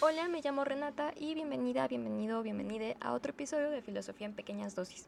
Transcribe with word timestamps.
Hola, 0.00 0.28
me 0.30 0.40
llamo 0.42 0.64
Renata 0.64 1.12
y 1.14 1.34
bienvenida, 1.34 1.86
bienvenido, 1.86 2.42
bienvenida 2.42 2.96
a 3.02 3.12
otro 3.12 3.32
episodio 3.32 3.68
de 3.68 3.82
Filosofía 3.82 4.26
en 4.26 4.32
Pequeñas 4.32 4.74
Dosis. 4.74 5.06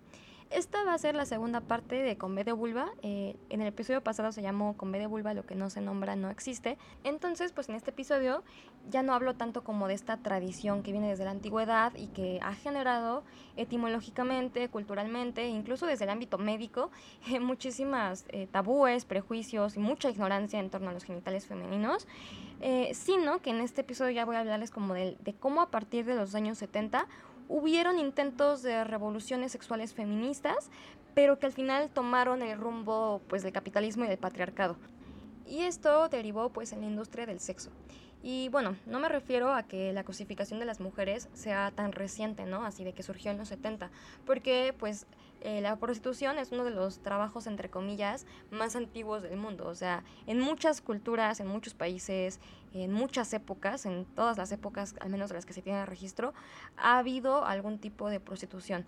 Esta 0.50 0.82
va 0.82 0.94
a 0.94 0.98
ser 0.98 1.14
la 1.14 1.26
segunda 1.26 1.60
parte 1.60 1.94
de 1.94 2.16
de 2.16 2.52
Vulva. 2.52 2.90
Eh, 3.02 3.36
en 3.50 3.60
el 3.60 3.68
episodio 3.68 4.02
pasado 4.02 4.32
se 4.32 4.42
llamó 4.42 4.74
de 4.76 5.06
Vulva, 5.06 5.32
lo 5.32 5.46
que 5.46 5.54
no 5.54 5.70
se 5.70 5.80
nombra 5.80 6.16
no 6.16 6.28
existe. 6.28 6.76
Entonces, 7.04 7.52
pues 7.52 7.68
en 7.68 7.76
este 7.76 7.90
episodio 7.90 8.42
ya 8.90 9.04
no 9.04 9.14
hablo 9.14 9.34
tanto 9.36 9.62
como 9.62 9.86
de 9.86 9.94
esta 9.94 10.16
tradición 10.16 10.82
que 10.82 10.90
viene 10.90 11.08
desde 11.08 11.24
la 11.24 11.30
antigüedad 11.30 11.92
y 11.94 12.08
que 12.08 12.40
ha 12.42 12.52
generado 12.54 13.22
etimológicamente, 13.56 14.68
culturalmente, 14.68 15.46
incluso 15.46 15.86
desde 15.86 16.04
el 16.04 16.10
ámbito 16.10 16.36
médico, 16.36 16.90
eh, 17.28 17.38
muchísimas 17.38 18.24
eh, 18.30 18.48
tabúes, 18.50 19.04
prejuicios 19.04 19.76
y 19.76 19.78
mucha 19.78 20.10
ignorancia 20.10 20.58
en 20.58 20.68
torno 20.68 20.90
a 20.90 20.92
los 20.92 21.04
genitales 21.04 21.46
femeninos. 21.46 22.08
sino 22.92 23.40
que 23.40 23.50
en 23.50 23.60
este 23.60 23.80
episodio 23.80 24.10
ya 24.10 24.26
voy 24.26 24.36
a 24.36 24.40
hablarles 24.40 24.70
como 24.70 24.92
de 24.92 25.34
cómo 25.38 25.62
a 25.62 25.70
partir 25.70 26.04
de 26.04 26.14
los 26.14 26.34
años 26.34 26.58
70 26.58 27.06
hubieron 27.50 27.98
intentos 27.98 28.62
de 28.62 28.84
revoluciones 28.84 29.50
sexuales 29.50 29.92
feministas, 29.92 30.70
pero 31.14 31.38
que 31.40 31.46
al 31.46 31.52
final 31.52 31.90
tomaron 31.90 32.42
el 32.42 32.56
rumbo 32.56 33.20
pues 33.28 33.42
del 33.42 33.52
capitalismo 33.52 34.04
y 34.04 34.08
del 34.08 34.18
patriarcado. 34.18 34.76
Y 35.46 35.62
esto 35.62 36.08
derivó 36.08 36.50
pues 36.50 36.72
en 36.72 36.80
la 36.80 36.86
industria 36.86 37.26
del 37.26 37.40
sexo. 37.40 37.70
Y 38.22 38.50
bueno, 38.50 38.76
no 38.84 39.00
me 39.00 39.08
refiero 39.08 39.54
a 39.54 39.62
que 39.62 39.92
la 39.92 40.04
cosificación 40.04 40.60
de 40.60 40.66
las 40.66 40.80
mujeres 40.80 41.28
sea 41.32 41.70
tan 41.70 41.92
reciente, 41.92 42.44
¿no? 42.44 42.66
Así 42.66 42.84
de 42.84 42.92
que 42.92 43.02
surgió 43.02 43.30
en 43.30 43.38
los 43.38 43.48
70, 43.48 43.90
porque 44.26 44.74
pues 44.78 45.06
eh, 45.40 45.62
la 45.62 45.76
prostitución 45.76 46.38
es 46.38 46.52
uno 46.52 46.64
de 46.64 46.70
los 46.70 46.98
trabajos, 46.98 47.46
entre 47.46 47.70
comillas, 47.70 48.26
más 48.50 48.76
antiguos 48.76 49.22
del 49.22 49.38
mundo. 49.38 49.66
O 49.66 49.74
sea, 49.74 50.04
en 50.26 50.38
muchas 50.38 50.82
culturas, 50.82 51.40
en 51.40 51.46
muchos 51.46 51.72
países, 51.72 52.40
en 52.74 52.92
muchas 52.92 53.32
épocas, 53.32 53.86
en 53.86 54.04
todas 54.04 54.36
las 54.36 54.52
épocas, 54.52 54.94
al 55.00 55.08
menos 55.08 55.30
de 55.30 55.36
las 55.36 55.46
que 55.46 55.54
se 55.54 55.62
tiene 55.62 55.86
registro, 55.86 56.34
ha 56.76 56.98
habido 56.98 57.44
algún 57.46 57.78
tipo 57.78 58.10
de 58.10 58.20
prostitución. 58.20 58.84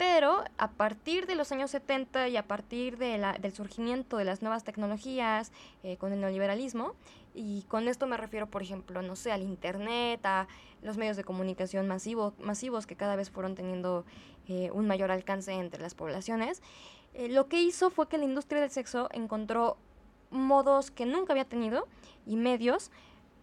Pero 0.00 0.44
a 0.56 0.70
partir 0.70 1.26
de 1.26 1.34
los 1.34 1.52
años 1.52 1.72
70 1.72 2.28
y 2.28 2.38
a 2.38 2.48
partir 2.48 2.96
del 2.96 3.52
surgimiento 3.52 4.16
de 4.16 4.24
las 4.24 4.40
nuevas 4.40 4.64
tecnologías 4.64 5.52
eh, 5.82 5.98
con 5.98 6.14
el 6.14 6.22
neoliberalismo, 6.22 6.94
y 7.34 7.64
con 7.68 7.86
esto 7.86 8.06
me 8.06 8.16
refiero, 8.16 8.46
por 8.46 8.62
ejemplo, 8.62 9.02
no 9.02 9.14
sé, 9.14 9.30
al 9.30 9.42
Internet, 9.42 10.24
a 10.24 10.48
los 10.80 10.96
medios 10.96 11.18
de 11.18 11.24
comunicación 11.24 11.86
masivo, 11.86 12.32
masivos 12.40 12.86
que 12.86 12.96
cada 12.96 13.14
vez 13.14 13.28
fueron 13.28 13.54
teniendo 13.54 14.06
eh, 14.48 14.70
un 14.72 14.86
mayor 14.86 15.10
alcance 15.10 15.52
entre 15.52 15.82
las 15.82 15.94
poblaciones, 15.94 16.62
eh, 17.12 17.28
lo 17.28 17.48
que 17.48 17.60
hizo 17.60 17.90
fue 17.90 18.08
que 18.08 18.16
la 18.16 18.24
industria 18.24 18.62
del 18.62 18.70
sexo 18.70 19.10
encontró 19.12 19.76
modos 20.30 20.90
que 20.90 21.04
nunca 21.04 21.34
había 21.34 21.44
tenido 21.44 21.86
y 22.24 22.36
medios 22.36 22.90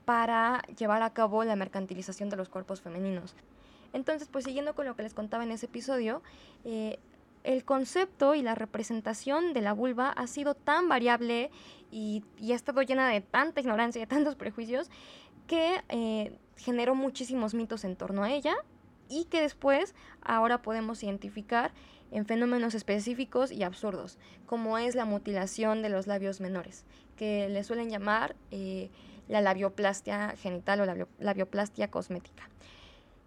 para 0.05 0.63
llevar 0.75 1.03
a 1.03 1.13
cabo 1.13 1.44
la 1.44 1.55
mercantilización 1.55 2.30
de 2.30 2.38
los 2.38 2.50
cuerpos 2.50 2.81
femeninos. 2.81 3.35
Entonces, 3.94 4.28
pues 4.32 4.46
siguiendo 4.46 4.76
con 4.76 4.86
lo 4.86 4.96
que 4.96 5.04
les 5.04 5.14
contaba 5.14 5.44
en 5.44 5.52
ese 5.52 5.66
episodio, 5.68 6.22
eh, 6.64 7.00
el 7.44 7.64
concepto 7.64 8.36
y 8.36 8.42
la 8.42 8.56
representación 8.56 9.54
de 9.54 9.62
la 9.62 9.74
vulva 9.74 10.10
ha 10.10 10.28
sido 10.28 10.54
tan 10.54 10.90
variable 10.90 11.50
y, 11.92 12.24
ha 12.52 12.56
estado 12.56 12.82
llena 12.82 13.08
de 13.10 13.22
tanta 13.22 13.62
ignorancia 13.62 14.00
y 14.00 14.04
de 14.04 14.08
tantos 14.08 14.36
prejuicios 14.36 14.90
que 15.48 15.82
eh, 15.90 16.38
generó 16.58 16.94
muchísimos 16.96 17.54
mitos 17.54 17.86
en 17.86 17.96
torno 17.96 18.24
a 18.24 18.32
ella 18.32 18.56
y 19.10 19.26
que 19.26 19.42
después 19.42 19.96
ahora 20.22 20.62
podemos 20.62 21.02
identificar 21.04 21.72
en 22.12 22.26
fenómenos 22.26 22.76
específicos 22.76 23.52
y 23.52 23.64
absurdos, 23.64 24.18
como 24.46 24.78
es 24.78 24.96
la 24.96 25.06
mutilación 25.06 25.82
de 25.82 25.90
los 25.90 26.08
labios 26.08 26.40
menores, 26.42 26.86
que 27.16 27.50
le 27.50 27.64
suelen 27.64 27.90
llamar 27.90 28.36
eh, 28.52 28.90
la 29.28 29.42
labioplastia 29.42 30.36
genital 30.38 30.82
o 30.82 30.86
la 30.86 31.08
labioplastia 31.20 31.90
cosmética. 31.90 32.50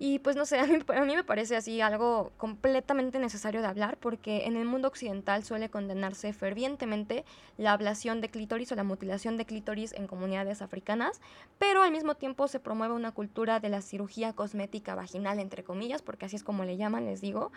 Y 0.02 0.18
pues 0.18 0.34
no 0.34 0.46
sé, 0.46 0.58
a 0.58 0.64
mí, 0.64 0.78
a 0.96 1.04
mí, 1.04 1.14
me 1.14 1.24
parece 1.24 1.56
así 1.56 1.82
algo 1.82 2.32
completamente 2.38 3.18
necesario 3.18 3.60
de 3.60 3.66
hablar 3.66 3.98
porque 3.98 4.46
en 4.46 4.56
el 4.56 4.64
mundo 4.64 4.88
occidental 4.88 5.44
suele 5.44 5.68
condenarse 5.68 6.32
fervientemente 6.32 7.26
la 7.58 7.72
ablación 7.72 8.22
de 8.22 8.30
clítoris 8.30 8.72
o 8.72 8.76
la 8.76 8.82
mutilación 8.82 9.36
de 9.36 9.44
clítoris 9.44 9.92
en 9.92 10.06
comunidades 10.06 10.62
africanas, 10.62 11.20
pero 11.58 11.82
al 11.82 11.92
mismo 11.92 12.14
tiempo 12.14 12.48
se 12.48 12.60
promueve 12.60 12.94
una 12.94 13.12
cultura 13.12 13.60
de 13.60 13.68
la 13.68 13.82
cirugía 13.82 14.32
cosmética 14.32 14.94
vaginal, 14.94 15.38
entre 15.38 15.64
comillas, 15.64 16.00
porque 16.00 16.24
así 16.24 16.36
es 16.36 16.44
como 16.44 16.64
le 16.64 16.78
llaman, 16.78 17.04
les 17.04 17.20
digo, 17.20 17.52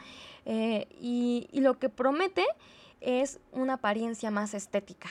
eh, 0.46 0.88
y, 1.00 1.48
y 1.54 1.62
lo 1.62 1.80
que 1.80 1.88
promete 1.88 2.46
es 3.00 3.40
una 3.54 3.76
apariencia 3.76 4.32
más 4.32 4.54
estética 4.54 5.10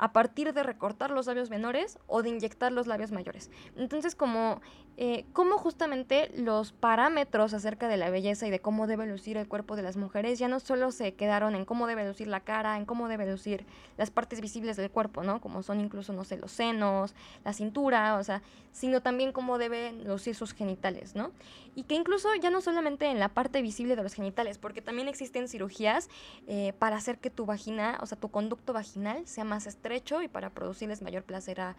a 0.00 0.14
partir 0.14 0.54
de 0.54 0.62
recortar 0.62 1.10
los 1.10 1.26
labios 1.26 1.50
menores 1.50 1.98
o 2.06 2.22
de 2.22 2.30
inyectar 2.30 2.72
los 2.72 2.86
labios 2.86 3.12
mayores. 3.12 3.50
Entonces, 3.76 4.14
como, 4.14 4.62
eh, 4.96 5.26
justamente 5.34 6.30
los 6.34 6.72
parámetros 6.72 7.52
acerca 7.52 7.86
de 7.86 7.98
la 7.98 8.08
belleza 8.08 8.46
y 8.46 8.50
de 8.50 8.60
cómo 8.60 8.86
debe 8.86 9.06
lucir 9.06 9.36
el 9.36 9.46
cuerpo 9.46 9.76
de 9.76 9.82
las 9.82 9.98
mujeres 9.98 10.38
ya 10.38 10.48
no 10.48 10.58
solo 10.58 10.90
se 10.90 11.12
quedaron 11.12 11.54
en 11.54 11.66
cómo 11.66 11.86
debe 11.86 12.06
lucir 12.06 12.28
la 12.28 12.40
cara, 12.40 12.78
en 12.78 12.86
cómo 12.86 13.08
debe 13.08 13.30
lucir 13.30 13.66
las 13.98 14.10
partes 14.10 14.40
visibles 14.40 14.78
del 14.78 14.90
cuerpo, 14.90 15.22
¿no? 15.22 15.42
Como 15.42 15.62
son 15.62 15.80
incluso, 15.80 16.14
no 16.14 16.24
sé, 16.24 16.38
los 16.38 16.50
senos, 16.50 17.14
la 17.44 17.52
cintura, 17.52 18.16
o 18.16 18.24
sea, 18.24 18.40
sino 18.72 19.02
también 19.02 19.32
cómo 19.32 19.58
deben 19.58 20.08
lucir 20.08 20.34
sus 20.34 20.54
genitales, 20.54 21.14
¿no? 21.14 21.30
Y 21.74 21.82
que 21.82 21.94
incluso 21.94 22.28
ya 22.40 22.48
no 22.48 22.62
solamente 22.62 23.06
en 23.06 23.18
la 23.18 23.28
parte 23.28 23.60
visible 23.60 23.96
de 23.96 24.02
los 24.02 24.14
genitales, 24.14 24.56
porque 24.56 24.80
también 24.80 25.08
existen 25.08 25.46
cirugías 25.46 26.08
eh, 26.46 26.72
para 26.78 26.96
hacer 26.96 27.18
que 27.18 27.28
tu 27.28 27.44
vagina, 27.44 27.98
o 28.00 28.06
sea, 28.06 28.18
tu 28.18 28.30
conducto 28.30 28.72
vaginal 28.72 29.26
sea 29.26 29.44
más 29.44 29.66
estrecho 29.66 29.89
y 29.96 30.28
para 30.28 30.50
producirles 30.50 31.02
mayor 31.02 31.24
placer 31.24 31.60
a, 31.60 31.76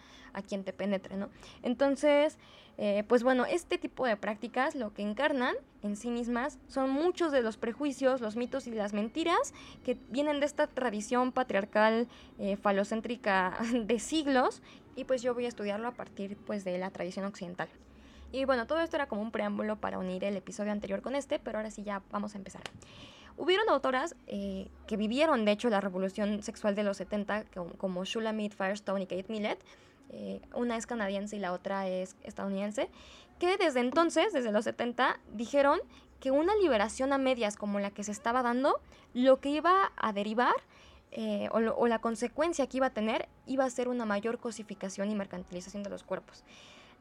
quien 0.47 0.63
te 0.63 0.73
penetre, 0.73 1.17
¿no? 1.17 1.29
Entonces, 1.63 2.37
eh, 2.77 3.03
pues 3.07 3.23
bueno, 3.23 3.45
este 3.45 3.77
tipo 3.77 4.05
de 4.05 4.17
prácticas 4.17 4.75
lo 4.75 4.93
que 4.93 5.01
encarnan 5.01 5.55
en 5.83 5.95
sí 5.95 6.09
mismas 6.09 6.57
son 6.67 6.89
muchos 6.89 7.31
de 7.31 7.41
los 7.41 7.57
prejuicios, 7.57 8.21
los 8.21 8.35
mitos 8.35 8.67
y 8.67 8.71
las 8.71 8.93
mentiras 8.93 9.53
que 9.83 9.97
vienen 10.09 10.39
de 10.39 10.45
esta 10.45 10.67
tradición 10.67 11.31
patriarcal 11.31 12.07
eh, 12.39 12.55
falocéntrica 12.55 13.57
de 13.73 13.99
siglos 13.99 14.61
y 14.95 15.05
pues 15.05 15.21
yo 15.21 15.33
voy 15.33 15.45
a 15.45 15.49
estudiarlo 15.49 15.87
a 15.87 15.91
partir 15.91 16.37
pues 16.37 16.63
de 16.63 16.77
la 16.77 16.89
tradición 16.91 17.25
occidental. 17.25 17.69
Y 18.31 18.45
bueno, 18.45 18.65
todo 18.65 18.79
esto 18.79 18.95
era 18.95 19.07
como 19.07 19.21
un 19.21 19.31
preámbulo 19.31 19.75
para 19.75 19.99
unir 19.99 20.23
el 20.23 20.37
episodio 20.37 20.71
anterior 20.71 21.01
con 21.01 21.15
este, 21.15 21.39
pero 21.39 21.57
ahora 21.57 21.69
sí 21.69 21.83
ya 21.83 22.01
vamos 22.11 22.33
a 22.35 22.37
empezar. 22.37 22.61
Hubieron 23.41 23.67
autoras 23.69 24.15
eh, 24.27 24.67
que 24.85 24.97
vivieron, 24.97 25.45
de 25.45 25.53
hecho, 25.53 25.71
la 25.71 25.81
revolución 25.81 26.43
sexual 26.43 26.75
de 26.75 26.83
los 26.83 26.97
70, 26.97 27.45
como 27.79 28.05
Shulamit 28.05 28.53
Firestone 28.53 29.01
y 29.01 29.07
Kate 29.07 29.25
Millett. 29.29 29.59
Eh, 30.09 30.41
una 30.53 30.77
es 30.77 30.85
canadiense 30.85 31.37
y 31.37 31.39
la 31.39 31.51
otra 31.51 31.87
es 31.87 32.15
estadounidense, 32.21 32.91
que 33.39 33.57
desde 33.57 33.79
entonces, 33.79 34.31
desde 34.31 34.51
los 34.51 34.65
70, 34.65 35.19
dijeron 35.33 35.79
que 36.19 36.29
una 36.29 36.55
liberación 36.57 37.13
a 37.13 37.17
medias 37.17 37.57
como 37.57 37.79
la 37.79 37.89
que 37.89 38.03
se 38.03 38.11
estaba 38.11 38.43
dando, 38.43 38.79
lo 39.15 39.39
que 39.39 39.49
iba 39.49 39.91
a 39.95 40.13
derivar 40.13 40.53
eh, 41.09 41.49
o, 41.51 41.87
la 41.87 41.97
consecuencia 41.97 42.67
que 42.67 42.77
iba 42.77 42.85
a 42.85 42.93
tener 42.93 43.27
iba 43.47 43.65
a 43.65 43.69
ser 43.71 43.87
una 43.87 44.05
mayor 44.05 44.37
cosificación 44.37 45.09
y 45.09 45.15
mercantilización 45.15 45.81
de 45.81 45.89
los 45.89 46.03
cuerpos. 46.03 46.43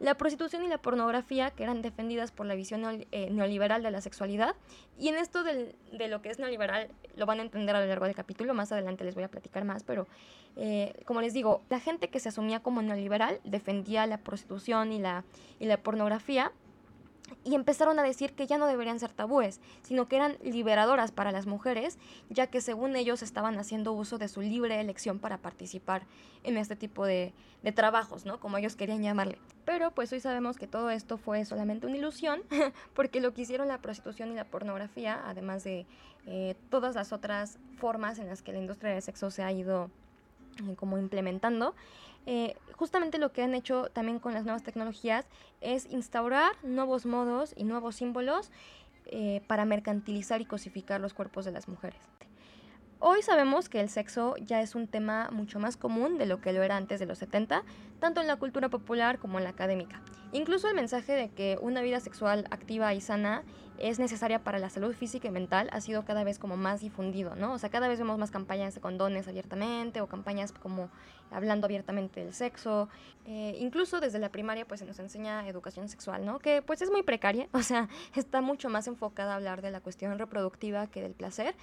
La 0.00 0.14
prostitución 0.16 0.64
y 0.64 0.68
la 0.68 0.78
pornografía, 0.78 1.50
que 1.50 1.62
eran 1.62 1.82
defendidas 1.82 2.32
por 2.32 2.46
la 2.46 2.54
visión 2.54 3.04
eh, 3.12 3.28
neoliberal 3.30 3.82
de 3.82 3.90
la 3.90 4.00
sexualidad, 4.00 4.56
y 4.98 5.08
en 5.08 5.16
esto 5.16 5.44
de 5.44 5.74
lo 6.08 6.22
que 6.22 6.30
es 6.30 6.38
neoliberal 6.38 6.88
lo 7.16 7.26
van 7.26 7.38
a 7.38 7.42
entender 7.42 7.76
a 7.76 7.80
lo 7.80 7.86
largo 7.86 8.06
del 8.06 8.14
capítulo, 8.14 8.54
más 8.54 8.72
adelante 8.72 9.04
les 9.04 9.14
voy 9.14 9.24
a 9.24 9.28
platicar 9.28 9.64
más, 9.64 9.84
pero 9.84 10.06
eh, 10.56 10.94
como 11.04 11.20
les 11.20 11.34
digo, 11.34 11.62
la 11.68 11.80
gente 11.80 12.08
que 12.08 12.18
se 12.18 12.30
asumía 12.30 12.60
como 12.60 12.80
neoliberal 12.80 13.40
defendía 13.44 14.06
la 14.06 14.16
prostitución 14.16 14.90
y 14.90 14.98
la, 14.98 15.24
y 15.58 15.66
la 15.66 15.76
pornografía, 15.76 16.50
y 17.44 17.54
empezaron 17.54 17.98
a 17.98 18.02
decir 18.02 18.32
que 18.32 18.46
ya 18.46 18.58
no 18.58 18.66
deberían 18.66 18.98
ser 18.98 19.12
tabúes, 19.12 19.60
sino 19.82 20.08
que 20.08 20.16
eran 20.16 20.36
liberadoras 20.42 21.12
para 21.12 21.32
las 21.32 21.46
mujeres, 21.46 21.98
ya 22.28 22.48
que 22.48 22.60
según 22.60 22.96
ellos 22.96 23.22
estaban 23.22 23.58
haciendo 23.58 23.92
uso 23.92 24.18
de 24.18 24.28
su 24.28 24.40
libre 24.40 24.80
elección 24.80 25.18
para 25.18 25.38
participar 25.38 26.02
en 26.44 26.56
este 26.56 26.76
tipo 26.76 27.04
de, 27.04 27.32
trabajos, 27.74 28.24
¿no? 28.24 28.40
Como 28.40 28.56
ellos 28.56 28.74
querían 28.74 29.02
llamarle. 29.02 29.38
Pero 29.66 29.90
pues 29.90 30.10
hoy 30.12 30.20
sabemos 30.20 30.56
que 30.56 30.66
todo 30.66 30.90
esto 30.90 31.18
fue 31.18 31.44
solamente 31.44 31.86
una 31.86 31.96
ilusión, 31.96 32.40
porque 32.94 33.20
lo 33.20 33.34
que 33.34 33.42
hicieron 33.42 33.68
la 33.68 33.78
prostitución 33.78 34.32
y 34.32 34.34
la 34.34 34.44
pornografía, 34.44 35.20
además 35.26 35.62
de 35.64 35.86
eh, 36.26 36.54
todas 36.70 36.94
las 36.94 37.12
otras 37.12 37.58
formas 37.76 38.18
en 38.18 38.28
las 38.28 38.42
que 38.42 38.52
la 38.52 38.58
industria 38.58 38.92
del 38.92 39.02
sexo 39.02 39.30
se 39.30 39.42
ha 39.42 39.52
ido 39.52 39.90
eh, 40.68 40.74
como 40.76 40.98
implementando, 40.98 41.74
eh, 42.26 42.56
justamente 42.76 43.18
lo 43.18 43.32
que 43.32 43.42
han 43.42 43.54
hecho 43.54 43.88
también 43.92 44.18
con 44.18 44.34
las 44.34 44.44
nuevas 44.44 44.62
tecnologías 44.62 45.26
es 45.60 45.86
instaurar 45.90 46.52
nuevos 46.62 47.06
modos 47.06 47.52
y 47.56 47.64
nuevos 47.64 47.96
símbolos 47.96 48.50
eh, 49.06 49.42
para 49.46 49.64
mercantilizar 49.64 50.40
y 50.40 50.44
cosificar 50.44 51.00
los 51.00 51.14
cuerpos 51.14 51.44
de 51.44 51.52
las 51.52 51.68
mujeres. 51.68 52.00
Hoy 53.02 53.22
sabemos 53.22 53.70
que 53.70 53.80
el 53.80 53.88
sexo 53.88 54.36
ya 54.36 54.60
es 54.60 54.74
un 54.74 54.86
tema 54.86 55.30
mucho 55.32 55.58
más 55.58 55.78
común 55.78 56.18
de 56.18 56.26
lo 56.26 56.42
que 56.42 56.52
lo 56.52 56.62
era 56.62 56.76
antes 56.76 57.00
de 57.00 57.06
los 57.06 57.16
70, 57.16 57.64
tanto 57.98 58.20
en 58.20 58.26
la 58.26 58.36
cultura 58.36 58.68
popular 58.68 59.18
como 59.18 59.38
en 59.38 59.44
la 59.44 59.50
académica. 59.50 60.02
Incluso 60.32 60.68
el 60.68 60.74
mensaje 60.74 61.14
de 61.14 61.30
que 61.30 61.58
una 61.62 61.80
vida 61.80 61.98
sexual 62.00 62.46
activa 62.50 62.92
y 62.92 63.00
sana 63.00 63.42
es 63.80 63.98
necesaria 63.98 64.44
para 64.44 64.58
la 64.58 64.70
salud 64.70 64.94
física 64.94 65.28
y 65.28 65.30
mental 65.30 65.68
ha 65.72 65.80
sido 65.80 66.04
cada 66.04 66.22
vez 66.22 66.38
como 66.38 66.56
más 66.56 66.80
difundido, 66.80 67.34
¿no? 67.34 67.52
O 67.54 67.58
sea, 67.58 67.70
cada 67.70 67.88
vez 67.88 67.98
vemos 67.98 68.18
más 68.18 68.30
campañas 68.30 68.74
de 68.74 68.80
condones 68.80 69.26
abiertamente 69.26 70.00
o 70.00 70.06
campañas 70.06 70.52
como 70.52 70.90
hablando 71.30 71.66
abiertamente 71.66 72.24
del 72.24 72.34
sexo. 72.34 72.88
Eh, 73.26 73.56
incluso 73.58 74.00
desde 74.00 74.18
la 74.18 74.30
primaria 74.30 74.66
pues 74.66 74.80
se 74.80 74.86
nos 74.86 74.98
enseña 74.98 75.48
educación 75.48 75.88
sexual, 75.88 76.24
¿no? 76.24 76.38
Que 76.38 76.62
pues 76.62 76.82
es 76.82 76.90
muy 76.90 77.02
precaria, 77.02 77.48
o 77.52 77.62
sea, 77.62 77.88
está 78.14 78.40
mucho 78.40 78.68
más 78.68 78.86
enfocada 78.86 79.32
a 79.32 79.36
hablar 79.36 79.62
de 79.62 79.70
la 79.70 79.80
cuestión 79.80 80.18
reproductiva 80.18 80.86
que 80.86 81.02
del 81.02 81.12
placer. 81.12 81.54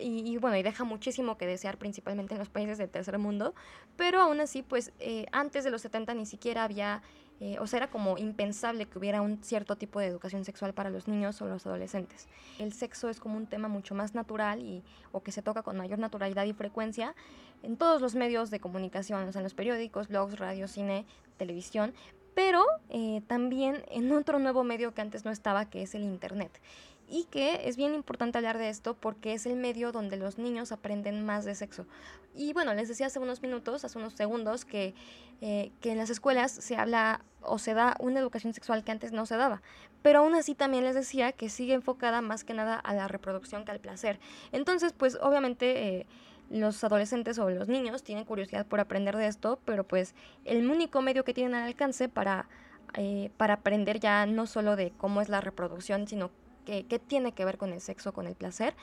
Y, 0.00 0.36
bueno, 0.36 0.56
y 0.56 0.62
deja 0.62 0.84
muchísimo 0.84 1.38
que 1.38 1.46
desear, 1.46 1.76
principalmente 1.76 2.34
en 2.34 2.38
los 2.38 2.48
países 2.48 2.78
del 2.78 2.88
tercer 2.88 3.18
mundo, 3.18 3.52
pero 3.96 4.20
aún 4.20 4.40
así, 4.40 4.62
pues 4.62 4.92
eh, 5.00 5.26
antes 5.32 5.64
de 5.64 5.72
los 5.72 5.82
70 5.82 6.14
ni 6.14 6.24
siquiera 6.24 6.62
había 6.62 7.02
eh, 7.40 7.56
o 7.60 7.66
sea, 7.66 7.78
era 7.78 7.90
como 7.90 8.18
impensable 8.18 8.86
que 8.86 8.98
hubiera 8.98 9.22
un 9.22 9.42
cierto 9.42 9.76
tipo 9.76 10.00
de 10.00 10.06
educación 10.06 10.44
sexual 10.44 10.74
para 10.74 10.90
los 10.90 11.06
niños 11.06 11.40
o 11.40 11.46
los 11.46 11.66
adolescentes. 11.66 12.28
El 12.58 12.72
sexo 12.72 13.08
es 13.08 13.20
como 13.20 13.36
un 13.36 13.46
tema 13.46 13.68
mucho 13.68 13.94
más 13.94 14.14
natural 14.14 14.60
y, 14.60 14.82
o 15.12 15.22
que 15.22 15.30
se 15.30 15.42
toca 15.42 15.62
con 15.62 15.76
mayor 15.76 15.98
naturalidad 15.98 16.44
y 16.44 16.52
frecuencia 16.52 17.14
en 17.62 17.76
todos 17.76 18.00
los 18.00 18.14
medios 18.14 18.50
de 18.50 18.60
comunicación, 18.60 19.28
o 19.28 19.32
sea, 19.32 19.40
en 19.40 19.44
los 19.44 19.54
periódicos, 19.54 20.08
blogs, 20.08 20.38
radio, 20.38 20.66
cine, 20.66 21.06
televisión, 21.36 21.94
pero 22.34 22.64
eh, 22.88 23.22
también 23.26 23.84
en 23.88 24.12
otro 24.12 24.38
nuevo 24.38 24.62
medio 24.64 24.94
que 24.94 25.00
antes 25.00 25.24
no 25.24 25.30
estaba, 25.30 25.68
que 25.70 25.82
es 25.82 25.94
el 25.94 26.02
Internet 26.02 26.60
y 27.08 27.24
que 27.24 27.68
es 27.68 27.76
bien 27.76 27.94
importante 27.94 28.38
hablar 28.38 28.58
de 28.58 28.68
esto 28.68 28.94
porque 28.94 29.32
es 29.32 29.46
el 29.46 29.56
medio 29.56 29.92
donde 29.92 30.16
los 30.16 30.38
niños 30.38 30.72
aprenden 30.72 31.24
más 31.24 31.44
de 31.44 31.54
sexo. 31.54 31.86
Y 32.34 32.52
bueno, 32.52 32.74
les 32.74 32.88
decía 32.88 33.06
hace 33.06 33.18
unos 33.18 33.42
minutos, 33.42 33.84
hace 33.84 33.98
unos 33.98 34.12
segundos, 34.12 34.64
que, 34.64 34.94
eh, 35.40 35.72
que 35.80 35.92
en 35.92 35.98
las 35.98 36.10
escuelas 36.10 36.52
se 36.52 36.76
habla 36.76 37.22
o 37.40 37.58
se 37.58 37.74
da 37.74 37.96
una 37.98 38.20
educación 38.20 38.52
sexual 38.52 38.84
que 38.84 38.92
antes 38.92 39.12
no 39.12 39.26
se 39.26 39.36
daba. 39.36 39.62
Pero 40.02 40.20
aún 40.20 40.34
así 40.34 40.54
también 40.54 40.84
les 40.84 40.94
decía 40.94 41.32
que 41.32 41.48
sigue 41.48 41.74
enfocada 41.74 42.20
más 42.20 42.44
que 42.44 42.54
nada 42.54 42.76
a 42.76 42.94
la 42.94 43.08
reproducción 43.08 43.64
que 43.64 43.72
al 43.72 43.80
placer. 43.80 44.20
Entonces, 44.52 44.92
pues 44.92 45.18
obviamente... 45.20 45.98
Eh, 45.98 46.06
los 46.50 46.82
adolescentes 46.82 47.38
o 47.38 47.50
los 47.50 47.68
niños 47.68 48.02
tienen 48.02 48.24
curiosidad 48.24 48.64
por 48.64 48.80
aprender 48.80 49.14
de 49.18 49.26
esto, 49.26 49.58
pero 49.66 49.84
pues 49.84 50.14
el 50.46 50.70
único 50.70 51.02
medio 51.02 51.22
que 51.22 51.34
tienen 51.34 51.54
al 51.54 51.64
alcance 51.64 52.08
para, 52.08 52.48
eh, 52.94 53.30
para 53.36 53.52
aprender 53.52 54.00
ya 54.00 54.24
no 54.24 54.46
solo 54.46 54.74
de 54.74 54.90
cómo 54.96 55.20
es 55.20 55.28
la 55.28 55.42
reproducción, 55.42 56.08
sino 56.08 56.30
que, 56.68 56.98
tiene 56.98 57.32
que 57.32 57.44
ver 57.44 57.56
con 57.56 57.72
el 57.72 57.80
sexo, 57.80 58.12
con 58.12 58.26
el 58.26 58.34
placer, 58.34 58.74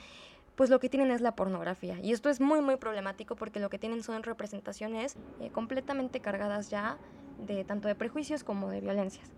pues 0.56 0.70
lo 0.70 0.80
que 0.80 0.90
tienen 0.90 1.12
es 1.12 1.22
la 1.22 1.36
pornografía. 1.36 2.00
Y 2.02 2.14
esto 2.14 2.30
es 2.30 2.40
muy, 2.40 2.62
muy 2.62 2.78
problemático 2.78 3.36
porque 3.36 3.60
lo 3.60 3.70
que 3.70 3.78
tienen 3.78 4.04
son 4.04 4.24
representaciones 4.24 5.16
eh, 5.40 5.50
completamente 5.52 6.20
cargadas 6.20 6.70
ya 6.70 6.98
de 7.46 7.64
tanto 7.64 7.88
de 7.88 7.96
prejuicios 7.96 8.44
como 8.44 8.70
de 8.70 8.82
violencias. 8.82 9.30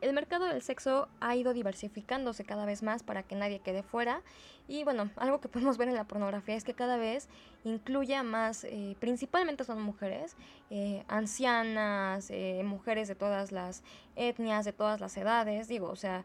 El 0.00 0.12
mercado 0.12 0.44
del 0.44 0.60
sexo 0.60 1.08
ha 1.20 1.34
ido 1.34 1.54
diversificándose 1.54 2.44
cada 2.44 2.66
vez 2.66 2.82
más 2.82 3.02
para 3.02 3.22
que 3.22 3.36
nadie 3.36 3.60
quede 3.60 3.82
fuera. 3.82 4.20
Y 4.68 4.84
bueno, 4.84 5.08
algo 5.16 5.40
que 5.40 5.48
podemos 5.48 5.78
ver 5.78 5.88
en 5.88 5.94
la 5.94 6.04
pornografía 6.04 6.56
es 6.56 6.64
que 6.64 6.74
cada 6.74 6.98
vez 6.98 7.28
incluye 7.62 8.14
a 8.14 8.22
más, 8.22 8.64
eh, 8.64 8.96
principalmente 8.98 9.64
son 9.64 9.80
mujeres, 9.80 10.36
eh, 10.68 11.04
ancianas, 11.08 12.30
mujeres 12.64 13.08
de 13.08 13.14
todas 13.14 13.50
las 13.50 13.82
etnias, 14.14 14.66
de 14.66 14.74
todas 14.74 15.00
las 15.00 15.16
edades, 15.16 15.68
digo, 15.68 15.88
o 15.88 15.96
sea, 15.96 16.24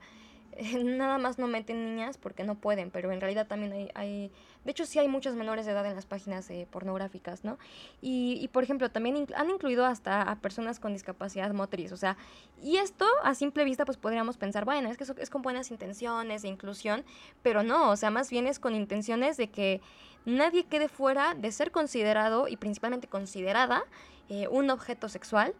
nada 0.84 1.18
más 1.18 1.40
no 1.40 1.48
meten 1.48 1.96
niñas 1.96 2.18
porque 2.18 2.44
no 2.44 2.56
pueden, 2.56 2.92
pero 2.92 3.12
en 3.12 3.22
realidad 3.22 3.48
también 3.48 3.72
hay, 3.74 3.90
hay 3.96 4.32
de 4.66 4.72
hecho 4.72 4.86
sí 4.86 5.00
hay 5.00 5.08
muchas 5.08 5.36
menores 5.36 5.66
de 5.66 5.72
edad 5.72 5.86
en 5.86 5.96
las 5.96 6.06
páginas 6.06 6.50
eh, 6.50 6.68
pornográficas, 6.70 7.44
¿no? 7.44 7.58
Y, 8.02 8.38
y, 8.42 8.48
por 8.50 8.64
ejemplo, 8.64 8.90
también 8.92 9.28
han 9.36 9.50
incluido 9.50 9.86
hasta 9.86 10.22
a 10.22 10.36
personas 10.38 10.80
con 10.80 10.94
discapacidad 10.94 11.52
motriz, 11.54 11.92
o 11.92 11.98
sea, 11.98 12.18
y 12.62 12.78
esto 12.78 13.06
a 13.24 13.36
simple 13.36 13.64
vista 13.64 13.86
pues 13.86 13.98
podríamos 13.98 14.38
pensar, 14.38 14.66
bueno, 14.66 14.90
es 14.90 14.98
que 14.98 15.04
eso 15.04 15.16
es 15.18 15.30
con 15.30 15.42
buenas 15.42 15.72
intenciones 15.72 16.42
de 16.42 16.50
inclusión, 16.50 17.04
pero 17.42 17.64
no, 17.64 17.90
o 17.90 17.96
sea, 17.96 18.10
más 18.10 18.30
bien 18.30 18.48
es 18.48 18.60
con 18.60 18.76
intenciones 18.76 19.38
de 19.38 19.50
que 19.50 19.82
nadie 20.26 20.66
quede 20.66 20.90
fuera 20.90 21.36
de 21.36 21.52
ser 21.52 21.72
considerado 21.72 22.48
y 22.48 22.58
principalmente 22.58 23.08
considerada 23.08 23.84
eh, 24.30 24.48
un 24.48 24.70
objeto 24.70 25.10
sexual 25.10 25.54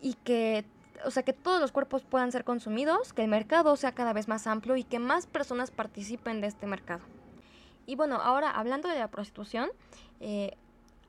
y 0.00 0.14
que 0.14 0.64
o 1.04 1.10
sea, 1.10 1.22
que 1.22 1.32
todos 1.32 1.60
los 1.60 1.72
cuerpos 1.72 2.02
puedan 2.02 2.32
ser 2.32 2.44
consumidos, 2.44 3.12
que 3.12 3.22
el 3.22 3.28
mercado 3.28 3.76
sea 3.76 3.92
cada 3.92 4.12
vez 4.12 4.28
más 4.28 4.46
amplio 4.46 4.76
y 4.76 4.84
que 4.84 4.98
más 4.98 5.26
personas 5.26 5.70
participen 5.70 6.40
de 6.40 6.46
este 6.48 6.66
mercado. 6.66 7.02
Y 7.86 7.96
bueno, 7.96 8.16
ahora 8.16 8.50
hablando 8.50 8.88
de 8.88 8.98
la 8.98 9.08
prostitución, 9.08 9.70
eh, 10.20 10.56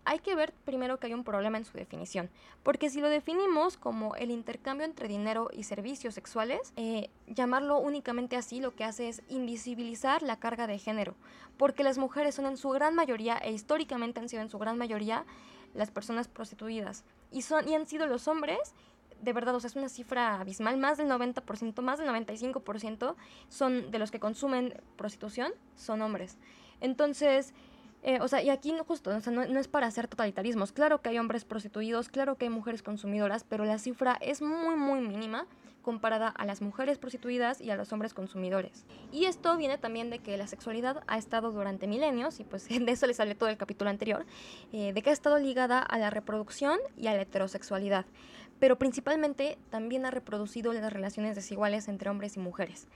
hay 0.05 0.19
que 0.19 0.35
ver 0.35 0.53
primero 0.65 0.97
que 0.97 1.07
hay 1.07 1.13
un 1.13 1.23
problema 1.23 1.57
en 1.57 1.65
su 1.65 1.77
definición, 1.77 2.29
porque 2.63 2.89
si 2.89 3.01
lo 3.01 3.09
definimos 3.09 3.77
como 3.77 4.15
el 4.15 4.31
intercambio 4.31 4.85
entre 4.85 5.07
dinero 5.07 5.49
y 5.53 5.63
servicios 5.63 6.15
sexuales, 6.15 6.73
eh, 6.77 7.09
llamarlo 7.27 7.77
únicamente 7.77 8.35
así 8.35 8.59
lo 8.59 8.73
que 8.73 8.85
hace 8.85 9.09
es 9.09 9.21
invisibilizar 9.27 10.23
la 10.23 10.39
carga 10.39 10.67
de 10.67 10.79
género, 10.79 11.15
porque 11.57 11.83
las 11.83 11.97
mujeres 11.97 12.33
son 12.33 12.45
en 12.45 12.57
su 12.57 12.69
gran 12.69 12.95
mayoría, 12.95 13.37
e 13.37 13.51
históricamente 13.51 14.19
han 14.19 14.29
sido 14.29 14.41
en 14.41 14.49
su 14.49 14.57
gran 14.57 14.77
mayoría, 14.77 15.25
las 15.75 15.91
personas 15.91 16.27
prostituidas, 16.27 17.03
y, 17.31 17.43
son, 17.43 17.67
y 17.67 17.75
han 17.75 17.85
sido 17.85 18.07
los 18.07 18.27
hombres 18.27 18.73
de 19.21 19.33
verdad, 19.33 19.55
o 19.55 19.59
sea, 19.59 19.69
es 19.69 19.75
una 19.75 19.89
cifra 19.89 20.39
abismal, 20.39 20.77
más 20.77 20.97
del 20.97 21.07
90%, 21.07 21.81
más 21.81 21.99
del 21.99 22.07
95% 22.09 23.15
son 23.49 23.91
de 23.91 23.99
los 23.99 24.11
que 24.11 24.19
consumen 24.19 24.73
prostitución, 24.95 25.51
son 25.75 26.01
hombres. 26.01 26.37
Entonces, 26.81 27.53
eh, 28.01 28.19
o 28.21 28.27
sea, 28.27 28.41
y 28.41 28.49
aquí 28.49 28.71
no 28.71 28.83
justo, 28.85 29.15
o 29.15 29.19
sea, 29.19 29.33
no, 29.33 29.45
no, 29.45 29.59
es 29.59 29.67
para 29.67 29.87
hacer 29.87 30.07
totalitarismos. 30.07 30.71
Claro 30.71 31.01
que 31.01 31.09
hay 31.09 31.19
hombres 31.19 31.43
prostituidos, 31.43 32.07
claro 32.07 32.37
que 32.37 32.45
hay 32.45 32.49
mujeres 32.49 32.81
consumidoras, 32.81 33.43
pero 33.43 33.65
la 33.65 33.77
cifra 33.77 34.17
es 34.21 34.41
muy, 34.41 34.75
muy 34.75 35.01
mínima 35.01 35.45
comparada 35.81 36.27
a 36.27 36.45
las 36.45 36.61
mujeres 36.61 36.97
prostituidas 36.97 37.61
y 37.61 37.71
a 37.71 37.75
los 37.75 37.91
hombres 37.91 38.13
consumidores. 38.13 38.85
Y 39.11 39.25
esto 39.25 39.55
viene 39.57 39.77
también 39.77 40.09
de 40.09 40.19
que 40.19 40.37
la 40.37 40.47
sexualidad 40.47 41.03
ha 41.07 41.17
estado 41.17 41.51
durante 41.51 41.87
milenios, 41.87 42.39
y 42.39 42.43
pues 42.43 42.67
de 42.69 42.91
eso 42.91 43.07
les 43.07 43.19
hablé 43.19 43.35
todo 43.35 43.49
el 43.49 43.57
capítulo 43.57 43.89
anterior, 43.89 44.25
eh, 44.71 44.93
de 44.93 45.01
que 45.01 45.09
ha 45.09 45.13
estado 45.13 45.37
ligada 45.37 45.79
a 45.79 45.97
la 45.97 46.09
reproducción 46.09 46.79
y 46.97 47.07
a 47.07 47.13
la 47.13 47.21
heterosexualidad 47.21 48.05
pero 48.59 48.77
principalmente 48.77 49.57
también 49.69 50.05
ha 50.05 50.11
reproducido 50.11 50.73
las 50.73 50.93
relaciones 50.93 51.35
desiguales 51.35 51.87
entre 51.87 52.09
hombres 52.09 52.37
y 52.37 52.39
mujeres. 52.39 52.87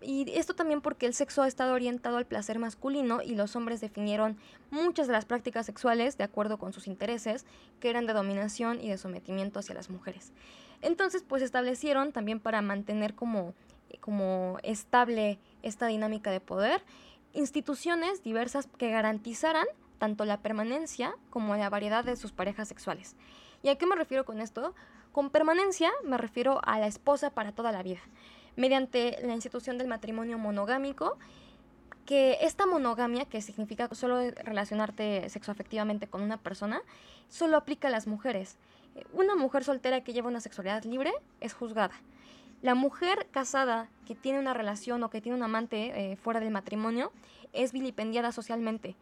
Y 0.00 0.30
esto 0.32 0.54
también 0.54 0.82
porque 0.82 1.06
el 1.06 1.14
sexo 1.14 1.42
ha 1.42 1.48
estado 1.48 1.72
orientado 1.72 2.18
al 2.18 2.26
placer 2.26 2.58
masculino 2.58 3.22
y 3.22 3.34
los 3.34 3.56
hombres 3.56 3.80
definieron 3.80 4.36
muchas 4.70 5.06
de 5.06 5.14
las 5.14 5.24
prácticas 5.24 5.64
sexuales 5.64 6.18
de 6.18 6.24
acuerdo 6.24 6.58
con 6.58 6.72
sus 6.72 6.86
intereses, 6.86 7.46
que 7.80 7.88
eran 7.88 8.06
de 8.06 8.12
dominación 8.12 8.80
y 8.80 8.90
de 8.90 8.98
sometimiento 8.98 9.60
hacia 9.60 9.74
las 9.74 9.88
mujeres. 9.88 10.32
Entonces, 10.82 11.24
pues 11.26 11.42
establecieron 11.42 12.12
también 12.12 12.38
para 12.38 12.60
mantener 12.60 13.14
como, 13.14 13.54
como 14.00 14.58
estable 14.62 15.38
esta 15.62 15.86
dinámica 15.86 16.30
de 16.30 16.40
poder, 16.40 16.82
instituciones 17.32 18.22
diversas 18.22 18.68
que 18.76 18.90
garantizaran 18.90 19.66
tanto 19.98 20.26
la 20.26 20.40
permanencia 20.40 21.14
como 21.30 21.56
la 21.56 21.70
variedad 21.70 22.04
de 22.04 22.16
sus 22.16 22.32
parejas 22.32 22.68
sexuales. 22.68 23.16
¿Y 23.64 23.70
a 23.70 23.76
qué 23.76 23.86
me 23.86 23.96
refiero 23.96 24.26
con 24.26 24.42
esto? 24.42 24.74
Con 25.10 25.30
permanencia 25.30 25.90
me 26.04 26.18
refiero 26.18 26.60
a 26.64 26.78
la 26.78 26.86
esposa 26.86 27.30
para 27.30 27.52
toda 27.52 27.72
la 27.72 27.82
vida, 27.82 28.00
mediante 28.56 29.16
la 29.22 29.32
institución 29.32 29.78
del 29.78 29.88
matrimonio 29.88 30.36
monogámico, 30.36 31.16
que 32.04 32.36
esta 32.42 32.66
monogamia, 32.66 33.24
que 33.24 33.40
significa 33.40 33.88
solo 33.94 34.18
relacionarte 34.20 35.30
sexoafectivamente 35.30 36.06
con 36.06 36.20
una 36.20 36.36
persona, 36.36 36.82
solo 37.30 37.56
aplica 37.56 37.88
a 37.88 37.90
las 37.90 38.06
mujeres. 38.06 38.58
Una 39.14 39.34
mujer 39.34 39.64
soltera 39.64 40.04
que 40.04 40.12
lleva 40.12 40.28
una 40.28 40.42
sexualidad 40.42 40.84
libre 40.84 41.14
es 41.40 41.54
juzgada. 41.54 41.94
La 42.60 42.74
mujer 42.74 43.28
casada 43.30 43.88
que 44.06 44.14
tiene 44.14 44.40
una 44.40 44.52
relación 44.52 45.02
o 45.02 45.08
que 45.08 45.22
tiene 45.22 45.38
un 45.38 45.42
amante 45.42 46.12
eh, 46.12 46.16
fuera 46.16 46.38
del 46.38 46.50
matrimonio 46.50 47.12
es 47.54 47.72
vilipendiada 47.72 48.30
socialmente 48.30 48.94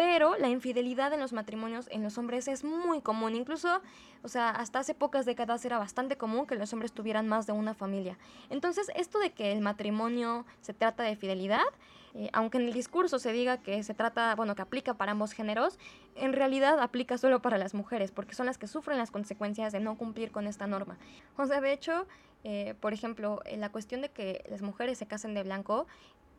pero 0.00 0.38
la 0.38 0.48
infidelidad 0.48 1.12
en 1.12 1.20
los 1.20 1.34
matrimonios 1.34 1.86
en 1.90 2.02
los 2.02 2.16
hombres 2.16 2.48
es 2.48 2.64
muy 2.64 3.02
común. 3.02 3.34
Incluso, 3.34 3.82
o 4.22 4.28
sea, 4.28 4.48
hasta 4.48 4.78
hace 4.78 4.94
pocas 4.94 5.26
décadas 5.26 5.62
era 5.66 5.76
bastante 5.76 6.16
común 6.16 6.46
que 6.46 6.54
los 6.54 6.72
hombres 6.72 6.92
tuvieran 6.92 7.28
más 7.28 7.46
de 7.46 7.52
una 7.52 7.74
familia. 7.74 8.16
Entonces, 8.48 8.90
esto 8.96 9.18
de 9.18 9.32
que 9.32 9.52
el 9.52 9.60
matrimonio 9.60 10.46
se 10.62 10.72
trata 10.72 11.02
de 11.02 11.16
fidelidad, 11.16 11.66
eh, 12.14 12.30
aunque 12.32 12.56
en 12.56 12.64
el 12.64 12.72
discurso 12.72 13.18
se 13.18 13.30
diga 13.32 13.58
que 13.58 13.82
se 13.82 13.92
trata, 13.92 14.34
bueno, 14.36 14.54
que 14.54 14.62
aplica 14.62 14.94
para 14.94 15.12
ambos 15.12 15.32
géneros, 15.32 15.78
en 16.14 16.32
realidad 16.32 16.80
aplica 16.80 17.18
solo 17.18 17.42
para 17.42 17.58
las 17.58 17.74
mujeres, 17.74 18.10
porque 18.10 18.34
son 18.34 18.46
las 18.46 18.56
que 18.56 18.68
sufren 18.68 18.96
las 18.96 19.10
consecuencias 19.10 19.70
de 19.70 19.80
no 19.80 19.98
cumplir 19.98 20.30
con 20.30 20.46
esta 20.46 20.66
norma. 20.66 20.96
O 21.36 21.44
sea, 21.44 21.60
de 21.60 21.74
hecho, 21.74 22.06
eh, 22.42 22.74
por 22.80 22.94
ejemplo, 22.94 23.42
en 23.44 23.60
la 23.60 23.68
cuestión 23.70 24.00
de 24.00 24.08
que 24.08 24.44
las 24.48 24.62
mujeres 24.62 24.96
se 24.96 25.06
casen 25.06 25.34
de 25.34 25.42
blanco, 25.42 25.86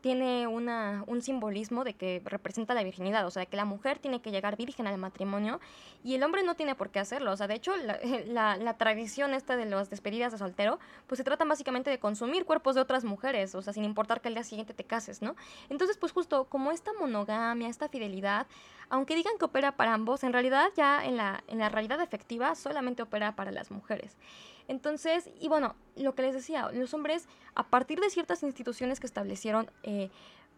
tiene 0.01 0.47
un 0.47 1.21
simbolismo 1.21 1.83
de 1.83 1.93
que 1.93 2.21
representa 2.25 2.73
la 2.73 2.83
virginidad, 2.83 3.25
o 3.25 3.31
sea, 3.31 3.45
que 3.45 3.55
la 3.55 3.65
mujer 3.65 3.99
tiene 3.99 4.21
que 4.21 4.31
llegar 4.31 4.57
virgen 4.57 4.87
al 4.87 4.97
matrimonio 4.97 5.59
y 6.03 6.15
el 6.15 6.23
hombre 6.23 6.43
no 6.43 6.55
tiene 6.55 6.75
por 6.75 6.89
qué 6.89 6.99
hacerlo. 6.99 7.31
O 7.31 7.37
sea, 7.37 7.47
de 7.47 7.55
hecho, 7.55 7.73
la, 8.27 8.75
tradición 8.77 9.33
esta 9.33 9.55
de 9.55 9.65
las 9.65 9.89
despedidas 9.89 10.31
de 10.31 10.39
soltero, 10.39 10.79
pues 11.07 11.17
se 11.17 11.23
trata 11.23 11.45
básicamente 11.45 11.89
de 11.89 11.99
consumir 11.99 12.45
cuerpos 12.45 12.75
de 12.75 12.81
otras 12.81 13.03
mujeres, 13.03 13.53
o 13.53 13.61
sea, 13.61 13.73
sin 13.73 13.83
importar 13.83 14.21
que 14.21 14.29
al 14.29 14.33
día 14.33 14.43
siguiente 14.43 14.73
te 14.73 14.83
cases, 14.83 15.21
¿no? 15.21 15.35
Entonces, 15.69 15.97
pues 15.97 16.11
justo 16.11 16.45
como 16.45 16.71
esta 16.71 16.91
monogamia, 16.99 17.69
esta 17.69 17.87
fidelidad, 17.87 18.47
aunque 18.89 19.15
digan 19.15 19.37
que 19.37 19.45
opera 19.45 19.73
para 19.73 19.93
ambos, 19.93 20.23
en 20.23 20.33
realidad 20.33 20.69
ya 20.75 21.05
en 21.05 21.17
la 21.17 21.69
realidad 21.69 22.01
efectiva 22.01 22.55
solamente 22.55 23.03
opera 23.03 23.35
para 23.35 23.51
las 23.51 23.71
mujeres. 23.71 24.17
Entonces, 24.71 25.29
y 25.37 25.49
bueno, 25.49 25.75
lo 25.97 26.15
que 26.15 26.21
les 26.21 26.33
decía, 26.33 26.71
los 26.71 26.93
hombres, 26.93 27.27
a 27.55 27.67
partir 27.67 27.99
de 27.99 28.09
ciertas 28.09 28.41
instituciones 28.41 29.01
que 29.01 29.05
establecieron 29.05 29.69
eh, 29.83 30.09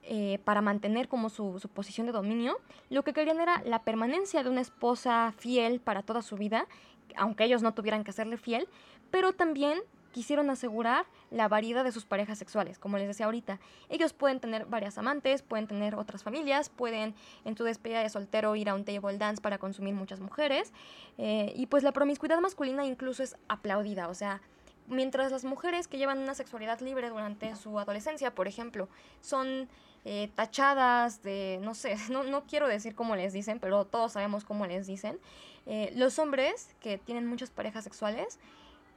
eh, 0.03 0.37
para 0.45 0.61
mantener 0.61 1.07
como 1.07 1.31
su, 1.31 1.59
su, 1.59 1.67
posición 1.67 2.05
de 2.05 2.13
dominio, 2.13 2.59
lo 2.91 3.03
que 3.03 3.11
querían 3.11 3.39
era 3.39 3.63
la 3.65 3.81
permanencia 3.81 4.43
de 4.43 4.51
una 4.51 4.61
esposa 4.61 5.33
fiel 5.35 5.79
para 5.79 6.03
toda 6.03 6.21
su 6.21 6.35
vida, 6.35 6.67
aunque 7.15 7.45
ellos 7.45 7.63
no 7.63 7.73
tuvieran 7.73 8.03
que 8.03 8.11
hacerle 8.11 8.37
fiel, 8.37 8.69
pero 9.09 9.33
también 9.33 9.79
quisieron 10.13 10.49
asegurar 10.49 11.05
la 11.31 11.49
variedad 11.49 11.83
de 11.83 11.91
sus 11.91 12.05
parejas 12.05 12.37
sexuales. 12.37 12.79
Como 12.79 12.97
les 12.97 13.07
decía 13.07 13.25
ahorita, 13.25 13.59
ellos 13.89 14.13
pueden 14.13 14.39
tener 14.39 14.65
varias 14.65 14.97
amantes, 14.97 15.41
pueden 15.41 15.67
tener 15.67 15.95
otras 15.95 16.23
familias, 16.23 16.69
pueden 16.69 17.13
en 17.43 17.57
su 17.57 17.65
despedida 17.65 17.99
de 17.99 18.09
soltero 18.09 18.55
ir 18.55 18.69
a 18.69 18.75
un 18.75 18.85
table 18.85 19.17
dance 19.17 19.41
para 19.41 19.57
consumir 19.57 19.93
muchas 19.93 20.21
mujeres. 20.21 20.71
Eh, 21.17 21.51
y 21.55 21.65
pues 21.65 21.83
la 21.83 21.91
promiscuidad 21.91 22.39
masculina 22.39 22.85
incluso 22.85 23.21
es 23.23 23.35
aplaudida, 23.49 24.07
o 24.07 24.13
sea, 24.13 24.41
mientras 24.87 25.31
las 25.31 25.43
mujeres 25.43 25.87
que 25.87 25.97
llevan 25.97 26.19
una 26.19 26.35
sexualidad 26.35 26.79
libre 26.79 27.09
durante 27.09 27.55
su 27.55 27.79
adolescencia, 27.79 28.33
por 28.33 28.47
ejemplo, 28.47 28.87
son 29.21 29.67
eh, 30.05 30.29
tachadas 30.35 31.23
de, 31.23 31.59
no 31.61 31.73
sé, 31.73 31.95
no, 32.09 32.23
no, 32.23 32.43
quiero 32.43 32.67
decir 32.67 32.95
cómo 32.95 33.15
les 33.15 33.33
dicen, 33.33 33.59
pero 33.59 33.85
todos 33.85 34.13
sabemos 34.13 34.43
cómo 34.43 34.65
les 34.65 34.87
dicen, 34.87 35.19
eh, 35.65 35.91
los 35.95 36.19
hombres 36.19 36.75
que 36.81 36.97
tienen 36.97 37.25
muchas 37.25 37.49
parejas 37.49 37.83
sexuales, 37.83 38.39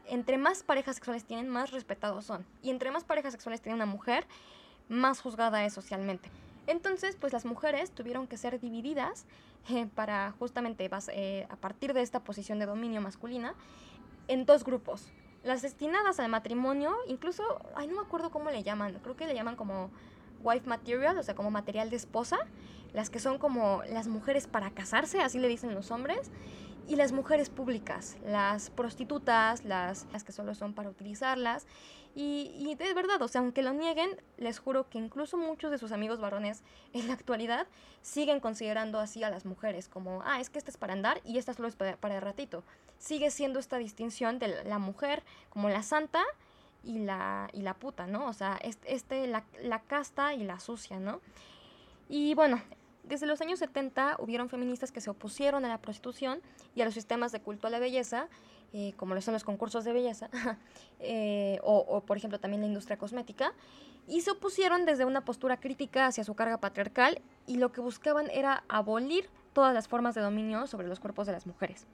entre 0.09 0.39
más 0.39 0.63
parejas 0.63 0.97
sexuales 0.97 1.25
tienen, 1.25 1.49
más 1.49 1.71
respetados 1.71 2.25
son. 2.25 2.45
Y 2.63 2.71
entre 2.71 2.91
más 2.91 3.05
parejas 3.05 3.33
sexuales 3.33 3.61
tiene 3.61 3.75
una 3.77 3.87
mujer, 3.87 4.27
más 4.89 5.21
juzgada 5.21 5.65
es 5.65 5.73
socialmente. 5.73 6.31
Entonces, 6.67 7.17
pues 7.17 7.33
las 7.33 7.45
mujeres 7.45 7.91
tuvieron 7.91 8.27
que 8.27 8.37
ser 8.37 8.61
divididas 8.61 9.27
eh, 9.71 9.87
para 9.95 10.33
justamente 10.39 10.89
eh, 11.13 11.47
a 11.49 11.57
partir 11.57 11.93
de 11.95 12.03
esta 12.03 12.21
posición 12.21 12.59
de 12.59 12.67
dominio 12.67 13.01
masculina 13.01 13.55
en 14.29 14.47
dos 14.47 14.65
grupos. 14.65 15.09
Las 15.45 15.63
destinadas 15.63 16.19
al 16.19 16.29
matrimonio, 16.29 16.97
incluso, 17.07 17.45
ay, 17.77 17.87
no 17.87 17.95
me 17.95 18.01
acuerdo 18.01 18.31
cómo 18.31 18.51
le 18.51 18.65
llaman, 18.65 18.99
creo 19.03 19.17
que 19.17 19.29
le 19.29 19.35
llaman 19.35 19.55
como 19.55 19.91
wife 20.43 20.67
material, 20.69 21.17
o 21.19 21.23
sea, 21.23 21.37
como 21.37 21.53
material 21.53 21.89
de 21.89 21.97
esposa, 21.97 22.39
las 22.93 23.11
que 23.11 23.21
son 23.21 23.39
como 23.39 23.83
las 23.89 24.09
mujeres 24.09 24.49
para 24.49 24.71
casarse, 24.71 25.21
así 25.21 25.39
le 25.39 25.47
dicen 25.47 25.73
los 25.75 25.93
hombres, 25.93 26.33
y 26.89 26.97
las 26.97 27.13
mujeres 27.13 27.51
públicas, 27.51 28.17
las 28.25 28.71
prostitutas, 28.71 29.65
las, 29.65 30.07
las 30.13 30.25
que 30.25 30.33
solo 30.33 30.55
son 30.55 30.73
para 30.73 30.89
utilizarlas. 30.89 31.67
Y, 32.15 32.53
y, 32.57 32.75
de 32.77 32.95
verdad, 32.95 33.21
o 33.21 33.29
sea, 33.29 33.43
aunque 33.43 33.63
lo 33.63 33.75
nieguen, 33.75 34.09
les 34.39 34.59
juro 34.59 34.89
que 34.89 34.97
incluso 34.97 35.37
muchos 35.37 35.71
de 35.71 35.77
sus 35.77 35.93
amigos 35.93 36.19
varones 36.19 36.63
en 36.95 37.09
la 37.09 37.13
actualidad 37.13 37.67
siguen 38.01 38.41
considerando 38.41 39.01
así 39.01 39.23
a 39.23 39.29
las 39.29 39.45
mujeres, 39.45 39.89
como, 39.89 40.23
ah, 40.25 40.41
es 40.41 40.49
que 40.49 40.59
esta 40.59 40.71
es 40.71 40.79
para 40.79 40.95
andar 40.95 41.21
y 41.25 41.37
esta 41.37 41.53
solo 41.53 41.69
es 41.69 41.77
para, 41.77 41.97
para 41.99 42.17
el 42.17 42.23
ratito. 42.23 42.65
Sigue 42.99 43.31
siendo 43.31 43.59
esta 43.59 43.77
distinción 43.77 44.39
de 44.39 44.65
la 44.65 44.79
mujer 44.79 45.23
como 45.51 45.69
la 45.69 45.83
santa 45.83 46.23
y 46.83 47.01
la, 47.01 47.51
y 47.53 47.61
la 47.61 47.75
puta, 47.75 48.07
¿no? 48.07 48.27
O 48.29 48.33
sea, 48.33 48.59
este, 48.63 49.27
la, 49.27 49.45
la 49.63 49.81
casta 49.83 50.33
y 50.33 50.45
la 50.45 50.59
sucia, 50.59 50.99
¿no? 50.99 51.21
Y 52.09 52.35
bueno, 52.35 52.63
desde 53.09 53.27
los 53.27 53.41
años 53.41 53.59
70 53.59 54.17
hubieron 54.19 54.49
feministas 54.49 54.93
que 54.93 55.01
se 55.01 55.11
opusieron 55.11 55.65
a 55.65 55.69
la 55.69 55.79
prostitución 55.79 56.41
y 56.75 56.83
a 56.83 56.85
los 56.85 56.95
sistemas 56.95 57.33
de 57.33 57.41
culto 57.41 57.67
a 57.67 57.71
la 57.71 57.79
belleza, 57.79 58.29
eh, 58.73 58.93
como 58.97 59.15
lo 59.15 59.21
son 59.21 59.35
los 59.35 59.45
concursos 59.45 59.85
de 59.85 59.93
belleza, 59.93 60.29
eh, 61.01 61.59
o, 61.63 61.79
o, 61.79 62.01
por 62.01 62.17
ejemplo 62.17 62.41
también 62.41 62.61
la 62.61 62.67
industria 62.67 62.99
cosmética, 62.99 63.53
y 64.09 64.21
se 64.21 64.31
opusieron 64.31 64.85
desde 64.85 65.05
una 65.05 65.25
postura 65.25 65.59
crítica 65.59 66.07
hacia 66.07 66.25
su 66.25 66.35
carga 66.35 66.59
patriarcal 66.59 67.21
y 67.47 67.57
lo 67.57 67.73
que 67.73 67.81
buscaban 67.81 68.31
era 68.31 68.65
abolir 68.69 69.29
todas 69.53 69.73
las 69.73 69.89
formas 69.89 70.15
de 70.15 70.21
dominio 70.21 70.67
sobre 70.67 70.87
los 70.87 71.01
cuerpos 71.01 71.27
de 71.27 71.33
las 71.33 71.47
mujeres. 71.47 71.87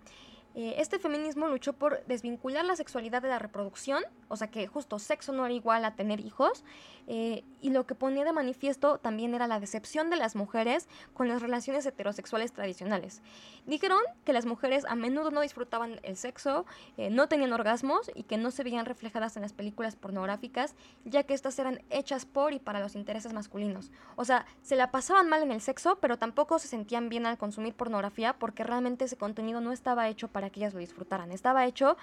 Eh, 0.54 0.74
este 0.78 0.98
feminismo 0.98 1.48
luchó 1.48 1.72
por 1.72 2.04
desvincular 2.06 2.64
la 2.64 2.76
sexualidad 2.76 3.22
de 3.22 3.28
la 3.28 3.38
reproducción, 3.38 4.02
o 4.28 4.36
sea 4.36 4.48
que 4.50 4.66
justo 4.66 4.98
sexo 4.98 5.32
no 5.32 5.46
era 5.46 5.54
igual 5.54 5.84
a 5.84 5.94
tener 5.94 6.20
hijos, 6.20 6.62
eh, 7.06 7.42
y 7.60 7.70
lo 7.70 7.86
que 7.86 7.94
ponía 7.94 8.24
de 8.24 8.32
manifiesto 8.32 8.98
también 8.98 9.34
era 9.34 9.46
la 9.46 9.60
decepción 9.60 10.10
de 10.10 10.16
las 10.16 10.36
mujeres 10.36 10.88
con 11.14 11.28
las 11.28 11.42
relaciones 11.42 11.86
heterosexuales 11.86 12.52
tradicionales. 12.52 13.22
Dijeron 13.66 14.00
que 14.24 14.32
las 14.32 14.46
mujeres 14.46 14.84
a 14.84 14.94
menudo 14.94 15.30
no 15.30 15.40
disfrutaban 15.40 16.00
el 16.02 16.16
sexo, 16.16 16.66
eh, 16.96 17.10
no 17.10 17.28
tenían 17.28 17.52
orgasmos 17.52 18.10
y 18.14 18.24
que 18.24 18.36
no 18.36 18.50
se 18.50 18.62
veían 18.62 18.86
reflejadas 18.86 19.36
en 19.36 19.42
las 19.42 19.52
películas 19.52 19.96
pornográficas, 19.96 20.74
ya 21.04 21.22
que 21.24 21.34
estas 21.34 21.58
eran 21.58 21.82
hechas 21.90 22.26
por 22.26 22.52
y 22.52 22.58
para 22.58 22.80
los 22.80 22.94
intereses 22.94 23.32
masculinos. 23.32 23.90
O 24.16 24.24
sea, 24.24 24.46
se 24.62 24.76
la 24.76 24.90
pasaban 24.90 25.28
mal 25.28 25.42
en 25.42 25.52
el 25.52 25.60
sexo, 25.60 25.98
pero 26.00 26.18
tampoco 26.18 26.58
se 26.58 26.68
sentían 26.68 27.08
bien 27.08 27.26
al 27.26 27.38
consumir 27.38 27.74
pornografía 27.74 28.34
porque 28.34 28.64
realmente 28.64 29.04
ese 29.04 29.16
contenido 29.16 29.60
no 29.60 29.72
estaba 29.72 30.08
hecho 30.08 30.28
para 30.28 30.41
que 30.50 30.60
ellas 30.60 30.74
lo 30.74 30.80
disfrutaran. 30.80 31.32
Estaba 31.32 31.66
hecho 31.66 31.96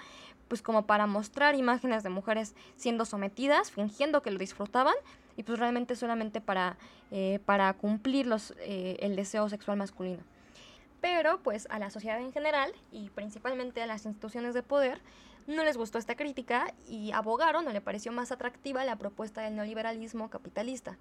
pues 0.48 0.62
como 0.62 0.86
para 0.86 1.06
mostrar 1.06 1.54
imágenes 1.54 2.02
de 2.02 2.10
mujeres 2.10 2.54
siendo 2.76 3.04
sometidas, 3.04 3.70
fingiendo 3.70 4.20
que 4.22 4.30
lo 4.30 4.38
disfrutaban 4.38 4.94
y 5.36 5.44
pues 5.44 5.58
realmente 5.58 5.94
solamente 5.94 6.40
para, 6.40 6.76
eh, 7.10 7.38
para 7.46 7.72
cumplir 7.74 8.26
los, 8.26 8.52
eh, 8.58 8.96
el 9.00 9.16
deseo 9.16 9.48
sexual 9.48 9.76
masculino. 9.76 10.22
Pero 11.00 11.40
pues 11.42 11.66
a 11.70 11.78
la 11.78 11.90
sociedad 11.90 12.20
en 12.20 12.32
general 12.32 12.72
y 12.90 13.10
principalmente 13.10 13.80
a 13.80 13.86
las 13.86 14.04
instituciones 14.04 14.54
de 14.54 14.62
poder 14.62 15.00
no 15.46 15.64
les 15.64 15.76
gustó 15.76 15.98
esta 15.98 16.16
crítica 16.16 16.74
y 16.88 17.12
abogaron 17.12 17.66
o 17.66 17.72
le 17.72 17.80
pareció 17.80 18.12
más 18.12 18.32
atractiva 18.32 18.84
la 18.84 18.96
propuesta 18.96 19.40
del 19.42 19.56
neoliberalismo 19.56 20.30
capitalista 20.30 20.98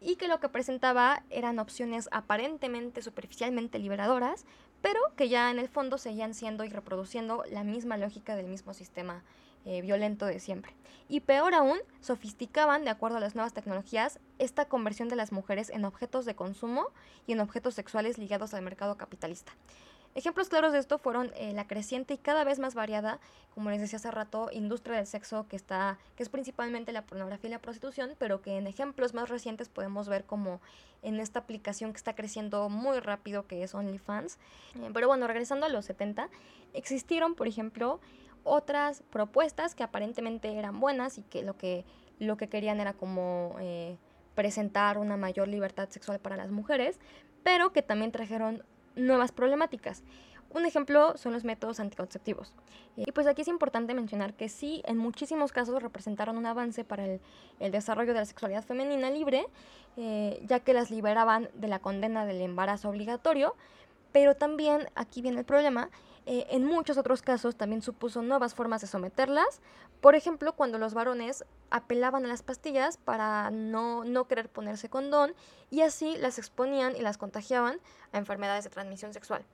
y 0.00 0.16
que 0.16 0.28
lo 0.28 0.40
que 0.40 0.48
presentaba 0.48 1.22
eran 1.30 1.58
opciones 1.58 2.08
aparentemente 2.12 3.02
superficialmente 3.02 3.78
liberadoras, 3.78 4.44
pero 4.82 5.00
que 5.16 5.28
ya 5.28 5.50
en 5.50 5.58
el 5.58 5.68
fondo 5.68 5.98
seguían 5.98 6.34
siendo 6.34 6.64
y 6.64 6.68
reproduciendo 6.68 7.44
la 7.50 7.64
misma 7.64 7.96
lógica 7.96 8.36
del 8.36 8.46
mismo 8.46 8.74
sistema 8.74 9.22
eh, 9.64 9.82
violento 9.82 10.26
de 10.26 10.38
siempre. 10.38 10.72
Y 11.08 11.20
peor 11.20 11.54
aún, 11.54 11.78
sofisticaban, 12.00 12.84
de 12.84 12.90
acuerdo 12.90 13.16
a 13.16 13.20
las 13.20 13.34
nuevas 13.34 13.52
tecnologías, 13.52 14.20
esta 14.38 14.66
conversión 14.66 15.08
de 15.08 15.16
las 15.16 15.32
mujeres 15.32 15.70
en 15.70 15.84
objetos 15.84 16.24
de 16.24 16.36
consumo 16.36 16.88
y 17.26 17.32
en 17.32 17.40
objetos 17.40 17.74
sexuales 17.74 18.16
ligados 18.16 18.54
al 18.54 18.62
mercado 18.62 18.96
capitalista. 18.96 19.52
Ejemplos 20.16 20.48
claros 20.48 20.72
de 20.72 20.78
esto 20.78 20.96
fueron 20.96 21.30
eh, 21.36 21.52
la 21.52 21.66
creciente 21.66 22.14
y 22.14 22.16
cada 22.16 22.42
vez 22.42 22.58
más 22.58 22.74
variada, 22.74 23.20
como 23.54 23.68
les 23.68 23.82
decía 23.82 23.98
hace 23.98 24.10
rato, 24.10 24.48
industria 24.50 24.96
del 24.96 25.06
sexo 25.06 25.46
que 25.46 25.56
está, 25.56 25.98
que 26.16 26.22
es 26.22 26.30
principalmente 26.30 26.90
la 26.92 27.02
pornografía 27.02 27.48
y 27.48 27.52
la 27.52 27.58
prostitución, 27.58 28.14
pero 28.18 28.40
que 28.40 28.56
en 28.56 28.66
ejemplos 28.66 29.12
más 29.12 29.28
recientes 29.28 29.68
podemos 29.68 30.08
ver 30.08 30.24
como 30.24 30.62
en 31.02 31.20
esta 31.20 31.40
aplicación 31.40 31.92
que 31.92 31.98
está 31.98 32.14
creciendo 32.14 32.70
muy 32.70 32.98
rápido 33.00 33.46
que 33.46 33.62
es 33.62 33.74
OnlyFans. 33.74 34.38
Eh, 34.76 34.88
pero 34.94 35.06
bueno, 35.06 35.26
regresando 35.26 35.66
a 35.66 35.68
los 35.68 35.84
70, 35.84 36.30
existieron, 36.72 37.34
por 37.34 37.46
ejemplo, 37.46 38.00
otras 38.42 39.02
propuestas 39.10 39.74
que 39.74 39.82
aparentemente 39.82 40.50
eran 40.56 40.80
buenas 40.80 41.18
y 41.18 41.24
que 41.24 41.42
lo 41.42 41.58
que, 41.58 41.84
lo 42.18 42.38
que 42.38 42.48
querían 42.48 42.80
era 42.80 42.94
como 42.94 43.54
eh, 43.60 43.98
presentar 44.34 44.96
una 44.96 45.18
mayor 45.18 45.46
libertad 45.46 45.90
sexual 45.90 46.20
para 46.20 46.38
las 46.38 46.50
mujeres, 46.50 46.98
pero 47.42 47.74
que 47.74 47.82
también 47.82 48.12
trajeron 48.12 48.64
nuevas 48.96 49.32
problemáticas. 49.32 50.02
Un 50.50 50.64
ejemplo 50.64 51.16
son 51.16 51.32
los 51.32 51.44
métodos 51.44 51.80
anticonceptivos. 51.80 52.54
Y 52.96 53.12
pues 53.12 53.26
aquí 53.26 53.42
es 53.42 53.48
importante 53.48 53.94
mencionar 53.94 54.34
que 54.34 54.48
sí, 54.48 54.82
en 54.86 54.96
muchísimos 54.96 55.52
casos 55.52 55.82
representaron 55.82 56.36
un 56.38 56.46
avance 56.46 56.82
para 56.84 57.04
el, 57.04 57.20
desarrollo 57.58 58.14
de 58.14 58.20
la 58.20 58.24
sexualidad 58.24 58.64
femenina 58.64 59.10
libre, 59.10 59.46
eh, 59.96 60.42
ya 60.46 60.60
que 60.60 60.72
las 60.72 60.90
liberaban 60.90 61.50
de 61.54 61.68
la 61.68 61.78
condena 61.78 62.24
del 62.24 62.40
embarazo 62.40 62.88
obligatorio, 62.88 63.54
pero 64.12 64.34
también, 64.34 64.88
aquí 64.94 65.20
viene 65.20 65.40
el 65.40 65.44
problema, 65.44 65.90
eh, 66.28 66.44
en 66.50 66.64
muchos 66.64 66.98
otros 66.98 67.22
casos 67.22 67.54
también 67.54 67.82
supuso 67.82 68.20
nuevas 68.20 68.52
formas 68.52 68.80
de 68.80 68.88
someterlas, 68.88 69.60
por 70.00 70.16
ejemplo, 70.16 70.54
cuando 70.54 70.76
los 70.76 70.92
varones 70.92 71.44
apelaban 71.70 72.24
a 72.24 72.28
las 72.28 72.42
pastillas 72.42 72.96
para 72.96 73.50
no, 73.52 74.04
no 74.04 74.26
querer 74.26 74.48
ponerse 74.48 74.88
condón 74.88 75.34
y 75.70 75.82
así 75.82 76.16
las 76.16 76.40
exponían 76.40 76.96
y 76.96 77.00
las 77.00 77.16
contagiaban 77.16 77.78
a 78.12 78.18
enfermedades 78.18 78.64
de 78.64 78.70
transmisión 78.70 79.12
sexual. 79.12 79.44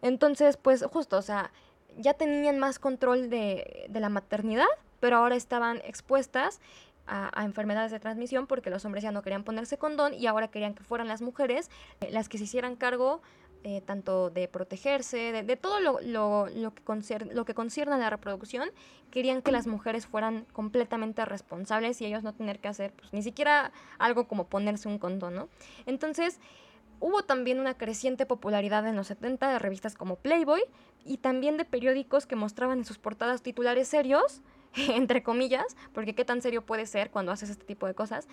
Entonces, 0.00 0.56
pues 0.56 0.82
justo, 0.90 1.18
o 1.18 1.22
sea, 1.22 1.52
ya 1.98 2.14
tenían 2.14 2.58
más 2.58 2.78
control 2.78 3.28
de, 3.28 3.86
de 3.90 4.00
la 4.00 4.08
maternidad, 4.08 4.66
pero 5.00 5.18
ahora 5.18 5.36
estaban 5.36 5.82
expuestas 5.84 6.60
a, 7.06 7.30
a, 7.38 7.44
enfermedades 7.44 7.90
de 7.92 8.00
transmisión 8.00 8.46
porque 8.46 8.70
los 8.70 8.86
hombres 8.86 9.04
ya 9.04 9.12
no 9.12 9.20
querían 9.20 9.44
ponerse 9.44 9.76
condón 9.76 10.14
y 10.14 10.26
ahora 10.28 10.48
querían 10.48 10.74
que 10.74 10.82
fueran 10.82 11.08
las 11.08 11.20
mujeres 11.20 11.70
las 12.10 12.28
que 12.30 12.38
se 12.38 12.44
hicieran 12.44 12.76
cargo 12.76 13.20
eh, 13.64 13.80
tanto 13.80 14.30
de 14.30 14.48
protegerse, 14.48 15.42
de, 15.42 15.56
todo 15.56 15.80
lo, 15.80 16.00
lo, 16.00 16.48
lo, 16.48 16.74
que 16.74 16.82
concierne, 16.82 17.32
lo 17.34 17.44
que 17.44 17.54
concierne 17.54 17.94
a 17.94 17.98
la 17.98 18.10
reproducción, 18.10 18.70
querían 19.10 19.42
que 19.42 19.52
las 19.52 19.66
mujeres 19.66 20.06
fueran 20.06 20.46
completamente 20.52 21.24
responsables 21.24 22.00
y 22.00 22.06
ellos 22.06 22.22
no 22.22 22.32
tener 22.34 22.58
que 22.58 22.68
hacer 22.68 22.92
pues, 22.92 23.12
ni 23.12 23.22
siquiera 23.22 23.72
algo 23.98 24.26
como 24.26 24.46
ponerse 24.46 24.88
un 24.88 24.98
condón, 24.98 25.34
¿no? 25.34 25.48
Entonces, 25.86 26.40
hubo 26.98 27.22
también 27.22 27.60
una 27.60 27.74
creciente 27.74 28.26
popularidad 28.26 28.86
en 28.86 28.96
los 28.96 29.08
70 29.08 29.50
de 29.50 29.58
revistas 29.58 29.94
como 29.94 30.16
Playboy 30.16 30.62
y 31.04 31.18
también 31.18 31.56
de 31.56 31.64
periódicos 31.64 32.26
que 32.26 32.36
mostraban 32.36 32.78
en 32.78 32.84
sus 32.84 32.98
portadas 32.98 33.42
titulares 33.42 33.88
serios 33.88 34.40
entre 34.88 35.22
comillas, 35.22 35.76
porque 35.92 36.14
qué 36.14 36.24
tan 36.24 36.42
serio 36.42 36.62
puede 36.62 36.86
ser 36.86 37.10
cuando 37.10 37.32
haces 37.32 37.50
este 37.50 37.64
tipo 37.64 37.86
de 37.86 37.94
cosas, 37.94 38.28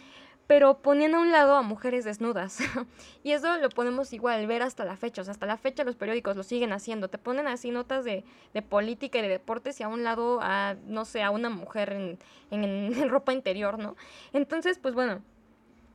pero 0.48 0.79
poniendo 0.79 1.17
a 1.17 1.22
un 1.22 1.31
lado 1.31 1.55
a 1.55 1.62
mujeres 1.62 2.05
desnudas. 2.05 2.60
y 3.24 3.34
eso 3.34 3.58
lo 3.58 3.69
podemos 3.69 4.13
igual 4.13 4.48
ver 4.48 4.63
hasta 4.63 4.86
la 4.86 4.96
fecha, 4.96 5.22
o 5.22 5.25
sea, 5.25 5.34
hasta 5.34 5.46
la 5.46 5.58
fecha 5.58 5.84
los 5.84 5.96
periódicos 5.96 6.36
lo 6.36 6.43
siguen 6.43 6.72
haciendo, 6.74 7.10
te 7.10 7.17
ponen 7.17 7.48
así 7.48 7.72
notas 7.72 8.05
de, 8.05 8.24
de 8.53 8.62
política 8.62 9.19
y 9.19 9.22
de 9.22 9.27
deportes 9.27 9.79
y 9.79 9.84
a 9.84 9.88
un 9.88 10.03
lado 10.03 10.39
a, 10.41 10.75
no 10.88 11.05
sé, 11.05 11.24
a 11.24 11.31
una 11.31 11.50
mujer 11.50 11.93
en, 11.93 12.19
en, 12.51 12.63
en 12.63 13.10
ropa 13.10 13.34
interior, 13.34 13.77
¿no? 13.77 13.96
Entonces, 14.34 14.79
pues 14.79 14.93
bueno. 14.93 15.22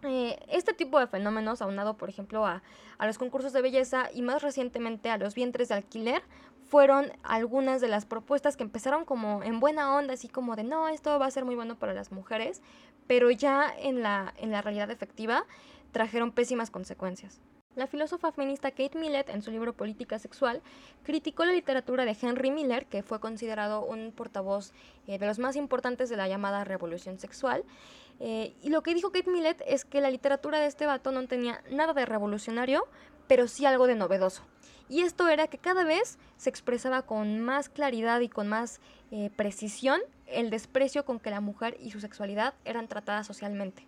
Eh, 0.07 0.39
este 0.51 0.75
tipo 0.75 1.01
de 1.01 1.07
fenómenos, 1.07 1.63
aunado 1.63 1.97
por 1.97 2.11
ejemplo 2.11 2.45
a, 2.45 2.63
a, 2.99 3.07
los 3.07 3.17
concursos 3.17 3.55
de 3.55 3.63
belleza 3.63 4.11
y 4.13 4.21
más 4.21 4.43
recientemente 4.43 5.09
a 5.09 5.17
los 5.17 5.35
vientres 5.35 5.69
de 5.69 5.77
alquiler, 5.77 6.23
fueron 6.69 7.13
algunas 7.23 7.81
de 7.81 7.89
las 7.89 8.07
propuestas 8.07 8.57
que 8.57 8.63
empezaron 8.63 9.05
como 9.05 9.43
en 9.43 9.61
buena 9.61 9.95
onda, 9.95 10.15
así 10.15 10.29
como 10.29 10.57
de 10.57 10.65
no, 10.65 10.89
esto 10.89 11.19
va 11.19 11.27
a 11.27 11.31
ser 11.31 11.45
muy 11.45 11.55
bueno 11.55 11.79
para 11.79 11.95
las 11.95 12.11
mujeres, 12.11 12.63
pero 13.07 13.31
ya 13.31 13.73
en 13.79 14.03
la, 14.03 14.35
en 14.39 14.51
la 14.51 14.63
realidad 14.63 14.91
efectiva 14.91 15.45
trajeron 15.93 16.33
pésimas 16.33 16.71
consecuencias. 16.71 17.41
La 17.77 17.89
filósofa 17.89 18.31
feminista 18.31 18.71
Kate 18.71 18.97
Millett, 18.97 19.29
en 19.31 19.43
su 19.43 19.51
libro 19.51 19.73
Política 19.73 20.21
Sexual, 20.21 20.63
criticó 21.03 21.45
la 21.45 21.53
literatura 21.53 22.05
de 22.05 22.17
Henry 22.21 22.53
Miller, 22.53 22.87
que 22.87 23.03
fue 23.03 23.19
considerado 23.19 23.85
un 23.85 24.13
portavoz 24.13 24.73
eh, 25.09 25.19
de 25.19 25.27
los 25.27 25.41
más 25.41 25.57
importantes 25.57 26.09
de 26.09 26.17
la 26.17 26.29
llamada 26.29 26.63
revolución 26.63 27.19
sexual. 27.19 27.65
Eh, 28.21 28.55
y 28.63 28.71
lo 28.71 28.85
que 28.85 28.95
dijo 28.95 29.11
Kate 29.11 29.29
Millett 29.29 29.61
es 29.67 29.85
que 29.85 30.01
la 30.01 30.11
literatura 30.11 30.61
de 30.61 30.67
este 30.67 30.87
vato 30.87 31.11
no 31.11 31.27
tenía 31.27 31.63
nada 31.69 31.95
de 31.95 32.07
revolucionario, 32.07 32.87
pero 33.27 33.49
sí 33.49 33.67
algo 33.67 33.87
de 33.87 33.95
novedoso. 33.95 34.43
Y 34.89 35.01
esto 35.01 35.29
era 35.29 35.47
que 35.47 35.59
cada 35.59 35.85
vez 35.85 36.19
se 36.37 36.51
expresaba 36.51 37.03
con 37.03 37.41
más 37.41 37.69
claridad 37.69 38.21
y 38.21 38.29
con 38.29 38.49
más 38.49 38.81
eh, 39.11 39.31
precisión 39.35 40.01
el 40.27 40.51
desprecio 40.51 41.05
con 41.05 41.21
que 41.21 41.31
la 41.31 41.41
mujer 41.41 41.77
y 41.81 41.91
su 41.91 42.01
sexualidad 42.01 42.55
eran 42.65 42.89
tratadas 42.89 43.27
socialmente. 43.27 43.87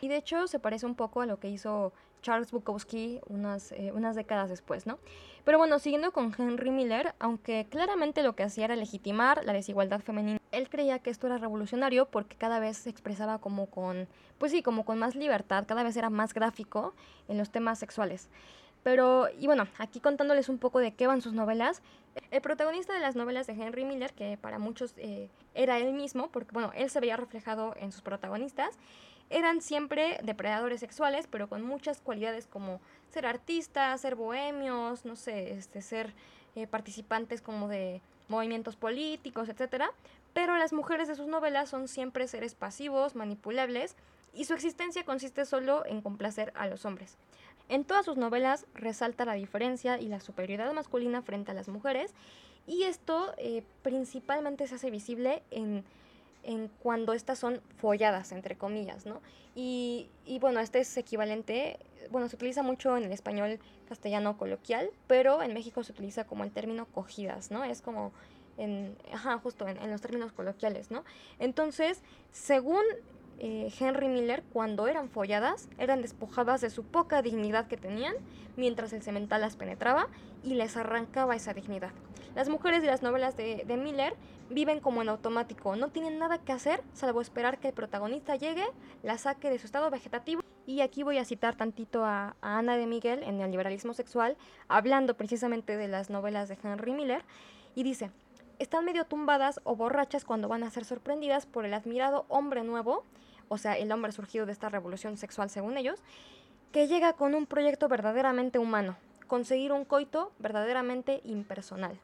Y 0.00 0.08
de 0.08 0.16
hecho 0.16 0.46
se 0.46 0.60
parece 0.60 0.86
un 0.86 0.94
poco 0.94 1.22
a 1.22 1.26
lo 1.26 1.40
que 1.40 1.48
hizo 1.48 1.92
Charles 2.22 2.50
Bukowski 2.50 3.20
unas, 3.28 3.72
eh, 3.72 3.92
unas 3.92 4.16
décadas 4.16 4.48
después, 4.48 4.86
¿no? 4.86 4.98
Pero 5.44 5.58
bueno, 5.58 5.78
siguiendo 5.78 6.12
con 6.12 6.34
Henry 6.36 6.70
Miller, 6.70 7.14
aunque 7.18 7.66
claramente 7.70 8.22
lo 8.22 8.34
que 8.36 8.42
hacía 8.42 8.66
era 8.66 8.76
legitimar 8.76 9.44
la 9.44 9.52
desigualdad 9.52 10.00
femenina, 10.00 10.40
él 10.52 10.68
creía 10.68 10.98
que 10.98 11.10
esto 11.10 11.26
era 11.26 11.38
revolucionario 11.38 12.06
porque 12.06 12.36
cada 12.36 12.60
vez 12.60 12.76
se 12.76 12.90
expresaba 12.90 13.38
como 13.38 13.66
con, 13.66 14.08
pues 14.38 14.52
sí, 14.52 14.62
como 14.62 14.84
con 14.84 14.98
más 14.98 15.14
libertad, 15.14 15.64
cada 15.66 15.82
vez 15.82 15.96
era 15.96 16.10
más 16.10 16.34
gráfico 16.34 16.94
en 17.28 17.38
los 17.38 17.50
temas 17.50 17.78
sexuales. 17.78 18.28
Pero, 18.82 19.28
y 19.38 19.46
bueno, 19.46 19.66
aquí 19.78 20.00
contándoles 20.00 20.48
un 20.48 20.58
poco 20.58 20.78
de 20.78 20.92
qué 20.92 21.06
van 21.06 21.20
sus 21.20 21.32
novelas, 21.32 21.82
el 22.30 22.40
protagonista 22.40 22.94
de 22.94 23.00
las 23.00 23.16
novelas 23.16 23.46
de 23.46 23.52
Henry 23.52 23.84
Miller, 23.84 24.12
que 24.12 24.36
para 24.36 24.58
muchos 24.58 24.94
eh, 24.96 25.28
era 25.54 25.78
él 25.78 25.92
mismo, 25.92 26.30
porque 26.30 26.52
bueno, 26.52 26.72
él 26.74 26.90
se 26.90 27.00
veía 27.00 27.16
reflejado 27.16 27.74
en 27.78 27.92
sus 27.92 28.02
protagonistas, 28.02 28.78
eran 29.30 29.60
siempre 29.60 30.18
depredadores 30.22 30.80
sexuales, 30.80 31.26
pero 31.30 31.48
con 31.48 31.62
muchas 31.62 32.00
cualidades 32.00 32.46
como 32.46 32.80
ser 33.10 33.26
artistas, 33.26 34.00
ser 34.00 34.14
bohemios, 34.14 35.04
no 35.04 35.16
sé, 35.16 35.52
este, 35.52 35.82
ser 35.82 36.14
eh, 36.54 36.66
participantes 36.66 37.42
como 37.42 37.68
de 37.68 38.00
movimientos 38.28 38.76
políticos, 38.76 39.48
etc. 39.48 39.84
Pero 40.32 40.56
las 40.56 40.72
mujeres 40.72 41.08
de 41.08 41.14
sus 41.14 41.26
novelas 41.26 41.68
son 41.68 41.88
siempre 41.88 42.26
seres 42.26 42.54
pasivos, 42.54 43.14
manipulables, 43.14 43.96
y 44.32 44.44
su 44.44 44.54
existencia 44.54 45.04
consiste 45.04 45.44
solo 45.44 45.84
en 45.86 46.00
complacer 46.00 46.52
a 46.54 46.66
los 46.66 46.84
hombres. 46.84 47.16
En 47.68 47.84
todas 47.84 48.04
sus 48.04 48.16
novelas 48.16 48.66
resalta 48.74 49.24
la 49.24 49.34
diferencia 49.34 49.98
y 49.98 50.08
la 50.08 50.20
superioridad 50.20 50.72
masculina 50.72 51.22
frente 51.22 51.50
a 51.50 51.54
las 51.54 51.68
mujeres, 51.68 52.14
y 52.66 52.84
esto 52.84 53.32
eh, 53.38 53.62
principalmente 53.82 54.66
se 54.66 54.74
hace 54.74 54.90
visible 54.90 55.42
en 55.50 55.84
cuando 56.82 57.12
estas 57.12 57.38
son 57.38 57.60
folladas, 57.76 58.32
entre 58.32 58.56
comillas, 58.56 59.04
¿no? 59.04 59.20
Y, 59.60 60.08
bueno, 60.40 60.60
este 60.60 60.78
es 60.78 60.96
equivalente, 60.96 61.80
bueno, 62.12 62.28
se 62.28 62.36
utiliza 62.36 62.62
mucho 62.62 62.96
en 62.96 63.02
el 63.02 63.10
español 63.10 63.58
castellano 63.88 64.38
coloquial, 64.38 64.88
pero 65.08 65.42
en 65.42 65.52
México 65.52 65.82
se 65.82 65.90
utiliza 65.90 66.24
como 66.28 66.44
el 66.44 66.52
término 66.52 66.86
cogidas, 66.86 67.50
¿no? 67.50 67.64
Es 67.64 67.82
como 67.82 68.12
en, 68.56 68.96
ajá, 69.12 69.36
justo 69.38 69.66
en 69.66 69.90
los 69.90 70.00
términos 70.00 70.30
coloquiales, 70.30 70.92
¿no? 70.92 71.04
Entonces, 71.40 72.02
según 72.30 72.84
eh, 73.40 73.72
Henry 73.78 74.08
Miller, 74.08 74.42
cuando 74.52 74.88
eran 74.88 75.08
folladas, 75.08 75.68
eran 75.78 76.02
despojadas 76.02 76.60
de 76.60 76.70
su 76.70 76.84
poca 76.84 77.22
dignidad 77.22 77.68
que 77.68 77.76
tenían, 77.76 78.14
mientras 78.56 78.92
el 78.92 79.02
cemental 79.02 79.40
las 79.40 79.56
penetraba 79.56 80.08
y 80.42 80.54
les 80.54 80.76
arrancaba 80.76 81.36
esa 81.36 81.54
dignidad. 81.54 81.92
Las 82.34 82.48
mujeres 82.48 82.82
de 82.82 82.88
las 82.88 83.02
novelas 83.02 83.36
de, 83.36 83.64
Miller 83.80 84.14
viven 84.50 84.80
como 84.80 85.02
en 85.02 85.08
automático, 85.08 85.76
no 85.76 85.88
tienen 85.88 86.18
nada 86.18 86.38
que 86.38 86.52
hacer 86.52 86.82
salvo 86.94 87.20
esperar 87.20 87.58
que 87.58 87.68
el 87.68 87.74
protagonista 87.74 88.36
llegue, 88.36 88.64
la 89.02 89.18
saque 89.18 89.50
de 89.50 89.58
su 89.58 89.66
estado 89.66 89.90
vegetativo. 89.90 90.42
Y 90.66 90.82
aquí 90.82 91.02
voy 91.02 91.18
a 91.18 91.24
citar 91.24 91.56
tantito 91.56 92.04
a, 92.04 92.36
a 92.42 92.58
Ana 92.58 92.76
de 92.76 92.86
Miguel 92.86 93.22
en 93.22 93.40
el 93.40 93.50
liberalismo 93.50 93.94
sexual, 93.94 94.36
hablando 94.68 95.16
precisamente 95.16 95.76
de 95.76 95.88
las 95.88 96.10
novelas 96.10 96.48
de 96.48 96.58
Henry 96.62 96.92
Miller, 96.92 97.24
y 97.74 97.84
dice, 97.84 98.10
están 98.58 98.84
medio 98.84 99.04
tumbadas 99.04 99.60
o 99.64 99.76
borrachas 99.76 100.24
cuando 100.24 100.48
van 100.48 100.64
a 100.64 100.70
ser 100.70 100.84
sorprendidas 100.84 101.46
por 101.46 101.64
el 101.64 101.74
admirado 101.74 102.26
hombre 102.28 102.64
nuevo, 102.64 103.04
o 103.48 103.58
sea, 103.58 103.76
el 103.76 103.90
hombre 103.92 104.12
surgido 104.12 104.46
de 104.46 104.52
esta 104.52 104.68
revolución 104.68 105.16
sexual 105.16 105.50
según 105.50 105.76
ellos, 105.76 106.00
que 106.72 106.86
llega 106.86 107.14
con 107.14 107.34
un 107.34 107.46
proyecto 107.46 107.88
verdaderamente 107.88 108.58
humano, 108.58 108.96
conseguir 109.26 109.72
un 109.72 109.84
coito 109.84 110.32
verdaderamente 110.38 111.20
impersonal. 111.24 111.98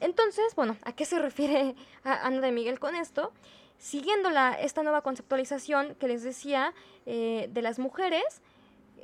Entonces, 0.00 0.54
bueno, 0.54 0.76
¿a 0.84 0.92
qué 0.92 1.04
se 1.04 1.18
refiere 1.18 1.74
Ana 2.04 2.40
de 2.40 2.52
Miguel 2.52 2.78
con 2.78 2.94
esto? 2.94 3.32
Siguiendo 3.78 4.30
esta 4.60 4.82
nueva 4.82 5.02
conceptualización 5.02 5.94
que 5.96 6.08
les 6.08 6.22
decía 6.22 6.72
eh, 7.06 7.48
de 7.52 7.62
las 7.62 7.78
mujeres, 7.78 8.42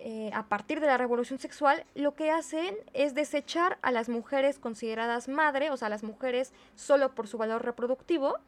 eh, 0.03 0.31
a 0.33 0.45
partir 0.45 0.81
de 0.81 0.87
la 0.87 0.97
revolución 0.97 1.39
sexual, 1.39 1.85
lo 1.95 2.15
que 2.15 2.31
hacen 2.31 2.75
es 2.95 3.15
desechar 3.15 3.79
a 3.83 3.91
las 3.91 4.09
mujeres 4.09 4.59
consideradas 4.59 5.29
madre, 5.29 5.71
o 5.71 5.77
sea, 5.77 5.87
a 5.87 5.91
las 5.91 6.03
mujeres 6.03 6.55
solo 6.75 7.15
por 7.15 7.29
su 7.29 7.37
valor 7.37 7.65
reproductivo, 7.65 8.39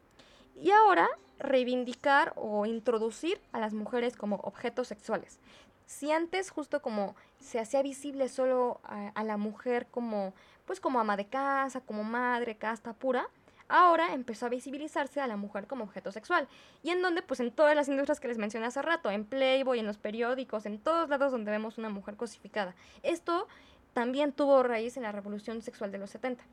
y 0.55 0.71
ahora 0.71 1.09
reivindicar 1.39 2.33
o 2.35 2.65
introducir 2.65 3.41
a 3.51 3.59
las 3.59 3.73
mujeres 3.73 4.15
como 4.15 4.37
objetos 4.37 4.87
sexuales. 4.87 5.39
Si 5.85 6.11
antes 6.11 6.49
justo 6.49 6.81
como 6.81 7.15
se 7.39 7.59
hacía 7.59 7.81
visible 7.81 8.29
solo 8.29 8.79
a, 8.83 9.23
la 9.23 9.37
mujer 9.37 9.87
como 9.91 10.33
pues 10.65 10.79
como 10.79 10.99
ama 10.99 11.17
de 11.17 11.27
casa, 11.27 11.81
como 11.81 12.03
madre, 12.05 12.55
casta 12.55 12.93
pura, 12.93 13.27
ahora 13.67 14.13
empezó 14.13 14.45
a 14.45 14.49
visibilizarse 14.49 15.19
a 15.19 15.27
la 15.27 15.35
mujer 15.35 15.67
como 15.67 15.83
objeto 15.83 16.11
sexual. 16.11 16.47
Y 16.83 16.91
en 16.91 17.01
donde, 17.01 17.21
pues 17.21 17.41
en 17.41 17.51
todas 17.51 17.75
las 17.75 17.89
industrias 17.89 18.21
que 18.21 18.29
les 18.29 18.37
mencioné 18.37 18.67
hace 18.67 18.81
rato, 18.81 19.11
en 19.11 19.25
Playboy, 19.25 19.79
en 19.79 19.85
los 19.85 19.97
periódicos, 19.97 20.65
en 20.65 20.79
todos 20.79 21.09
lados 21.09 21.33
donde 21.33 21.51
vemos 21.51 21.77
una 21.77 21.89
mujer 21.89 22.15
cosificada. 22.15 22.75
Esto 23.01 23.47
también 23.93 24.31
tuvo 24.31 24.63
raíz 24.63 24.95
en 24.95 25.03
la 25.03 25.11
revolución 25.11 25.61
sexual 25.61 25.91
de 25.91 25.97
los 25.97 26.11
70. 26.11 26.45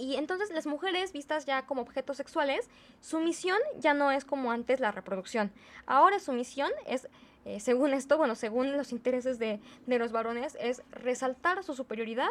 Y 0.00 0.16
entonces 0.16 0.50
las 0.50 0.66
mujeres 0.66 1.12
vistas 1.12 1.44
ya 1.44 1.66
como 1.66 1.82
objetos 1.82 2.16
sexuales, 2.16 2.70
su 3.00 3.20
misión 3.20 3.58
ya 3.78 3.92
no 3.92 4.10
es 4.10 4.24
como 4.24 4.50
antes 4.50 4.80
la 4.80 4.92
reproducción. 4.92 5.52
Ahora 5.84 6.18
su 6.20 6.32
misión 6.32 6.70
es 6.86 7.06
eh, 7.44 7.60
según 7.60 7.92
esto, 7.92 8.16
bueno, 8.16 8.34
según 8.34 8.76
los 8.76 8.92
intereses 8.92 9.38
de, 9.38 9.60
de 9.86 9.98
los 9.98 10.10
varones, 10.10 10.56
es 10.60 10.82
resaltar 10.90 11.62
su 11.64 11.74
superioridad 11.74 12.30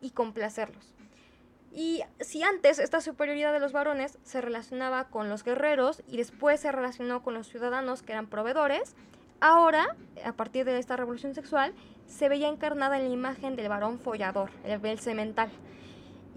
y 0.00 0.10
complacerlos. 0.10 0.94
Y 1.72 2.02
si 2.20 2.42
antes 2.42 2.78
esta 2.78 3.00
superioridad 3.00 3.52
de 3.52 3.60
los 3.60 3.72
varones 3.72 4.18
se 4.24 4.40
relacionaba 4.40 5.04
con 5.04 5.28
los 5.28 5.44
guerreros 5.44 6.02
y 6.08 6.16
después 6.16 6.60
se 6.60 6.72
relacionó 6.72 7.22
con 7.22 7.34
los 7.34 7.48
ciudadanos 7.48 8.02
que 8.02 8.12
eran 8.12 8.28
proveedores, 8.28 8.94
ahora, 9.40 9.96
a 10.24 10.32
partir 10.32 10.64
de 10.64 10.78
esta 10.78 10.96
revolución 10.96 11.34
sexual, 11.34 11.72
se 12.06 12.28
veía 12.28 12.48
encarnada 12.48 12.98
en 12.98 13.08
la 13.08 13.14
imagen 13.14 13.54
del 13.56 13.68
varón 13.68 13.98
follador, 13.98 14.50
el, 14.64 14.84
el 14.84 14.98
cemental. 15.00 15.50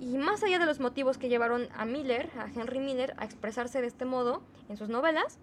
Y 0.04 0.18
más 0.18 0.44
allá 0.44 0.60
de 0.60 0.66
los 0.66 0.82
motivos 0.82 1.18
que 1.18 1.30
llevaron 1.30 1.70
a 1.78 1.86
Miller, 1.86 2.30
a 2.38 2.48
Henry 2.48 2.80
Miller, 2.80 3.13
a 3.16 3.24
expresarse 3.24 3.80
de 3.80 3.88
este 3.88 4.04
modo 4.04 4.44
en 4.68 4.76
sus 4.76 4.89
novelas, 4.89 5.39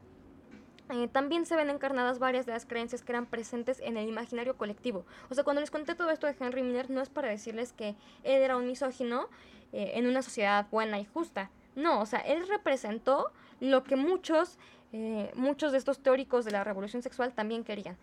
eh, 0.90 1.08
también 1.08 1.46
se 1.46 1.56
ven 1.56 1.70
encarnadas 1.70 2.18
varias 2.18 2.44
de 2.44 2.52
las 2.52 2.66
creencias 2.66 3.02
que 3.02 3.12
eran 3.12 3.24
presentes 3.24 3.80
en 3.80 3.96
el 3.96 4.06
imaginario 4.06 4.58
colectivo. 4.58 5.06
O 5.30 5.34
sea, 5.34 5.44
cuando 5.44 5.62
les 5.62 5.70
conté 5.70 5.94
todo 5.94 6.10
esto 6.10 6.26
de 6.26 6.36
Henry 6.38 6.62
Miller, 6.62 6.90
no 6.90 7.00
es 7.00 7.08
para 7.08 7.30
decirles 7.30 7.72
que 7.72 7.96
él 8.22 8.42
era 8.42 8.58
un 8.58 8.66
misógino 8.66 9.28
eh, 9.72 9.92
en 9.94 10.06
una 10.06 10.20
sociedad 10.20 10.66
buena 10.70 11.00
y 11.00 11.06
justa. 11.06 11.50
No, 11.74 11.98
o 12.02 12.04
sea, 12.04 12.18
él 12.20 12.46
representó 12.46 13.32
lo 13.60 13.82
que 13.82 13.96
muchos, 13.96 14.58
eh, 14.92 15.30
muchos 15.36 15.72
de 15.72 15.78
estos 15.78 16.00
teóricos 16.00 16.44
de 16.44 16.50
la 16.50 16.64
revolución 16.64 17.02
sexual 17.02 17.32
también 17.32 17.64
querían. 17.64 17.96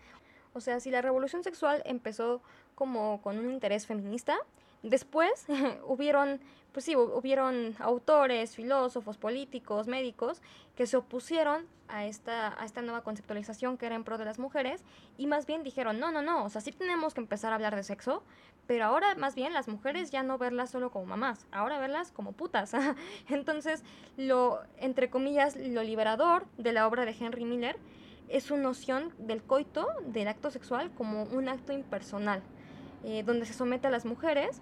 O 0.54 0.60
sea, 0.60 0.80
si 0.80 0.90
la 0.90 1.02
revolución 1.02 1.44
sexual 1.44 1.82
empezó 1.84 2.42
como 2.74 3.22
con 3.22 3.38
un 3.38 3.48
interés 3.48 3.86
feminista, 3.86 4.36
Después 4.82 5.46
hubieron, 5.86 6.40
pues 6.72 6.84
sí, 6.84 6.96
hubieron 6.96 7.74
autores, 7.78 8.54
filósofos, 8.54 9.16
políticos, 9.16 9.86
médicos 9.86 10.42
que 10.76 10.86
se 10.86 10.96
opusieron 10.96 11.66
a 11.88 12.04
esta, 12.04 12.60
a 12.60 12.64
esta 12.64 12.82
nueva 12.82 13.02
conceptualización 13.02 13.78
que 13.78 13.86
era 13.86 13.96
en 13.96 14.04
pro 14.04 14.18
de 14.18 14.24
las 14.24 14.38
mujeres 14.38 14.84
y 15.16 15.26
más 15.26 15.46
bien 15.46 15.62
dijeron, 15.62 15.98
no, 15.98 16.12
no, 16.12 16.22
no, 16.22 16.44
o 16.44 16.48
sea, 16.50 16.60
sí 16.60 16.70
tenemos 16.72 17.14
que 17.14 17.20
empezar 17.20 17.52
a 17.52 17.56
hablar 17.56 17.74
de 17.74 17.82
sexo, 17.82 18.22
pero 18.66 18.84
ahora 18.84 19.14
más 19.14 19.34
bien 19.34 19.54
las 19.54 19.66
mujeres 19.66 20.10
ya 20.10 20.22
no 20.22 20.36
verlas 20.36 20.70
solo 20.70 20.90
como 20.90 21.06
mamás, 21.06 21.46
ahora 21.50 21.78
verlas 21.78 22.12
como 22.12 22.32
putas. 22.32 22.72
Entonces, 23.28 23.82
lo, 24.16 24.60
entre 24.76 25.08
comillas, 25.08 25.56
lo 25.56 25.82
liberador 25.82 26.46
de 26.58 26.72
la 26.72 26.86
obra 26.86 27.06
de 27.06 27.16
Henry 27.18 27.44
Miller 27.44 27.78
es 28.28 28.44
su 28.44 28.58
noción 28.58 29.14
del 29.18 29.42
coito, 29.42 29.88
del 30.06 30.28
acto 30.28 30.50
sexual, 30.50 30.90
como 30.92 31.24
un 31.24 31.48
acto 31.48 31.72
impersonal, 31.72 32.42
eh, 33.04 33.22
donde 33.24 33.46
se 33.46 33.54
somete 33.54 33.86
a 33.86 33.90
las 33.90 34.04
mujeres 34.04 34.60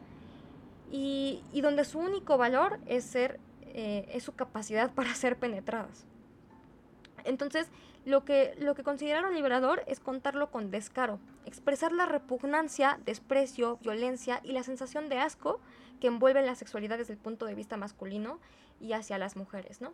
y, 0.91 1.43
donde 1.63 1.85
su 1.85 1.99
único 1.99 2.39
valor 2.39 2.79
es, 2.87 3.05
ser, 3.05 3.41
eh, 3.63 4.09
es 4.13 4.23
su 4.23 4.35
capacidad 4.35 4.93
para 4.93 5.15
ser 5.15 5.37
penetradas. 5.37 6.05
Entonces, 7.25 7.69
lo 8.05 8.25
que, 8.25 8.55
lo 8.59 8.75
que 8.75 8.85
consideraron 8.85 9.35
liberador 9.35 9.83
es 9.89 9.99
contarlo 9.99 10.51
con 10.51 10.71
descaro, 10.71 11.19
expresar 11.45 11.93
la 11.93 12.07
repugnancia, 12.07 13.01
desprecio, 13.05 13.79
violencia 13.83 14.41
y 14.45 14.53
la 14.53 14.63
sensación 14.63 15.09
de 15.09 15.19
asco 15.19 15.61
que 16.01 16.07
envuelve 16.07 16.43
la 16.43 16.55
sexualidad 16.55 16.99
desde 16.99 17.15
el 17.15 17.19
punto 17.19 17.47
de 17.47 17.55
vista 17.55 17.77
masculino 17.77 18.39
y 18.81 18.93
hacia 18.93 19.19
las 19.19 19.37
mujeres, 19.37 19.81
¿no? 19.81 19.93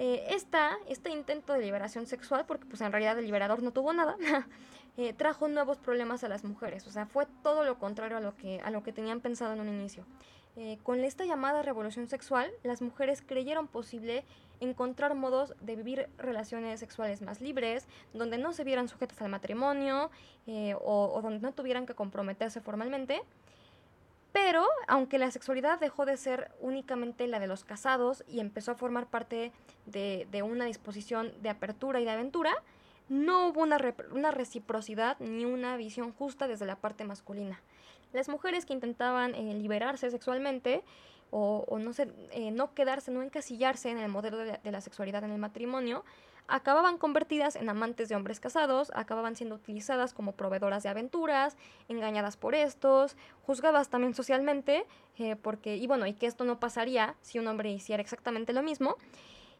Eh, 0.00 0.28
esta, 0.30 0.78
este 0.86 1.10
intento 1.10 1.52
de 1.52 1.58
liberación 1.58 2.06
sexual, 2.06 2.46
porque 2.46 2.66
pues 2.66 2.80
en 2.82 2.92
realidad 2.92 3.18
el 3.18 3.24
liberador 3.24 3.64
no 3.64 3.72
tuvo 3.72 3.92
nada, 3.92 4.16
eh, 4.96 5.12
trajo 5.12 5.48
nuevos 5.48 5.78
problemas 5.78 6.22
a 6.22 6.28
las 6.28 6.44
mujeres, 6.44 6.86
o 6.86 6.90
sea, 6.90 7.06
fue 7.06 7.26
todo 7.42 7.64
lo 7.64 7.80
contrario 7.80 8.16
a 8.16 8.20
lo 8.20 8.36
que, 8.36 8.60
a 8.60 8.70
lo 8.70 8.84
que 8.84 8.92
tenían 8.92 9.20
pensado 9.20 9.54
en 9.54 9.60
un 9.60 9.68
inicio. 9.68 10.06
Eh, 10.60 10.76
con 10.82 11.04
esta 11.04 11.24
llamada 11.24 11.62
revolución 11.62 12.08
sexual, 12.08 12.50
las 12.64 12.82
mujeres 12.82 13.22
creyeron 13.22 13.68
posible 13.68 14.24
encontrar 14.58 15.14
modos 15.14 15.54
de 15.60 15.76
vivir 15.76 16.08
relaciones 16.18 16.80
sexuales 16.80 17.22
más 17.22 17.40
libres, 17.40 17.86
donde 18.12 18.38
no 18.38 18.52
se 18.52 18.64
vieran 18.64 18.88
sujetas 18.88 19.22
al 19.22 19.28
matrimonio 19.28 20.10
eh, 20.48 20.74
o, 20.80 21.20
donde 21.22 21.38
no 21.38 21.52
tuvieran 21.52 21.86
que 21.86 21.94
comprometerse 21.94 22.60
formalmente. 22.60 23.22
Pero, 24.40 24.64
aunque 24.86 25.18
la 25.18 25.32
sexualidad 25.32 25.80
dejó 25.80 26.06
de 26.06 26.16
ser 26.16 26.52
únicamente 26.60 27.26
la 27.26 27.40
de 27.40 27.48
los 27.48 27.64
casados 27.64 28.22
y 28.28 28.38
empezó 28.38 28.70
a 28.70 28.76
formar 28.76 29.06
parte 29.08 29.50
de, 29.84 30.42
una 30.44 30.64
disposición 30.64 31.32
de 31.42 31.48
apertura 31.48 32.00
y 32.00 32.04
de 32.04 32.12
aventura, 32.12 32.54
no 33.08 33.48
hubo 33.48 33.62
una, 33.62 33.78
una 34.12 34.30
reciprocidad 34.30 35.18
ni 35.18 35.44
una 35.44 35.76
visión 35.76 36.12
justa 36.12 36.46
desde 36.46 36.66
la 36.66 36.76
parte 36.76 37.02
masculina. 37.02 37.60
Las 38.12 38.28
mujeres 38.28 38.64
que 38.64 38.74
intentaban 38.74 39.34
eh, 39.34 39.54
liberarse 39.54 40.08
sexualmente 40.08 40.84
o, 41.32 41.66
no, 41.80 41.90
eh, 42.30 42.52
no 42.52 42.74
quedarse, 42.74 43.10
no 43.10 43.22
encasillarse 43.22 43.90
en 43.90 43.98
el 43.98 44.08
modelo 44.08 44.38
de 44.38 44.70
la, 44.70 44.80
sexualidad 44.80 45.24
en 45.24 45.32
el 45.32 45.38
matrimonio, 45.38 46.04
acababan 46.48 46.98
convertidas 46.98 47.54
en 47.56 47.68
amantes 47.68 48.08
de 48.08 48.16
hombres 48.16 48.40
casados, 48.40 48.90
acababan 48.94 49.36
siendo 49.36 49.54
utilizadas 49.54 50.14
como 50.14 50.32
proveedoras 50.32 50.82
de 50.82 50.88
aventuras, 50.88 51.56
engañadas 51.88 52.36
por 52.36 52.54
estos, 52.54 53.16
juzgadas 53.42 53.90
también 53.90 54.14
socialmente, 54.14 54.86
eh, 55.18 55.36
porque, 55.36 55.76
y 55.76 55.86
bueno, 55.86 56.06
y 56.06 56.14
que 56.14 56.26
esto 56.26 56.44
no 56.44 56.58
pasaría 56.58 57.14
si 57.20 57.38
un 57.38 57.46
hombre 57.46 57.70
hiciera 57.70 58.02
exactamente 58.02 58.52
lo 58.52 58.62
mismo. 58.62 58.96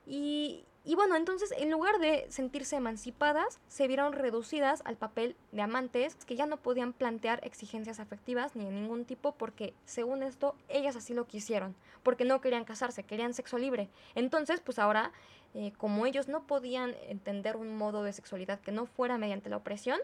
Y, 0.07 0.64
y 0.88 0.94
bueno, 0.94 1.16
entonces 1.16 1.53
en 1.55 1.70
lugar 1.70 1.98
de 1.98 2.24
sentirse 2.31 2.77
emancipadas, 2.77 3.61
se 3.68 3.87
vieron 3.87 4.14
reducidas 4.14 4.81
al 4.87 4.96
papel 4.96 5.37
de 5.53 5.61
amantes 5.61 6.14
que 6.24 6.35
ya 6.35 6.46
no 6.46 6.57
podían 6.57 6.94
plantear 6.94 7.40
exigencias 7.44 8.01
afectivas 8.01 8.57
ni 8.57 8.64
de 8.64 8.70
ningún 8.70 9.05
tipo 9.05 9.33
porque, 9.33 9.74
según 9.85 10.22
esto, 10.22 10.55
ellas 10.70 10.96
así 10.96 11.12
lo 11.12 11.27
quisieron, 11.27 11.77
porque 12.03 12.24
no 12.24 12.40
querían 12.40 12.64
casarse, 12.64 13.03
querían 13.03 13.35
sexo 13.35 13.59
libre. 13.59 13.90
Entonces, 14.14 14.62
pues 14.62 14.79
ahora, 14.79 15.12
eh, 15.54 15.72
como 15.76 16.06
ellos 16.06 16.28
no 16.28 16.46
podían 16.46 16.94
entender 17.08 17.56
un 17.56 17.76
modo 17.76 18.02
de 18.02 18.12
sexualidad 18.12 18.61
que 18.61 18.72
no 18.72 18.87
fuera 18.87 19.18
mediante 19.18 19.48
la 19.48 19.56
opresión, 19.56 19.98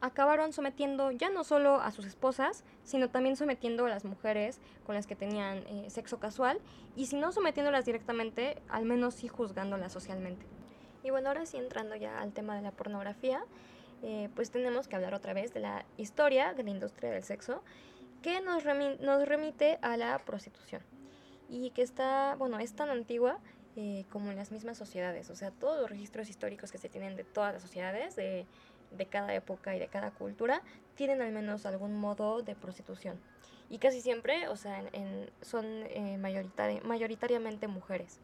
acabaron 0.00 0.52
sometiendo 0.52 1.10
ya 1.10 1.30
no 1.30 1.44
solo 1.44 1.80
a 1.80 1.90
sus 1.90 2.04
esposas, 2.04 2.64
sino 2.84 3.08
también 3.08 3.36
sometiendo 3.36 3.86
a 3.86 3.88
las 3.88 4.04
mujeres 4.04 4.60
con 4.84 4.94
las 4.94 5.06
que 5.06 5.16
tenían 5.16 5.58
eh, 5.66 5.86
sexo 5.88 6.18
casual, 6.18 6.60
y 6.94 7.06
si 7.06 7.16
no 7.16 7.32
sometiéndolas 7.32 7.84
directamente, 7.84 8.60
al 8.68 8.84
menos 8.84 9.14
sí 9.14 9.28
juzgándolas 9.28 9.92
socialmente. 9.92 10.44
Y 11.02 11.10
bueno, 11.10 11.28
ahora 11.28 11.46
sí 11.46 11.56
entrando 11.56 11.94
ya 11.96 12.20
al 12.20 12.32
tema 12.32 12.56
de 12.56 12.62
la 12.62 12.72
pornografía, 12.72 13.44
eh, 14.02 14.28
pues 14.34 14.50
tenemos 14.50 14.88
que 14.88 14.96
hablar 14.96 15.14
otra 15.14 15.32
vez 15.32 15.54
de 15.54 15.60
la 15.60 15.84
historia 15.96 16.52
de 16.52 16.62
la 16.62 16.70
industria 16.70 17.10
del 17.10 17.22
sexo, 17.22 17.62
que 18.22 18.40
nos, 18.40 18.64
nos 19.00 19.28
remite 19.28 19.78
a 19.82 19.96
la 19.96 20.18
prostitución, 20.18 20.82
y 21.48 21.70
que 21.70 21.82
está, 21.82 22.34
bueno, 22.36 22.58
es 22.58 22.74
tan 22.74 22.90
antigua 22.90 23.38
eh, 23.76 24.04
como 24.10 24.30
en 24.30 24.36
las 24.36 24.50
mismas 24.50 24.78
sociedades, 24.78 25.30
o 25.30 25.36
sea, 25.36 25.50
todos 25.50 25.80
los 25.80 25.90
registros 25.90 26.28
históricos 26.28 26.72
que 26.72 26.78
se 26.78 26.88
tienen 26.88 27.16
de 27.16 27.24
todas 27.24 27.52
las 27.52 27.62
sociedades, 27.62 28.16
de 28.16 28.46
de 28.90 29.06
cada 29.06 29.34
época 29.34 29.74
y 29.74 29.78
de 29.78 29.88
cada 29.88 30.10
cultura 30.10 30.62
tienen 30.94 31.20
al 31.20 31.32
menos 31.32 31.66
algún 31.66 31.98
modo 31.98 32.42
de 32.42 32.54
prostitución. 32.54 33.18
Y 33.68 33.78
casi 33.78 34.00
siempre, 34.00 34.48
o 34.48 34.56
sea, 34.56 34.84
son 35.42 35.64
eh, 35.66 36.18
mayoritariamente 36.18 37.66
mujeres. 37.66 38.18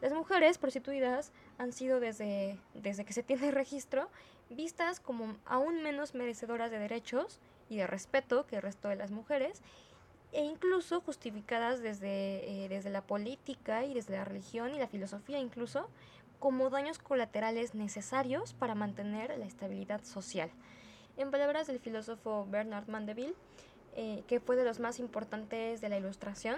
Las 0.00 0.12
mujeres 0.12 0.58
prostituidas 0.58 1.30
han 1.58 1.72
sido 1.72 2.00
desde, 2.00 2.58
desde 2.74 3.04
que 3.04 3.12
se 3.12 3.22
tiene 3.22 3.52
registro 3.52 4.08
vistas 4.50 4.98
como 4.98 5.36
aún 5.46 5.82
menos 5.82 6.14
merecedoras 6.14 6.70
de 6.72 6.80
derechos 6.80 7.38
y 7.68 7.76
de 7.76 7.86
respeto 7.86 8.44
que 8.46 8.56
el 8.56 8.62
resto 8.62 8.88
de 8.88 8.96
las 8.96 9.12
mujeres 9.12 9.62
e 10.32 10.42
incluso 10.42 11.00
justificadas 11.00 11.82
desde, 11.82 12.64
eh, 12.64 12.68
desde 12.68 12.90
la 12.90 13.02
política 13.02 13.84
y 13.84 13.94
desde 13.94 14.16
la 14.16 14.24
religión 14.24 14.74
y 14.74 14.78
la 14.78 14.88
filosofía 14.88 15.38
incluso 15.38 15.88
como 16.38 16.70
daños 16.70 16.98
colaterales 16.98 17.74
necesarios 17.74 18.52
para 18.52 18.74
mantener 18.74 19.38
la 19.38 19.44
estabilidad 19.44 20.02
social. 20.02 20.50
En 21.16 21.30
palabras 21.30 21.66
del 21.68 21.78
filósofo 21.78 22.46
Bernard 22.50 22.88
Mandeville, 22.88 23.34
eh, 23.94 24.24
que 24.26 24.40
fue 24.40 24.56
de 24.56 24.64
los 24.64 24.80
más 24.80 24.98
importantes 24.98 25.80
de 25.80 25.88
la 25.88 25.98
Ilustración, 25.98 26.56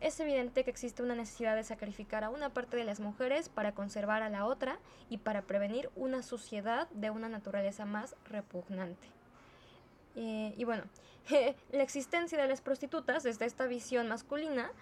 es 0.00 0.20
evidente 0.20 0.62
que 0.62 0.70
existe 0.70 1.02
una 1.02 1.16
necesidad 1.16 1.56
de 1.56 1.64
sacrificar 1.64 2.22
a 2.22 2.30
una 2.30 2.50
parte 2.50 2.76
de 2.76 2.84
las 2.84 3.00
mujeres 3.00 3.48
para 3.48 3.72
conservar 3.72 4.22
a 4.22 4.28
la 4.28 4.44
otra 4.44 4.78
y 5.08 5.18
para 5.18 5.42
prevenir 5.42 5.90
una 5.96 6.22
suciedad 6.22 6.88
de 6.90 7.10
una 7.10 7.28
naturaleza 7.28 7.84
más 7.84 8.14
repugnante. 8.24 9.17
Eh, 10.20 10.52
y 10.56 10.64
bueno, 10.64 10.82
la 11.70 11.82
existencia 11.84 12.36
de 12.42 12.48
las 12.48 12.60
prostitutas 12.60 13.22
desde 13.22 13.44
esta 13.44 13.68
visión 13.68 14.08
masculina 14.08 14.72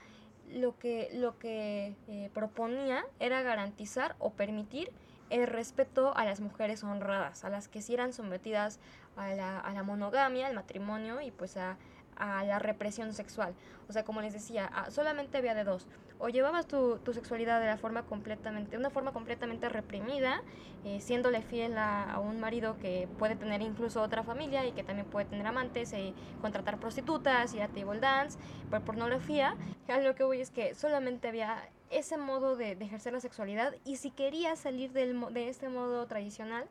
lo 0.50 0.78
que, 0.78 1.10
lo 1.12 1.38
que 1.38 1.94
eh, 2.08 2.30
proponía 2.32 3.04
era 3.20 3.42
garantizar 3.42 4.16
o 4.18 4.32
permitir 4.32 4.90
el 5.28 5.46
respeto 5.46 6.16
a 6.16 6.24
las 6.24 6.40
mujeres 6.40 6.82
honradas, 6.84 7.44
a 7.44 7.50
las 7.50 7.68
que 7.68 7.82
sí 7.82 7.92
eran 7.92 8.14
sometidas 8.14 8.78
a 9.16 9.34
la, 9.34 9.60
a 9.60 9.72
la 9.72 9.82
monogamia, 9.82 10.46
al 10.46 10.54
matrimonio 10.54 11.20
y 11.20 11.32
pues 11.32 11.58
a, 11.58 11.76
a 12.16 12.42
la 12.44 12.58
represión 12.58 13.12
sexual. 13.12 13.54
O 13.90 13.92
sea, 13.92 14.04
como 14.04 14.22
les 14.22 14.32
decía, 14.32 14.70
solamente 14.88 15.36
había 15.36 15.54
de 15.54 15.64
dos. 15.64 15.86
O 16.18 16.28
llevabas 16.28 16.66
tu, 16.66 16.98
tu, 16.98 17.12
sexualidad 17.12 17.60
de 17.60 17.66
la 17.66 17.76
forma 17.76 18.02
completamente, 18.04 18.78
una 18.78 18.88
forma 18.88 19.12
completamente 19.12 19.68
reprimida, 19.68 20.42
eh, 20.84 21.00
siéndole 21.00 21.42
fiel 21.42 21.76
a, 21.76 22.18
un 22.20 22.40
marido 22.40 22.78
que 22.78 23.06
puede 23.18 23.36
tener 23.36 23.60
incluso 23.60 24.00
otra 24.00 24.22
familia 24.22 24.66
y 24.66 24.72
que 24.72 24.82
también 24.82 25.06
puede 25.06 25.26
tener 25.26 25.46
amantes, 25.46 25.92
y 25.92 26.14
contratar 26.40 26.78
prostitutas, 26.78 27.52
ir 27.54 27.62
a 27.62 27.68
table 27.68 28.00
dance, 28.00 28.38
por 28.70 28.82
pornografía. 28.82 29.56
A 29.88 29.98
lo 29.98 30.14
que 30.14 30.24
voy 30.24 30.40
es 30.40 30.50
que 30.50 30.74
solamente 30.74 31.28
había 31.28 31.68
ese 31.90 32.16
modo 32.16 32.56
de, 32.56 32.72
ejercer 32.72 33.12
la 33.12 33.20
sexualidad 33.20 33.74
y 33.84 33.96
si 33.96 34.10
querías 34.10 34.58
salir 34.58 34.92
del, 34.92 35.20
de 35.32 35.48
este 35.48 35.68
modo 35.68 36.06
tradicional 36.06 36.64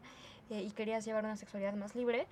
eh, 0.50 0.62
y 0.62 0.72
querías 0.72 1.06
llevar 1.06 1.24
una 1.24 1.38
sexualidad 1.38 1.74
más 1.74 1.96
libre, 1.96 2.28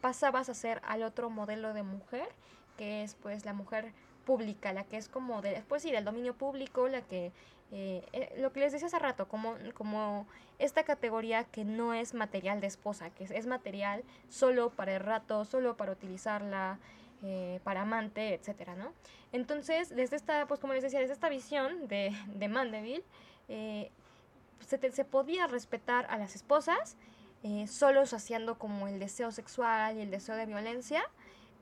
pasabas 0.00 0.48
a 0.48 0.54
ser 0.54 0.80
al 0.84 1.02
otro 1.02 1.30
modelo 1.30 1.72
de 1.74 1.82
mujer, 1.82 2.28
que 2.76 3.02
es 3.02 3.14
pues 3.14 3.44
la 3.44 3.52
mujer 3.52 3.92
pública, 4.30 4.72
la 4.72 4.84
que 4.84 4.96
es 4.96 5.08
como 5.08 5.42
de, 5.42 5.62
pues 5.68 5.82
sí, 5.82 5.90
del 5.90 6.04
dominio 6.04 6.34
público, 6.34 6.86
la 6.88 7.02
que, 7.02 7.32
eh, 7.72 8.04
eh, 8.12 8.34
lo 8.38 8.52
que 8.52 8.60
les 8.60 8.72
decía 8.72 8.86
hace 8.86 8.98
rato, 8.98 9.26
como, 9.26 9.56
como 9.74 10.26
esta 10.58 10.84
categoría 10.84 11.44
que 11.44 11.64
no 11.64 11.94
es 11.94 12.14
material 12.14 12.60
de 12.60 12.66
esposa, 12.66 13.10
que 13.10 13.24
es, 13.24 13.46
material 13.46 14.04
solo 14.28 14.70
para 14.70 14.94
el 14.94 15.00
rato, 15.00 15.44
solo 15.44 15.76
para 15.76 15.92
utilizarla, 15.92 16.78
eh, 17.24 17.60
para 17.64 17.82
amante, 17.82 18.34
etcétera, 18.34 18.76
¿no? 18.76 18.92
Entonces, 19.32 19.88
desde 19.88 20.16
esta, 20.16 20.46
pues 20.46 20.60
como 20.60 20.74
les 20.74 20.82
decía, 20.82 21.00
desde 21.00 21.14
esta 21.14 21.28
visión 21.28 21.88
de, 21.88 22.12
de 22.34 22.48
Mandeville, 22.48 23.04
se, 23.48 24.92
se 24.92 25.04
podía 25.04 25.46
respetar 25.48 26.06
a 26.08 26.18
las 26.18 26.36
esposas, 26.36 26.96
eh, 27.42 27.66
solo 27.68 28.04
saciando 28.04 28.58
como 28.58 28.86
el 28.86 28.98
deseo 28.98 29.32
sexual 29.32 29.96
y 29.96 30.02
el 30.02 30.10
deseo 30.10 30.36
de 30.36 30.44
violencia 30.44 31.02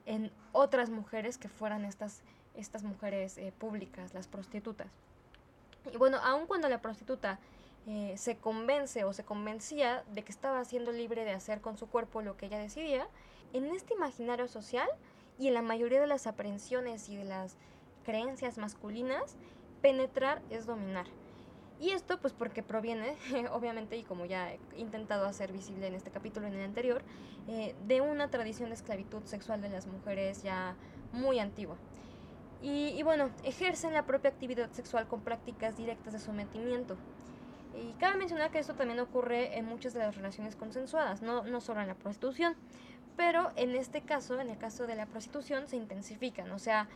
en 0.07 0.33
otras 0.50 0.90
mujeres 0.90 1.38
que 1.38 1.48
fueran 1.48 1.85
estas, 1.85 2.24
estas 2.59 2.83
mujeres 2.85 3.38
eh, 3.38 3.53
públicas, 3.59 4.14
las 4.14 4.27
prostitutas. 4.27 4.88
Y 5.92 5.97
bueno, 5.97 6.18
aun 6.23 6.47
cuando 6.47 6.68
la 6.68 6.81
prostituta 6.81 7.38
eh, 7.87 8.14
se 8.18 8.37
convence 8.37 9.05
o 9.05 9.12
se 9.12 9.25
convencía 9.25 10.05
de 10.12 10.23
que 10.23 10.33
estaba 10.33 10.64
siendo 10.64 10.92
libre 10.92 11.25
de 11.25 11.33
hacer 11.33 11.61
con 11.61 11.79
su 11.79 11.88
cuerpo 11.88 12.21
lo 12.21 12.37
que 12.37 12.47
ella 12.47 12.59
decidía, 12.59 13.09
en 13.53 13.66
este 13.66 13.94
imaginario 13.94 14.49
social 14.49 14.88
y 15.38 15.49
en 15.49 15.55
la 15.55 15.62
mayoría 15.62 16.01
de 16.01 16.07
las 16.07 16.27
aprehensiones 16.27 17.09
y 17.09 17.16
de 17.16 17.25
las 17.25 17.57
creencias 18.05 18.59
masculinas, 18.59 19.37
penetrar 19.81 20.42
es 20.51 20.66
dominar. 20.66 21.07
Y 21.81 21.90
esto 21.90 22.18
pues 22.21 22.33
porque 22.33 22.62
proviene, 22.62 23.16
obviamente, 23.53 23.97
y 23.97 24.03
como 24.03 24.27
ya 24.27 24.53
he 24.53 24.59
intentado 24.77 25.27
hacer 25.27 25.53
visible 25.53 25.87
en 25.87 25.94
este 25.94 26.11
capítulo 26.11 26.47
en 26.47 26.55
el 26.55 26.64
anterior, 26.64 27.03
eh, 27.47 27.75
de 27.87 28.01
una 28.01 28.29
tradición 28.29 28.71
de 28.71 28.75
esclavitud 28.75 29.23
sexual 29.25 29.62
de 29.62 29.71
las 29.71 29.87
mujeres 29.87 30.42
ya 30.42 30.77
muy 31.12 31.38
antigua. 31.38 31.77
Y, 32.61 33.01
bueno, 33.05 33.31
ejercen 33.44 33.94
la 33.94 34.05
propia 34.05 34.31
actividad 34.31 34.71
sexual 34.73 35.07
con 35.07 35.21
prácticas 35.21 35.77
directas 35.77 36.12
de 36.12 36.18
sometimiento. 36.18 36.97
Y 37.81 37.92
cabe 38.01 38.16
mencionar 38.16 38.51
que 38.51 38.59
esto 38.59 38.75
también 38.75 38.99
ocurre 38.99 39.57
en 39.57 39.64
muchas 39.64 39.94
de 39.94 40.01
las 40.01 40.16
relaciones 40.16 40.57
consensuadas, 40.57 41.23
no, 41.23 41.44
no 41.44 41.61
solo 41.61 41.81
en 41.81 41.87
la 41.87 41.94
prostitución. 41.94 42.57
Pero 43.16 43.53
en 43.57 43.77
este 43.77 44.01
caso, 44.01 44.40
en 44.40 44.49
el 44.51 44.59
caso 44.59 44.87
de 44.87 44.97
la 44.97 45.07
prostitución, 45.07 45.68
se 45.68 45.77
intensifican. 45.77 46.51
O 46.51 46.59
sea, 46.59 46.88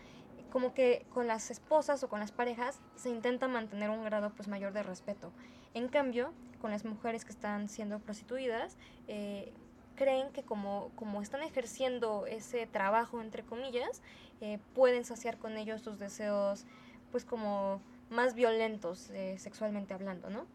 como 0.50 0.74
que 0.74 1.06
con 1.14 1.26
las 1.26 1.50
esposas 1.50 2.02
o 2.02 2.08
con 2.08 2.20
las 2.20 2.30
parejas 2.30 2.80
se 2.94 3.08
intenta 3.08 3.48
mantener 3.48 3.88
un 3.88 4.04
grado 4.04 4.30
pues 4.30 4.48
mayor 4.48 4.72
de 4.72 4.82
respeto. 4.82 5.32
En 5.74 5.88
cambio, 5.88 6.32
con 6.60 6.70
las 6.70 6.84
mujeres 6.84 7.24
que 7.24 7.32
están 7.32 7.68
siendo 7.68 7.98
prostituidas, 8.00 8.76
eh, 9.08 9.52
creen 9.96 10.30
que 10.32 10.42
como, 10.42 10.90
como 10.94 11.22
están 11.22 11.42
ejerciendo 11.42 12.26
ese 12.26 12.66
trabajo, 12.66 13.20
entre 13.22 13.42
comillas, 13.44 14.02
eh, 14.42 14.58
pueden 14.74 15.06
saciar 15.06 15.38
con 15.38 15.56
ellos 15.56 15.80
sus 15.80 15.98
deseos 15.98 16.66
pues 17.10 17.24
como 17.24 17.80
más 18.10 18.34
violentos 18.34 19.08
eh, 19.10 19.38
sexualmente 19.38 19.94
hablando, 19.94 20.28
¿no? 20.28 20.46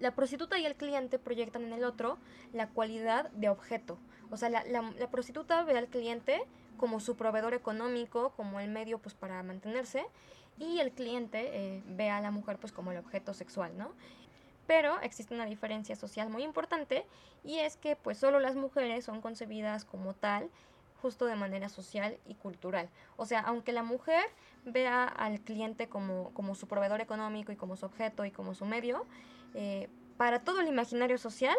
la 0.00 0.10
prostituta 0.14 0.58
y 0.58 0.66
el 0.66 0.74
cliente 0.74 1.18
proyectan 1.20 1.64
en 1.64 1.72
el 1.72 1.84
otro 1.84 2.18
la 2.52 2.68
cualidad 2.68 3.30
de 3.30 3.48
objeto. 3.48 3.96
O 4.30 4.36
sea, 4.36 4.50
la, 4.50 4.64
la 4.64 5.10
prostituta 5.10 5.62
ve 5.62 5.78
al 5.78 5.86
cliente 5.86 6.42
como 6.76 7.00
su 7.00 7.16
proveedor 7.16 7.54
económico, 7.54 8.32
como 8.36 8.60
el 8.60 8.70
medio 8.70 8.98
pues 8.98 9.14
para 9.14 9.42
mantenerse, 9.42 10.04
y 10.58 10.78
el 10.80 10.92
cliente 10.92 11.50
eh, 11.52 11.82
ve 11.86 12.10
a 12.10 12.20
la 12.20 12.30
mujer 12.30 12.58
pues 12.58 12.72
como 12.72 12.92
el 12.92 12.98
objeto 12.98 13.34
sexual, 13.34 13.76
¿no? 13.76 13.92
Pero 14.66 15.00
existe 15.02 15.34
una 15.34 15.46
diferencia 15.46 15.94
social 15.96 16.28
muy 16.28 16.42
importante 16.42 17.06
y 17.44 17.58
es 17.58 17.76
que 17.76 17.94
pues 17.94 18.18
solo 18.18 18.40
las 18.40 18.56
mujeres 18.56 19.04
son 19.04 19.20
concebidas 19.20 19.84
como 19.84 20.14
tal, 20.14 20.50
justo 21.02 21.26
de 21.26 21.36
manera 21.36 21.68
social 21.68 22.18
y 22.26 22.34
cultural. 22.34 22.88
O 23.16 23.26
sea, 23.26 23.40
aunque 23.40 23.72
la 23.72 23.82
mujer 23.82 24.24
vea 24.64 25.04
al 25.04 25.40
cliente 25.40 25.88
como, 25.88 26.30
como 26.34 26.54
su 26.54 26.66
proveedor 26.66 27.00
económico 27.00 27.52
y 27.52 27.56
como 27.56 27.76
su 27.76 27.86
objeto 27.86 28.24
y 28.24 28.30
como 28.30 28.54
su 28.54 28.64
medio, 28.64 29.06
eh, 29.54 29.88
para 30.16 30.40
todo 30.40 30.60
el 30.60 30.68
imaginario 30.68 31.18
social, 31.18 31.56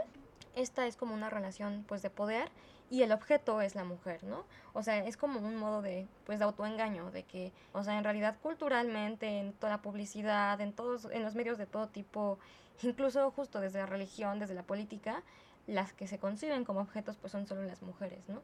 esta 0.55 0.87
es 0.87 0.95
como 0.97 1.13
una 1.13 1.29
relación 1.29 1.85
pues 1.87 2.01
de 2.01 2.09
poder 2.09 2.49
y 2.89 3.03
el 3.03 3.11
objeto 3.11 3.61
es 3.61 3.75
la 3.75 3.83
mujer, 3.83 4.23
¿no? 4.23 4.45
O 4.73 4.81
sea, 4.81 5.05
es 5.05 5.17
como 5.17 5.39
un 5.39 5.55
modo 5.55 5.81
de, 5.81 6.07
pues, 6.25 6.39
de 6.39 6.45
autoengaño, 6.45 7.11
de 7.11 7.23
que, 7.23 7.51
o 7.73 7.83
sea, 7.83 7.97
en 7.97 8.03
realidad 8.03 8.37
culturalmente, 8.41 9.39
en 9.39 9.53
toda 9.53 9.73
la 9.73 9.81
publicidad, 9.81 10.59
en 10.61 10.73
todos, 10.73 11.05
en 11.11 11.23
los 11.23 11.35
medios 11.35 11.57
de 11.57 11.65
todo 11.65 11.87
tipo, 11.87 12.39
incluso 12.81 13.29
justo 13.31 13.59
desde 13.59 13.79
la 13.79 13.85
religión, 13.87 14.39
desde 14.39 14.53
la 14.53 14.63
política, 14.63 15.21
las 15.67 15.91
que 15.93 16.07
se 16.07 16.17
conciben 16.17 16.63
como 16.63 16.79
objetos, 16.79 17.17
pues 17.17 17.31
son 17.31 17.45
solo 17.45 17.63
las 17.63 17.81
mujeres, 17.81 18.29
¿no? 18.29 18.41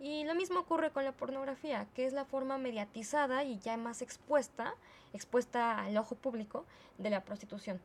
Y 0.00 0.24
lo 0.24 0.34
mismo 0.34 0.60
ocurre 0.60 0.90
con 0.90 1.04
la 1.04 1.12
pornografía, 1.12 1.86
que 1.94 2.06
es 2.06 2.12
la 2.12 2.24
forma 2.24 2.56
mediatizada 2.56 3.42
y 3.42 3.58
ya 3.58 3.76
más 3.76 4.00
expuesta, 4.00 4.74
expuesta 5.12 5.82
al 5.82 5.96
ojo 5.96 6.14
público 6.14 6.64
de 6.98 7.10
la 7.10 7.24
prostitución. 7.24 7.80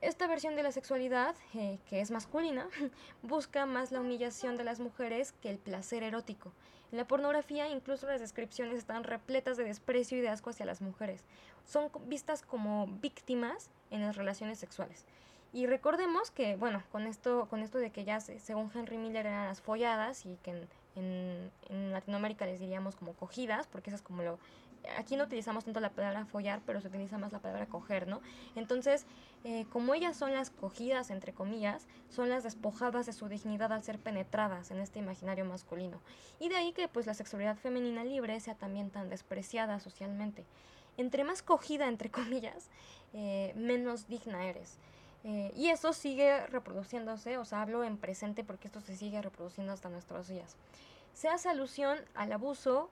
Esta 0.00 0.26
versión 0.26 0.56
de 0.56 0.62
la 0.62 0.72
sexualidad, 0.72 1.34
eh, 1.54 1.78
que 1.88 2.00
es 2.00 2.10
masculina, 2.10 2.68
busca 3.22 3.64
más 3.64 3.92
la 3.92 4.00
humillación 4.00 4.56
de 4.56 4.64
las 4.64 4.80
mujeres 4.80 5.32
que 5.40 5.50
el 5.50 5.58
placer 5.58 6.02
erótico. 6.02 6.52
En 6.92 6.98
la 6.98 7.06
pornografía 7.06 7.68
incluso 7.68 8.06
las 8.06 8.20
descripciones 8.20 8.76
están 8.76 9.04
repletas 9.04 9.56
de 9.56 9.64
desprecio 9.64 10.18
y 10.18 10.20
de 10.20 10.28
asco 10.28 10.50
hacia 10.50 10.66
las 10.66 10.80
mujeres. 10.80 11.24
Son 11.64 11.90
vistas 12.06 12.42
como 12.42 12.86
víctimas 12.86 13.70
en 13.90 14.02
las 14.02 14.16
relaciones 14.16 14.58
sexuales. 14.58 15.04
Y 15.52 15.66
recordemos 15.66 16.30
que, 16.30 16.56
bueno, 16.56 16.82
con 16.92 17.06
esto, 17.06 17.46
con 17.48 17.60
esto 17.60 17.78
de 17.78 17.90
que 17.90 18.04
ya 18.04 18.20
según 18.20 18.70
Henry 18.74 18.98
Miller 18.98 19.26
eran 19.26 19.46
las 19.46 19.62
folladas 19.62 20.26
y 20.26 20.36
que 20.42 20.66
en, 20.96 21.50
en 21.68 21.92
Latinoamérica 21.92 22.46
les 22.46 22.60
diríamos 22.60 22.96
como 22.96 23.12
cogidas, 23.14 23.66
porque 23.66 23.90
eso 23.90 23.96
es 23.96 24.02
como 24.02 24.22
lo, 24.22 24.38
aquí 24.98 25.16
no 25.16 25.24
utilizamos 25.24 25.64
tanto 25.64 25.80
la 25.80 25.90
palabra 25.90 26.24
follar, 26.26 26.60
pero 26.64 26.80
se 26.80 26.88
utiliza 26.88 27.18
más 27.18 27.32
la 27.32 27.40
palabra 27.40 27.66
coger, 27.66 28.06
¿no? 28.06 28.20
Entonces, 28.54 29.06
eh, 29.44 29.66
como 29.70 29.94
ellas 29.94 30.16
son 30.16 30.32
las 30.32 30.50
cogidas, 30.50 31.10
entre 31.10 31.32
comillas, 31.32 31.86
son 32.08 32.28
las 32.28 32.44
despojadas 32.44 33.06
de 33.06 33.12
su 33.12 33.28
dignidad 33.28 33.72
al 33.72 33.82
ser 33.82 33.98
penetradas 33.98 34.70
en 34.70 34.78
este 34.78 34.98
imaginario 34.98 35.44
masculino. 35.44 36.00
Y 36.38 36.48
de 36.48 36.56
ahí 36.56 36.72
que 36.72 36.88
pues 36.88 37.06
la 37.06 37.14
sexualidad 37.14 37.56
femenina 37.56 38.04
libre 38.04 38.38
sea 38.40 38.54
también 38.54 38.90
tan 38.90 39.08
despreciada 39.08 39.80
socialmente. 39.80 40.44
Entre 40.96 41.24
más 41.24 41.42
cogida, 41.42 41.88
entre 41.88 42.10
comillas, 42.10 42.68
eh, 43.12 43.52
menos 43.56 44.08
digna 44.08 44.46
eres. 44.46 44.78
Eh, 45.28 45.52
y 45.56 45.70
eso 45.70 45.92
sigue 45.92 46.46
reproduciéndose, 46.46 47.36
o 47.36 47.44
sea, 47.44 47.62
hablo 47.62 47.82
en 47.82 47.96
presente 47.96 48.44
porque 48.44 48.68
esto 48.68 48.80
se 48.80 48.94
sigue 48.94 49.20
reproduciendo 49.20 49.72
hasta 49.72 49.88
nuestros 49.88 50.28
días. 50.28 50.54
Se 51.14 51.26
hace 51.28 51.48
alusión 51.48 51.98
al 52.14 52.30
abuso, 52.32 52.90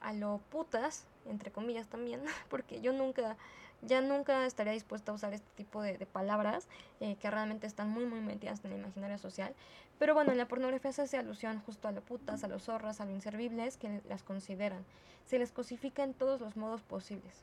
a 0.00 0.12
lo 0.12 0.38
putas, 0.50 1.06
entre 1.26 1.50
comillas 1.50 1.88
también, 1.88 2.22
porque 2.48 2.80
yo 2.80 2.92
nunca, 2.92 3.36
ya 3.80 4.00
nunca 4.00 4.46
estaría 4.46 4.74
dispuesta 4.74 5.10
a 5.10 5.16
usar 5.16 5.34
este 5.34 5.48
tipo 5.56 5.82
de, 5.82 6.06
palabras 6.06 6.68
eh, 7.00 7.16
que 7.16 7.28
realmente 7.28 7.66
están 7.66 7.90
muy, 7.90 8.06
muy 8.06 8.20
metidas 8.20 8.64
en 8.64 8.70
el 8.70 8.78
imaginario 8.78 9.18
social. 9.18 9.52
Pero 9.98 10.14
bueno, 10.14 10.30
en 10.30 10.38
la 10.38 10.46
pornografía 10.46 10.92
se 10.92 11.02
hace 11.02 11.18
alusión 11.18 11.60
justo 11.66 11.88
a 11.88 11.92
las 11.92 12.04
putas, 12.04 12.44
a 12.44 12.48
los 12.48 12.62
zorras, 12.62 13.00
a 13.00 13.06
los 13.06 13.14
inservibles 13.14 13.76
que 13.76 14.02
las 14.08 14.22
consideran. 14.22 14.84
Se 15.26 15.40
les 15.40 15.50
cosifica 15.50 16.04
en 16.04 16.14
todos 16.14 16.40
los 16.40 16.56
modos 16.56 16.82
posibles. 16.82 17.42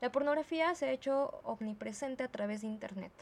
La 0.00 0.12
pornografía 0.12 0.72
se 0.76 0.86
ha 0.86 0.92
hecho 0.92 1.40
omnipresente 1.42 2.22
a 2.22 2.28
través 2.28 2.60
de 2.60 2.68
Internet. 2.68 3.12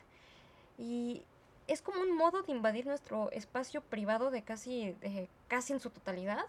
Y 0.81 1.23
es 1.69 1.83
como 1.83 2.01
un 2.01 2.17
modo 2.17 2.43
de 2.43 2.53
invadir 2.53 2.87
nuestro 2.87 3.31
espacio 3.31 3.83
privado 3.83 4.31
de 4.31 4.43
casi, 4.43 4.93
de 5.01 5.29
casi 5.47 5.73
en 5.75 5.81
su 5.81 5.91
totalidad 5.91 6.45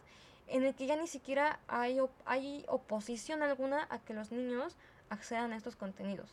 en 0.51 0.63
el 0.63 0.75
que 0.75 0.85
ya 0.85 0.95
ni 0.95 1.07
siquiera 1.07 1.59
hay, 1.67 1.97
hay 2.25 2.65
oposición 2.67 3.41
alguna 3.41 3.87
a 3.89 3.99
que 3.99 4.13
los 4.13 4.31
niños 4.31 4.75
accedan 5.09 5.53
a 5.53 5.57
estos 5.57 5.75
contenidos. 5.75 6.29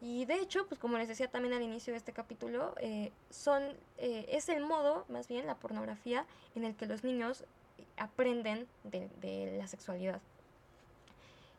Y 0.00 0.24
de 0.26 0.34
hecho, 0.34 0.66
pues 0.66 0.78
como 0.78 0.98
les 0.98 1.08
decía 1.08 1.28
también 1.28 1.54
al 1.54 1.62
inicio 1.62 1.92
de 1.92 1.98
este 1.98 2.12
capítulo, 2.12 2.74
eh, 2.78 3.12
son, 3.30 3.62
eh, 3.96 4.26
es 4.28 4.48
el 4.48 4.64
modo, 4.64 5.06
más 5.08 5.28
bien 5.28 5.46
la 5.46 5.54
pornografía, 5.54 6.26
en 6.54 6.64
el 6.64 6.74
que 6.74 6.86
los 6.86 7.04
niños 7.04 7.44
aprenden 7.96 8.66
de, 8.82 9.56
la 9.56 9.66
sexualidad. 9.66 10.20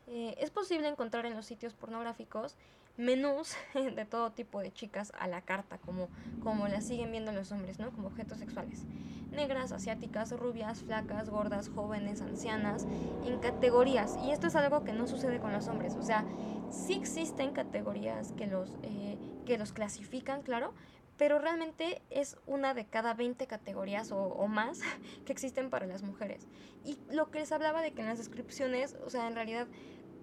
Eh, 0.08 0.36
es 0.38 0.52
posible 0.52 0.88
encontrar 0.88 1.26
en 1.26 1.36
los 1.36 1.46
sitios 1.46 1.74
pornográficos 1.74 2.56
menús 2.97 3.55
de 3.73 4.05
todo 4.05 4.31
tipo 4.31 4.60
de 4.60 4.71
chicas 4.71 5.12
a 5.19 5.27
la 5.27 5.41
carta, 5.41 5.77
como, 5.77 6.10
como 6.43 6.67
las 6.67 6.86
siguen 6.86 7.12
viendo 7.12 7.31
los 7.31 7.51
hombres, 7.51 7.79
¿no? 7.79 7.91
Como 7.91 8.08
objetos 8.08 8.39
sexuales. 8.39 8.84
Negras, 9.31 9.71
asiáticas, 9.71 10.31
rubias, 10.31 10.84
flacas, 10.84 11.29
gordas, 11.29 11.69
jóvenes, 11.69 12.21
ancianas, 12.21 12.86
en 13.25 13.39
categorías. 13.39 14.17
Y 14.23 14.31
esto 14.31 14.47
es 14.47 14.55
algo 14.55 14.84
que 14.84 14.93
no 14.93 15.08
sucede 15.08 15.39
con 15.39 15.51
los 15.51 15.67
hombres. 15.67 15.95
O 15.95 16.03
sea, 16.03 16.25
sí 16.69 16.93
existen 16.93 17.51
categorías 17.51 18.31
que 18.34 18.47
los, 18.47 18.77
eh, 18.84 19.17
que 19.45 19.58
los 19.58 19.73
clasifican, 19.73 20.41
claro, 20.41 20.73
pero 21.17 21.39
realmente 21.39 22.01
es 22.10 22.38
una 22.45 22.73
de 22.73 22.86
cada 22.86 23.13
20 23.13 23.47
categorías 23.47 24.12
o, 24.12 24.17
o, 24.17 24.47
más 24.47 24.81
que 25.25 25.31
existen 25.31 25.69
para 25.69 25.86
las 25.88 26.03
mujeres. 26.03 26.47
Y 26.84 26.97
lo 27.10 27.31
que 27.31 27.39
les 27.39 27.51
hablaba 27.51 27.81
de 27.81 27.93
que 27.93 28.01
en 28.01 28.08
las 28.08 28.17
descripciones, 28.17 28.95
o 29.05 29.10
sea, 29.10 29.27
en 29.27 29.36
realidad 29.36 29.67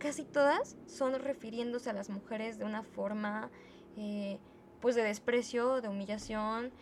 casi 0.02 0.24
todas 0.24 0.76
son 0.88 1.14
refiriéndose 1.20 1.88
a 1.88 1.92
las 1.92 2.10
mujeres 2.10 2.58
de 2.58 2.64
una 2.64 2.82
forma 2.82 3.50
eh, 3.96 4.40
pues 4.80 4.96
de 4.96 5.04
desprecio, 5.04 5.80
de 5.80 5.88
humillación, 5.88 6.72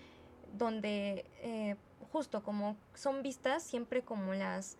donde 0.55 1.27
eh, 1.43 1.77
justo 2.13 2.43
como 2.43 2.79
son 2.95 3.23
vistas 3.23 3.63
siempre 3.63 4.03
como 4.03 4.33
las, 4.33 4.79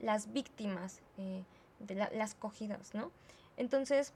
las 0.00 0.32
víctimas 0.32 1.02
eh, 1.18 1.44
de 1.78 1.94
las 1.94 2.34
cogidas, 2.34 2.94
¿no? 2.94 3.12
Entonces, 3.58 4.14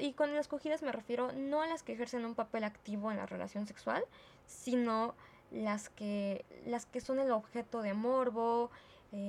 y 0.00 0.12
con 0.14 0.34
las 0.34 0.48
cogidas 0.48 0.82
me 0.82 0.90
refiero 0.90 1.30
no 1.32 1.62
a 1.62 1.66
las 1.66 1.82
que 1.84 1.92
ejercen 1.92 2.24
un 2.24 2.34
papel 2.34 2.64
activo 2.64 3.10
en 3.10 3.18
la 3.18 3.26
relación 3.26 3.66
sexual, 3.66 4.02
sino 4.46 5.14
las 5.52 5.90
que, 5.90 6.44
las 6.66 6.86
que 6.86 7.00
son 7.00 7.20
el 7.20 7.30
objeto 7.30 7.82
de 7.82 7.94
morbo, 7.94 8.70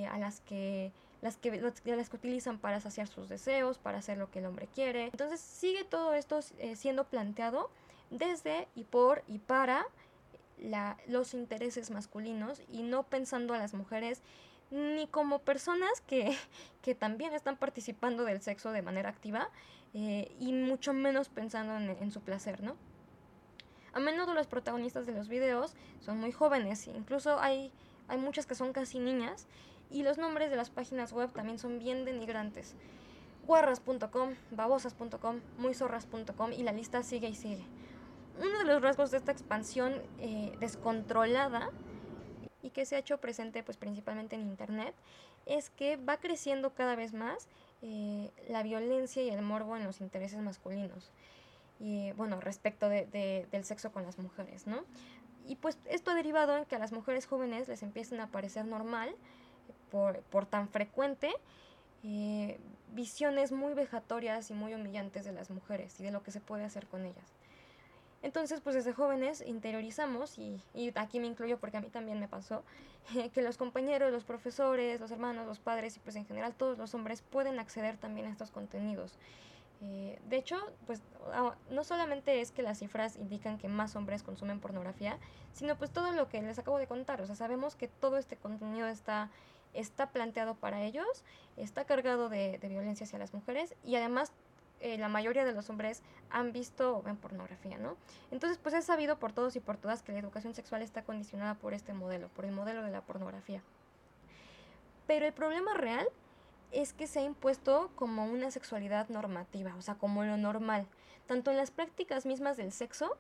a 0.10 0.18
las 0.18 0.42
que 0.42 0.92
las 1.22 1.38
que, 1.38 1.62
las 1.62 2.10
que 2.10 2.16
utilizan 2.16 2.58
para 2.58 2.80
saciar 2.80 3.08
sus 3.08 3.30
deseos, 3.30 3.78
para 3.78 4.00
hacer 4.00 4.18
lo 4.18 4.32
que 4.32 4.40
el 4.40 4.46
hombre 4.46 4.68
quiere. 4.74 5.06
Entonces 5.06 5.40
sigue 5.40 5.84
todo 5.84 6.14
esto 6.14 6.40
eh, 6.58 6.76
siendo 6.76 7.06
planteado 7.06 7.70
desde 8.10 8.68
y 8.76 8.84
por 8.84 9.24
y 9.28 9.40
para 9.40 9.86
la, 10.58 10.98
los 11.08 11.34
intereses 11.34 11.92
masculinos 11.92 12.62
y 12.72 12.84
no 12.84 13.04
pensando 13.04 13.54
a 13.54 13.58
las 13.58 13.74
mujeres 13.74 14.22
ni 14.72 15.08
como 15.08 15.40
personas 15.40 16.02
que, 16.02 16.36
que 16.82 16.96
también 16.96 17.34
están 17.34 17.58
participando 17.58 18.24
del 18.24 18.42
sexo 18.42 18.72
de 18.72 18.82
manera 18.82 19.10
activa 19.10 19.50
eh, 19.94 20.32
y 20.40 20.54
mucho 20.54 20.94
menos 20.94 21.30
pensando 21.30 21.76
en, 21.78 21.90
en 22.02 22.12
su 22.12 22.22
placer, 22.22 22.64
¿no? 22.64 22.76
A 23.94 24.00
menudo 24.00 24.34
los 24.34 24.48
protagonistas 24.48 25.06
de 25.06 25.12
los 25.12 25.28
videos 25.28 25.74
son 26.00 26.18
muy 26.18 26.32
jóvenes, 26.32 26.88
incluso 26.88 27.40
hay, 27.40 27.74
hay 28.08 28.18
muchas 28.18 28.46
que 28.46 28.56
son 28.56 28.72
casi 28.72 29.00
niñas 29.00 29.48
Y 29.92 30.04
los 30.04 30.18
nombres 30.18 30.50
de 30.50 30.56
las 30.56 30.70
páginas 30.70 31.12
web 31.12 31.32
también 31.34 31.60
son 31.60 31.78
bien 31.78 32.06
denigrantes. 32.06 32.76
guarras.com, 33.46 34.36
babosas.com, 34.52 35.42
muйzorras.com 35.58 36.54
y 36.54 36.64
la 36.64 36.72
lista 36.72 37.04
sigue 37.04 37.28
y 37.28 37.36
sigue. 37.36 37.66
Uno 38.40 38.60
de 38.60 38.66
los 38.66 38.82
rasgos 38.82 39.12
de 39.12 39.18
esta 39.18 39.32
expansión 39.32 39.94
eh, 40.20 40.54
descontrolada 40.60 41.70
y 42.62 42.70
que 42.70 42.86
se 42.86 42.96
ha 42.96 43.00
hecho 43.00 43.20
presente 43.20 43.64
pues 43.64 43.78
principalmente 43.78 44.36
en 44.36 44.42
internet 44.42 44.96
es 45.46 45.70
que 45.70 45.98
va 45.98 46.18
creciendo 46.18 46.74
cada 46.74 46.96
vez 46.96 47.14
más 47.14 47.50
eh, 47.82 48.32
la 48.48 48.64
violencia 48.64 49.24
y 49.24 49.30
el 49.30 49.42
morbo 49.42 49.76
en 49.76 49.84
los 49.84 50.02
intereses 50.02 50.40
masculinos 50.40 51.12
bueno 52.16 52.40
respecto 52.40 52.90
de, 52.90 53.48
del 53.52 53.66
sexo 53.66 53.92
con 53.92 54.04
las 54.04 54.20
mujeres 54.20 54.68
no 54.68 54.84
y 55.48 55.56
pues 55.56 55.80
esto 55.86 56.12
ha 56.12 56.14
derivado 56.14 56.56
en 56.56 56.66
que 56.66 56.76
a 56.76 56.80
las 56.80 56.92
mujeres 56.92 57.26
jóvenes 57.26 57.68
les 57.68 57.82
empiecen 57.82 58.20
a 58.20 58.28
parecer 58.28 58.66
normal 58.66 59.16
por, 59.92 60.22
por 60.24 60.46
tan 60.46 60.70
frecuente 60.70 61.32
eh, 62.04 62.60
visiones 62.94 63.52
muy 63.52 63.74
vejatorias 63.74 64.50
y 64.50 64.54
muy 64.54 64.74
humillantes 64.74 65.26
de 65.26 65.34
las 65.34 65.50
mujeres 65.50 66.00
y 66.00 66.04
de 66.04 66.12
lo 66.12 66.24
que 66.24 66.32
se 66.32 66.40
puede 66.40 66.64
hacer 66.64 66.88
con 66.88 67.06
ellas 67.06 67.32
entonces, 68.24 68.62
pues 68.62 68.76
desde 68.76 68.94
jóvenes 68.94 69.44
interiorizamos, 69.46 70.38
y, 70.38 70.62
y, 70.76 70.92
aquí 70.96 71.20
me 71.20 71.28
incluyo 71.28 71.58
porque 71.60 71.78
a 71.78 71.82
mí 71.82 71.90
también 71.90 72.20
me 72.20 72.28
pasó, 72.28 72.64
que 73.34 73.42
los 73.42 73.58
compañeros, 73.58 74.12
los 74.12 74.24
profesores, 74.24 75.00
los 75.00 75.12
hermanos, 75.12 75.48
los 75.48 75.60
padres 75.60 75.98
y 75.98 76.00
pues 76.00 76.16
en 76.16 76.26
general 76.26 76.54
todos 76.54 76.78
los 76.78 76.94
hombres 76.94 77.22
pueden 77.24 77.60
acceder 77.60 77.98
también 77.98 78.28
a 78.28 78.30
estos 78.30 78.52
contenidos. 78.52 79.18
Eh, 79.84 80.20
de 80.30 80.38
hecho, 80.38 80.58
pues 80.86 81.02
no 81.72 81.84
solamente 81.84 82.40
es 82.40 82.52
que 82.52 82.62
las 82.62 82.78
cifras 82.78 83.16
indican 83.16 83.58
que 83.58 83.68
más 83.68 83.96
hombres 83.96 84.22
consumen 84.22 84.60
pornografía, 84.60 85.18
sino 85.54 85.76
pues 85.76 85.90
todo 85.90 86.12
lo 86.12 86.30
que 86.30 86.40
les 86.44 86.60
acabo 86.60 86.78
de 86.78 86.86
contar. 86.86 87.20
O 87.20 87.26
sea, 87.26 87.34
sabemos 87.34 87.76
que 87.76 87.88
todo 87.88 88.18
este 88.18 88.38
contenido 88.38 88.88
está, 88.88 89.32
está 89.74 90.12
planteado 90.12 90.56
para 90.56 90.82
ellos, 90.84 91.24
está 91.58 91.86
cargado 91.86 92.30
de, 92.30 92.60
violencia 92.62 93.06
hacia 93.06 93.20
las 93.20 93.34
mujeres 93.34 93.76
y 93.84 93.96
además 93.96 94.32
eh, 94.80 94.98
la 94.98 95.08
mayoría 95.08 95.46
de 95.46 95.54
los 95.54 95.70
hombres 95.70 96.02
han 96.30 96.52
visto 96.52 96.98
o 96.98 97.04
pornografía, 97.04 97.78
¿no? 97.78 97.98
Entonces, 98.32 98.58
pues 98.58 98.74
es 98.74 98.86
sabido 98.86 99.20
por 99.20 99.32
todos 99.32 99.56
y 99.56 99.60
por 99.60 99.78
todas 99.78 100.02
que 100.02 100.12
la 100.12 100.20
educación 100.20 100.54
sexual 100.54 100.82
está 100.82 101.04
condicionada 101.04 101.56
por 101.56 101.74
este 101.74 101.94
modelo, 101.94 102.30
por 102.30 102.46
el 102.46 102.52
modelo 102.52 102.82
de 102.84 102.92
la 102.92 103.02
pornografía. 103.02 103.62
Pero 105.08 105.26
el 105.26 105.34
problema 105.34 105.74
real 105.76 106.08
es 106.72 106.94
que 106.94 107.06
se 107.06 107.20
ha 107.20 107.24
impuesto 107.24 107.92
como 107.96 108.26
una 108.26 108.50
sexualidad 108.50 109.10
normativa, 109.10 109.76
o 109.76 109.82
sea, 109.82 109.96
como 109.96 110.24
lo 110.24 110.38
normal, 110.38 110.88
tanto 111.28 111.52
en 111.52 111.58
las 111.58 111.70
prácticas 111.70 112.26
mismas 112.26 112.58
del 112.58 112.72
sexo 112.72 113.18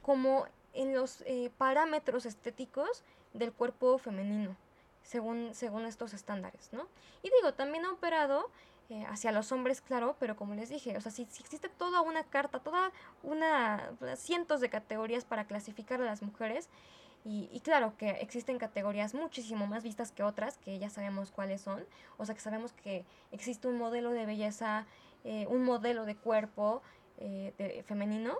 como 0.00 0.46
en 0.72 0.94
los 0.94 1.22
eh, 1.22 1.50
parámetros 1.58 2.26
estéticos 2.26 3.04
del 3.32 3.52
cuerpo 3.52 3.98
femenino, 3.98 4.56
según, 5.04 5.54
según 5.54 5.86
estos 5.86 6.14
estándares, 6.14 6.70
¿no? 6.72 6.88
Y 7.22 7.30
digo, 7.30 7.54
también 7.54 7.84
ha 7.84 7.92
operado 7.92 8.50
eh, 8.90 9.04
hacia 9.08 9.32
los 9.32 9.52
hombres, 9.52 9.80
claro, 9.80 10.16
pero 10.18 10.34
como 10.34 10.54
les 10.54 10.70
dije, 10.70 10.96
o 10.96 11.00
sea, 11.00 11.12
si, 11.12 11.22
existe 11.22 11.68
toda 11.68 12.00
una 12.00 12.24
carta, 12.24 12.58
toda 12.58 12.90
una, 13.22 13.92
cientos 14.16 14.60
de 14.60 14.68
categorías 14.68 15.24
para 15.24 15.46
clasificar 15.46 16.02
a 16.02 16.04
las 16.04 16.22
mujeres, 16.22 16.68
y, 17.26 17.58
claro 17.60 17.96
que 17.96 18.10
existen 18.10 18.58
categorías 18.58 19.14
muchísimo 19.14 19.66
más 19.66 19.82
vistas 19.82 20.12
que 20.12 20.22
otras, 20.22 20.58
que 20.58 20.78
ya 20.78 20.90
sabemos 20.90 21.30
cuáles 21.30 21.62
son, 21.62 21.86
o 22.18 22.26
sea 22.26 22.34
que 22.34 22.42
sabemos 22.42 22.72
que 22.72 23.06
existe 23.32 23.66
un 23.66 23.78
modelo 23.78 24.10
de 24.10 24.26
belleza, 24.26 24.84
eh, 25.24 25.46
un 25.48 25.64
modelo 25.64 26.04
de 26.04 26.16
cuerpo 26.16 26.82
eh, 27.16 27.82
femenino, 27.86 28.36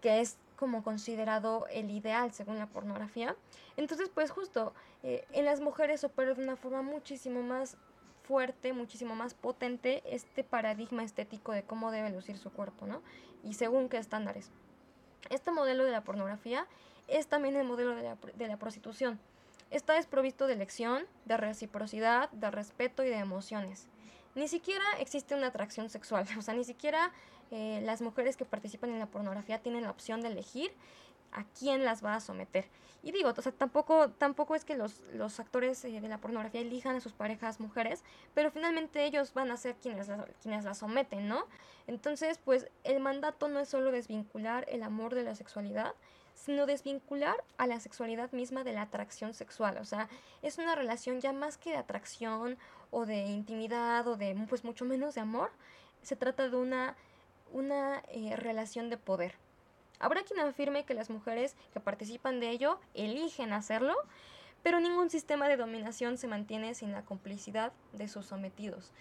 que 0.00 0.20
es 0.20 0.38
como 0.56 0.82
considerado 0.82 1.66
el 1.70 1.90
ideal 1.90 2.32
según 2.32 2.58
la 2.58 2.66
pornografía. 2.66 3.36
Entonces, 3.76 4.10
pues 4.12 4.30
justo, 4.30 4.72
en 5.02 5.44
las 5.44 5.60
mujeres 5.60 6.02
opera 6.04 6.34
de 6.34 6.42
una 6.42 6.56
forma 6.56 6.82
muchísimo 6.82 7.42
más 7.42 7.76
fuerte, 8.26 8.72
muchísimo 8.72 9.14
más 9.14 9.34
potente 9.34 10.02
este 10.06 10.42
paradigma 10.44 11.04
estético 11.04 11.52
de 11.52 11.62
cómo 11.62 11.90
debe 11.90 12.10
lucir 12.10 12.38
su 12.38 12.50
cuerpo, 12.50 12.86
¿no? 12.86 13.02
Y 13.44 13.54
según 13.54 13.88
qué 13.88 13.98
estándares. 13.98 14.50
Este 15.30 15.50
modelo 15.50 15.84
de 15.84 15.92
la 15.92 16.02
pornografía 16.02 16.66
es 17.08 17.28
también 17.28 17.56
el 17.56 17.66
modelo 17.66 17.94
de 17.94 18.02
la, 18.02 18.16
de 18.16 18.48
la 18.48 18.56
prostitución. 18.58 19.18
Está 19.70 19.94
desprovisto 19.94 20.46
de 20.46 20.54
elección, 20.54 21.06
de 21.24 21.36
reciprocidad, 21.36 22.30
de 22.30 22.50
respeto 22.50 23.04
y 23.04 23.08
de 23.08 23.18
emociones. 23.18 23.88
Ni 24.36 24.48
siquiera 24.48 24.84
existe 25.00 25.34
una 25.34 25.48
atracción 25.48 25.88
sexual, 25.88 26.26
o 26.38 26.42
sea, 26.42 26.54
ni 26.54 26.62
siquiera 26.62 27.10
eh, 27.50 27.80
las 27.82 28.02
mujeres 28.02 28.36
que 28.36 28.44
participan 28.44 28.90
en 28.90 28.98
la 28.98 29.06
pornografía 29.06 29.60
tienen 29.60 29.82
la 29.82 29.90
opción 29.90 30.20
de 30.20 30.28
elegir 30.28 30.70
a 31.32 31.44
quién 31.58 31.84
las 31.84 32.04
va 32.04 32.14
a 32.14 32.20
someter. 32.20 32.66
Y 33.02 33.12
digo, 33.12 33.32
o 33.34 33.42
sea, 33.42 33.52
tampoco, 33.52 34.10
tampoco 34.10 34.54
es 34.54 34.64
que 34.64 34.76
los, 34.76 35.00
los 35.14 35.40
actores 35.40 35.82
eh, 35.84 36.00
de 36.00 36.08
la 36.08 36.18
pornografía 36.18 36.60
elijan 36.60 36.96
a 36.96 37.00
sus 37.00 37.12
parejas 37.12 37.60
mujeres, 37.60 38.04
pero 38.34 38.50
finalmente 38.50 39.06
ellos 39.06 39.32
van 39.32 39.50
a 39.50 39.56
ser 39.56 39.74
quienes, 39.76 40.10
quienes 40.42 40.64
las 40.64 40.78
someten, 40.78 41.28
¿no? 41.28 41.46
Entonces, 41.86 42.38
pues 42.44 42.68
el 42.84 43.00
mandato 43.00 43.48
no 43.48 43.58
es 43.60 43.68
solo 43.70 43.90
desvincular 43.90 44.66
el 44.68 44.82
amor 44.82 45.14
de 45.14 45.22
la 45.22 45.34
sexualidad, 45.34 45.94
sino 46.34 46.66
desvincular 46.66 47.42
a 47.56 47.66
la 47.66 47.80
sexualidad 47.80 48.30
misma 48.32 48.62
de 48.64 48.74
la 48.74 48.82
atracción 48.82 49.32
sexual. 49.32 49.78
O 49.78 49.84
sea, 49.84 50.08
es 50.42 50.58
una 50.58 50.74
relación 50.74 51.20
ya 51.20 51.32
más 51.32 51.56
que 51.56 51.70
de 51.70 51.76
atracción 51.76 52.58
o 52.90 53.06
de 53.06 53.26
intimidad 53.26 54.06
o 54.06 54.16
de 54.16 54.36
pues 54.48 54.64
mucho 54.64 54.84
menos 54.84 55.14
de 55.14 55.20
amor. 55.20 55.50
Se 56.02 56.16
trata 56.16 56.48
de 56.48 56.56
una, 56.56 56.96
una 57.52 58.02
eh, 58.08 58.36
relación 58.36 58.90
de 58.90 58.96
poder. 58.96 59.34
Habrá 59.98 60.22
quien 60.22 60.40
afirme 60.40 60.84
que 60.84 60.94
las 60.94 61.10
mujeres 61.10 61.56
que 61.72 61.80
participan 61.80 62.40
de 62.40 62.50
ello 62.50 62.78
eligen 62.94 63.52
hacerlo, 63.52 63.94
pero 64.62 64.80
ningún 64.80 65.10
sistema 65.10 65.48
de 65.48 65.56
dominación 65.56 66.18
se 66.18 66.28
mantiene 66.28 66.74
sin 66.74 66.92
la 66.92 67.02
complicidad 67.02 67.72
de 67.92 68.08
sus 68.08 68.26
sometidos. 68.26 68.92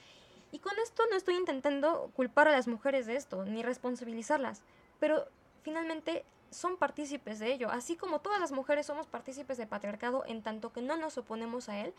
Y 0.52 0.60
con 0.60 0.74
esto 0.84 1.04
no 1.10 1.18
estoy 1.18 1.36
intentando 1.36 2.12
culpar 2.16 2.48
a 2.48 2.52
las 2.52 2.68
mujeres 2.68 3.06
de 3.06 3.16
esto, 3.18 3.46
ni 3.46 3.62
responsabilizarlas, 3.62 4.62
pero 5.00 5.28
finalmente 5.64 6.24
son 6.52 6.78
partícipes 6.78 7.40
de 7.40 7.54
ello, 7.54 7.70
así 7.72 7.96
como 7.96 8.20
todas 8.20 8.40
las 8.40 8.52
mujeres 8.52 8.86
somos 8.86 9.08
partícipes 9.08 9.58
del 9.58 9.68
patriarcado 9.68 10.24
en 10.28 10.42
tanto 10.42 10.72
que 10.72 10.82
no 10.82 10.98
nos 10.98 11.18
oponemos 11.18 11.70
a 11.70 11.80
él, 11.80 11.94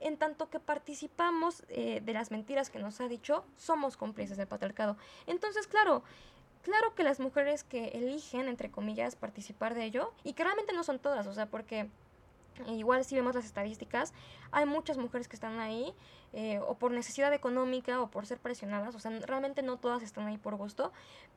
en 0.00 0.16
tanto 0.16 0.50
que 0.50 0.60
participamos 0.60 1.64
eh, 1.68 2.00
de 2.04 2.12
las 2.12 2.30
mentiras 2.30 2.70
que 2.70 2.78
nos 2.78 3.00
ha 3.00 3.08
dicho, 3.08 3.44
somos 3.56 3.96
cómplices 3.96 4.36
del 4.36 4.48
patriarcado. 4.48 4.96
Entonces, 5.26 5.66
claro, 5.66 6.02
Claro 6.62 6.94
que 6.94 7.02
las 7.02 7.18
mujeres 7.18 7.64
que 7.64 7.88
eligen, 7.88 8.46
entre 8.46 8.70
comillas, 8.70 9.16
participar 9.16 9.74
de 9.74 9.84
ello, 9.84 10.12
y 10.22 10.34
que 10.34 10.44
realmente 10.44 10.72
no 10.72 10.84
son 10.84 11.00
todas, 11.00 11.26
o 11.26 11.34
sea, 11.34 11.46
porque 11.46 11.90
igual 12.68 13.04
si 13.04 13.14
vemos 13.14 13.34
las 13.34 13.44
estadísticas, 13.44 14.12
hay 14.50 14.66
muchas 14.66 14.98
mujeres 14.98 15.28
que 15.28 15.36
están 15.36 15.60
ahí, 15.60 15.94
eh, 16.32 16.60
o 16.66 16.74
por 16.74 16.92
necesidad 16.92 17.32
económica, 17.32 18.00
o 18.00 18.10
por 18.10 18.26
ser 18.26 18.38
presionadas, 18.38 18.94
o 18.94 18.98
sea, 18.98 19.10
realmente 19.26 19.62
no 19.62 19.78
todas 19.78 20.02
están 20.02 20.26
ahí 20.26 20.38
por 20.38 20.56
gusto, 20.56 20.92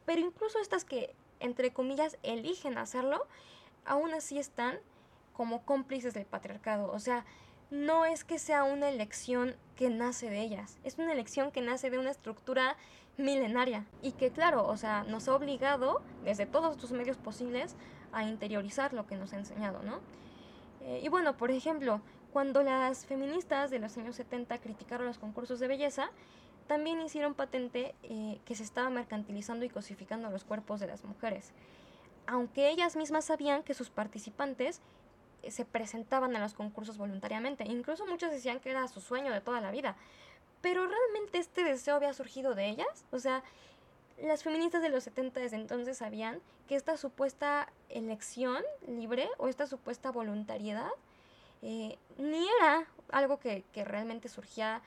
pero 0.05 0.21
incluso 0.21 0.59
estas 0.59 0.85
que, 0.85 1.15
entre 1.39 1.71
comillas, 1.71 2.17
eligen 2.23 2.77
hacerlo, 2.77 3.25
aún 3.85 4.13
así 4.13 4.37
están 4.39 4.79
como 5.33 5.63
cómplices 5.63 6.13
del 6.13 6.25
patriarcado, 6.25 6.91
o 6.91 6.99
sea, 6.99 7.25
no 7.71 8.05
es 8.05 8.23
que 8.23 8.39
sea 8.39 8.63
una 8.63 8.89
elección 8.89 9.55
que 9.75 9.89
nace 9.89 10.29
de 10.29 10.41
ellas, 10.41 10.77
es 10.83 10.97
una 10.97 11.11
elección 11.11 11.51
que 11.51 11.61
nace 11.61 11.89
de 11.89 11.97
una 11.97 12.11
estructura 12.11 12.77
milenaria 13.17 13.85
y 14.01 14.11
que 14.11 14.31
claro, 14.31 14.67
o 14.67 14.77
sea, 14.77 15.03
nos 15.03 15.27
ha 15.27 15.35
obligado 15.35 16.01
desde 16.23 16.45
todos 16.45 16.81
los 16.81 16.91
medios 16.91 17.17
posibles 17.17 17.75
a 18.11 18.23
interiorizar 18.23 18.93
lo 18.93 19.07
que 19.07 19.15
nos 19.15 19.33
ha 19.33 19.37
enseñado, 19.37 19.81
¿no? 19.83 19.99
Eh, 20.85 21.01
y 21.03 21.09
bueno, 21.09 21.35
por 21.35 21.51
ejemplo, 21.51 22.01
cuando 22.31 22.61
las 22.61 23.05
feministas 23.05 23.71
de 23.71 23.79
los 23.79 23.97
años 23.97 24.15
70 24.15 24.57
criticaron 24.59 25.07
los 25.07 25.17
concursos 25.17 25.59
de 25.59 25.67
belleza, 25.67 26.09
también 26.67 27.01
hicieron 27.01 27.33
patente 27.33 27.95
eh, 28.03 28.39
que 28.45 28.55
se 28.55 28.63
estaba 28.63 28.89
mercantilizando 28.89 29.65
y 29.65 29.69
cosificando 29.69 30.29
los 30.29 30.43
cuerpos 30.43 30.79
de 30.79 30.87
las 30.87 31.03
mujeres, 31.03 31.51
aunque 32.27 32.69
ellas 32.69 32.95
mismas 32.95 33.25
sabían 33.25 33.63
que 33.63 33.73
sus 33.73 33.89
participantes 33.89 34.81
eh, 35.43 35.51
se 35.51 35.65
presentaban 35.65 36.35
a 36.35 36.39
los 36.39 36.53
concursos 36.53 36.97
voluntariamente, 36.97 37.65
incluso 37.65 38.05
muchos 38.05 38.31
decían 38.31 38.59
que 38.59 38.71
era 38.71 38.87
su 38.87 39.01
sueño 39.01 39.31
de 39.31 39.41
toda 39.41 39.61
la 39.61 39.71
vida, 39.71 39.95
pero 40.61 40.87
realmente 40.87 41.37
este 41.37 41.63
deseo 41.63 41.95
había 41.95 42.13
surgido 42.13 42.55
de 42.55 42.67
ellas. 42.67 43.05
O 43.11 43.19
sea, 43.19 43.43
las 44.21 44.43
feministas 44.43 44.81
de 44.81 44.89
los 44.89 45.03
70 45.03 45.39
desde 45.39 45.57
entonces 45.57 45.97
sabían 45.97 46.39
que 46.67 46.75
esta 46.75 46.97
supuesta 46.97 47.71
elección 47.89 48.63
libre 48.87 49.29
o 49.37 49.47
esta 49.47 49.67
supuesta 49.67 50.11
voluntariedad 50.11 50.89
eh, 51.61 51.97
ni 52.17 52.47
era 52.59 52.87
algo 53.11 53.39
que, 53.39 53.63
que 53.73 53.83
realmente 53.83 54.29
surgía 54.29 54.81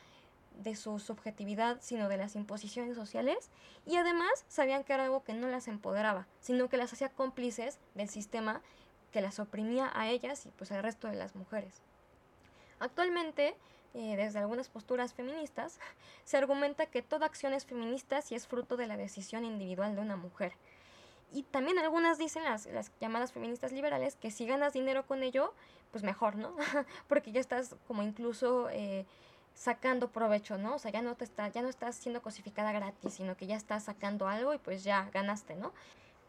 de 0.59 0.75
su 0.75 0.99
subjetividad, 0.99 1.79
sino 1.81 2.09
de 2.09 2.17
las 2.17 2.35
imposiciones 2.35 2.97
sociales, 2.97 3.49
y 3.87 3.97
además 3.97 4.45
sabían 4.49 4.85
que 4.85 4.93
era 4.93 5.05
algo 5.05 5.23
que 5.23 5.33
no 5.33 5.49
las 5.49 5.69
empoderaba, 5.69 6.27
sino 6.41 6.69
que 6.69 6.77
las 6.77 6.93
hacía 6.93 7.11
cómplices 7.11 7.79
del 7.95 8.09
sistema 8.09 8.61
que 9.13 9.21
las 9.21 9.39
oprimía 9.39 9.91
a 9.95 10.09
ellas 10.09 10.47
y 10.47 10.51
pues 10.51 10.73
al 10.73 10.83
resto 10.83 11.09
de 11.09 11.17
las 11.17 11.35
mujeres. 11.37 11.81
Actualmente, 12.81 13.57
eh, 13.95 14.17
desde 14.17 14.39
algunas 14.39 14.69
posturas 14.69 15.15
feministas, 15.15 15.81
se 16.25 16.37
argumenta 16.37 16.87
que 16.87 17.03
toda 17.03 17.27
acción 17.27 17.53
es 17.53 17.67
feminista 17.67 18.23
si 18.23 18.35
es 18.35 18.47
fruto 18.47 18.77
de 18.77 18.87
la 18.87 18.97
decisión 18.97 19.45
individual 19.45 19.95
de 19.95 20.03
una 20.03 20.17
mujer. 20.17 20.53
Y 21.33 21.43
también 21.43 21.79
algunas 21.79 22.19
dicen, 22.19 22.45
las, 22.45 22.67
las 22.67 22.91
llamadas 23.01 23.33
feministas 23.33 23.73
liberales, 23.73 24.17
que 24.17 24.31
si 24.31 24.47
ganas 24.47 24.73
dinero 24.73 25.07
con 25.07 25.23
ello, 25.23 25.53
pues 25.91 26.03
mejor, 26.03 26.37
¿no? 26.37 26.55
Porque 27.09 27.33
ya 27.33 27.41
estás 27.41 27.77
como 27.87 28.03
incluso 28.03 28.69
eh, 28.71 29.05
sacando 29.55 30.11
provecho, 30.11 30.57
¿no? 30.57 30.77
O 30.77 30.79
sea, 30.79 30.91
ya 30.91 31.03
no 31.03 31.17
te 31.17 31.25
está, 31.25 31.49
ya 31.49 31.63
no 31.63 31.69
estás 31.69 31.97
siendo 31.97 32.23
cosificada 32.23 32.73
gratis, 32.73 33.15
sino 33.15 33.37
que 33.37 33.47
ya 33.47 33.57
estás 33.57 33.85
sacando 33.85 34.29
algo 34.29 34.55
y 34.55 34.59
pues 34.59 34.85
ya 34.85 35.11
ganaste, 35.13 35.57
¿no? 35.57 35.73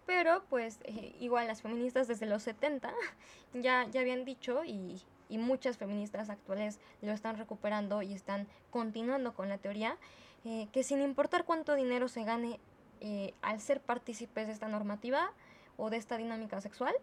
Pero 0.06 0.44
pues 0.50 0.80
eh, 0.84 1.16
igual 1.20 1.48
las 1.48 1.62
feministas 1.62 2.08
desde 2.08 2.26
los 2.26 2.44
70 2.44 2.92
ya, 3.54 3.86
ya 3.90 4.02
habían 4.02 4.26
dicho 4.26 4.64
y, 4.66 5.02
y 5.30 5.38
muchas 5.38 5.78
feministas 5.78 6.30
actuales 6.30 6.80
lo 7.02 7.12
están 7.12 7.38
recuperando 7.38 8.02
y 8.02 8.14
están 8.14 8.48
continuando 8.72 9.34
con 9.34 9.48
la 9.48 9.58
teoría, 9.58 9.98
eh, 10.44 10.68
que 10.74 10.84
sin 10.84 11.02
importar 11.02 11.46
cuánto 11.46 11.76
dinero 11.76 12.08
se 12.08 12.24
gane 12.24 12.60
eh, 13.02 13.34
al 13.42 13.62
ser 13.62 13.80
partícipes 13.80 14.48
de 14.48 14.54
esta 14.54 14.68
normativa 14.68 15.32
o 15.78 15.90
de 15.90 15.98
esta 15.98 16.18
dinámica 16.18 16.60
sexual, 16.60 16.94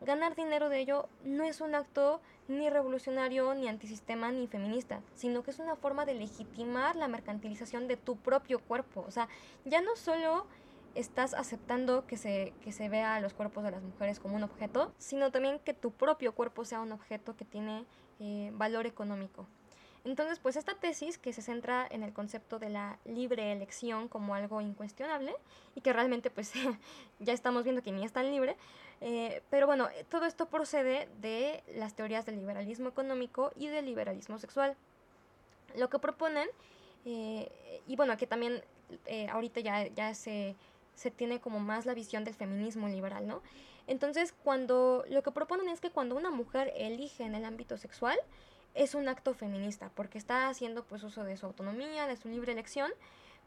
ganar 0.00 0.34
dinero 0.34 0.68
de 0.68 0.80
ello 0.80 1.08
no 1.24 1.44
es 1.44 1.60
un 1.60 1.74
acto 1.74 2.20
ni 2.48 2.68
revolucionario, 2.68 3.54
ni 3.54 3.68
antisistema, 3.68 4.32
ni 4.32 4.46
feminista, 4.46 5.00
sino 5.14 5.42
que 5.42 5.50
es 5.50 5.58
una 5.58 5.76
forma 5.76 6.04
de 6.04 6.14
legitimar 6.14 6.96
la 6.96 7.08
mercantilización 7.08 7.86
de 7.86 7.96
tu 7.96 8.16
propio 8.16 8.58
cuerpo. 8.60 9.04
O 9.06 9.10
sea, 9.10 9.28
ya 9.64 9.80
no 9.80 9.96
solo 9.96 10.46
estás 10.94 11.34
aceptando 11.34 12.06
que 12.06 12.16
se, 12.16 12.52
que 12.62 12.72
se 12.72 12.88
vea 12.88 13.20
los 13.20 13.34
cuerpos 13.34 13.64
de 13.64 13.70
las 13.70 13.82
mujeres 13.82 14.20
como 14.20 14.36
un 14.36 14.42
objeto, 14.42 14.92
sino 14.98 15.30
también 15.30 15.58
que 15.60 15.74
tu 15.74 15.90
propio 15.92 16.34
cuerpo 16.34 16.64
sea 16.64 16.80
un 16.80 16.92
objeto 16.92 17.36
que 17.36 17.44
tiene 17.44 17.84
eh, 18.18 18.50
valor 18.54 18.86
económico. 18.86 19.46
Entonces, 20.04 20.38
pues 20.38 20.56
esta 20.56 20.74
tesis 20.74 21.18
que 21.18 21.32
se 21.32 21.42
centra 21.42 21.86
en 21.90 22.02
el 22.02 22.14
concepto 22.14 22.58
de 22.58 22.70
la 22.70 22.98
libre 23.04 23.52
elección 23.52 24.08
como 24.08 24.34
algo 24.34 24.62
incuestionable 24.62 25.34
y 25.74 25.82
que 25.82 25.92
realmente 25.92 26.30
pues 26.30 26.52
ya 27.18 27.32
estamos 27.32 27.64
viendo 27.64 27.82
que 27.82 27.92
ni 27.92 28.04
es 28.04 28.12
tan 28.12 28.30
libre, 28.30 28.56
eh, 29.02 29.42
pero 29.50 29.66
bueno, 29.66 29.88
todo 30.08 30.24
esto 30.24 30.46
procede 30.46 31.08
de 31.20 31.62
las 31.74 31.94
teorías 31.94 32.24
del 32.24 32.36
liberalismo 32.36 32.88
económico 32.88 33.52
y 33.56 33.66
del 33.66 33.84
liberalismo 33.84 34.38
sexual. 34.38 34.74
Lo 35.76 35.90
que 35.90 35.98
proponen, 35.98 36.48
eh, 37.04 37.82
y 37.86 37.96
bueno, 37.96 38.16
que 38.16 38.26
también 38.26 38.62
eh, 39.06 39.28
ahorita 39.28 39.60
ya, 39.60 39.86
ya 39.88 40.14
se, 40.14 40.56
se 41.00 41.10
tiene 41.10 41.40
como 41.40 41.60
más 41.60 41.86
la 41.86 41.94
visión 41.94 42.24
del 42.24 42.34
feminismo 42.34 42.86
liberal, 42.86 43.26
¿no? 43.26 43.42
Entonces, 43.86 44.34
cuando 44.44 45.02
lo 45.08 45.22
que 45.22 45.32
proponen 45.32 45.70
es 45.70 45.80
que 45.80 45.90
cuando 45.90 46.14
una 46.14 46.30
mujer 46.30 46.74
elige 46.76 47.24
en 47.24 47.34
el 47.34 47.46
ámbito 47.46 47.78
sexual, 47.78 48.18
es 48.74 48.94
un 48.94 49.08
acto 49.08 49.32
feminista, 49.32 49.90
porque 49.94 50.18
está 50.18 50.50
haciendo 50.50 50.84
pues 50.84 51.02
uso 51.02 51.24
de 51.24 51.38
su 51.38 51.46
autonomía, 51.46 52.06
de 52.06 52.18
su 52.18 52.28
libre 52.28 52.52
elección, 52.52 52.92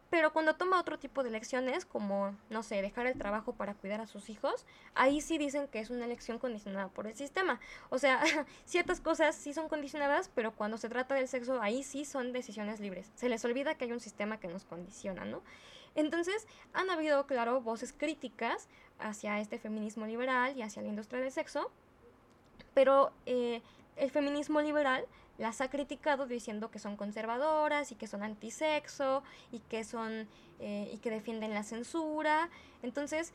pero 0.09 0.33
cuando 0.33 0.55
toma 0.55 0.79
otro 0.79 0.97
tipo 0.97 1.21
de 1.21 1.29
elecciones, 1.29 1.85
como, 1.85 2.35
no 2.49 2.63
sé, 2.63 2.81
dejar 2.81 3.05
el 3.05 3.19
trabajo 3.19 3.53
para 3.53 3.75
cuidar 3.75 4.01
a 4.01 4.07
sus 4.07 4.31
hijos, 4.31 4.65
ahí 4.95 5.21
sí 5.21 5.37
dicen 5.37 5.67
que 5.67 5.79
es 5.79 5.91
una 5.91 6.05
elección 6.05 6.39
condicionada 6.39 6.87
por 6.87 7.05
el 7.05 7.13
sistema. 7.13 7.59
O 7.91 7.99
sea, 7.99 8.19
ciertas 8.65 8.99
cosas 8.99 9.35
sí 9.35 9.53
son 9.53 9.69
condicionadas, 9.69 10.31
pero 10.33 10.55
cuando 10.55 10.77
se 10.77 10.89
trata 10.89 11.13
del 11.13 11.27
sexo, 11.27 11.61
ahí 11.61 11.83
sí 11.83 12.03
son 12.03 12.33
decisiones 12.33 12.79
libres. 12.79 13.11
Se 13.13 13.29
les 13.29 13.45
olvida 13.45 13.75
que 13.75 13.85
hay 13.85 13.91
un 13.91 13.99
sistema 13.99 14.39
que 14.39 14.47
nos 14.47 14.65
condiciona, 14.65 15.23
¿no? 15.23 15.43
Entonces, 15.95 16.47
han 16.73 16.89
habido, 16.89 17.25
claro, 17.27 17.61
voces 17.61 17.93
críticas 17.93 18.67
hacia 18.99 19.39
este 19.39 19.59
feminismo 19.59 20.05
liberal 20.05 20.57
y 20.57 20.61
hacia 20.61 20.81
la 20.81 20.89
industria 20.89 21.21
del 21.21 21.31
sexo, 21.31 21.71
pero 22.73 23.11
eh, 23.25 23.61
el 23.95 24.09
feminismo 24.09 24.61
liberal 24.61 25.05
las 25.37 25.61
ha 25.61 25.69
criticado 25.69 26.25
diciendo 26.27 26.69
que 26.71 26.79
son 26.79 26.95
conservadoras 26.95 27.91
y 27.91 27.95
que 27.95 28.07
son 28.07 28.23
antisexo 28.23 29.23
y 29.51 29.59
que 29.59 29.83
son 29.83 30.27
eh, 30.59 30.89
y 30.93 30.97
que 30.97 31.09
defienden 31.09 31.53
la 31.53 31.63
censura. 31.63 32.49
Entonces, 32.83 33.33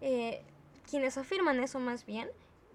eh, 0.00 0.42
quienes 0.88 1.18
afirman 1.18 1.62
eso 1.62 1.78
más 1.78 2.06
bien 2.06 2.28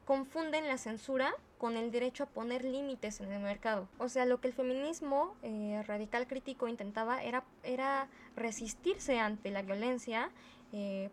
confunden 0.09 0.67
la 0.67 0.79
censura 0.79 1.35
con 1.59 1.77
el 1.77 1.91
derecho 1.91 2.23
a 2.23 2.25
poner 2.25 2.65
límites 2.65 3.19
en 3.21 3.31
el 3.31 3.43
mercado. 3.43 3.87
O 3.99 4.09
sea, 4.09 4.25
lo 4.25 4.41
que 4.41 4.47
el 4.47 4.55
feminismo 4.55 5.35
eh, 5.43 5.83
radical 5.85 6.25
crítico 6.25 6.67
intentaba 6.67 7.21
era, 7.21 7.43
era 7.61 8.07
resistirse 8.35 9.19
ante 9.19 9.51
la 9.51 9.61
violencia, 9.61 10.31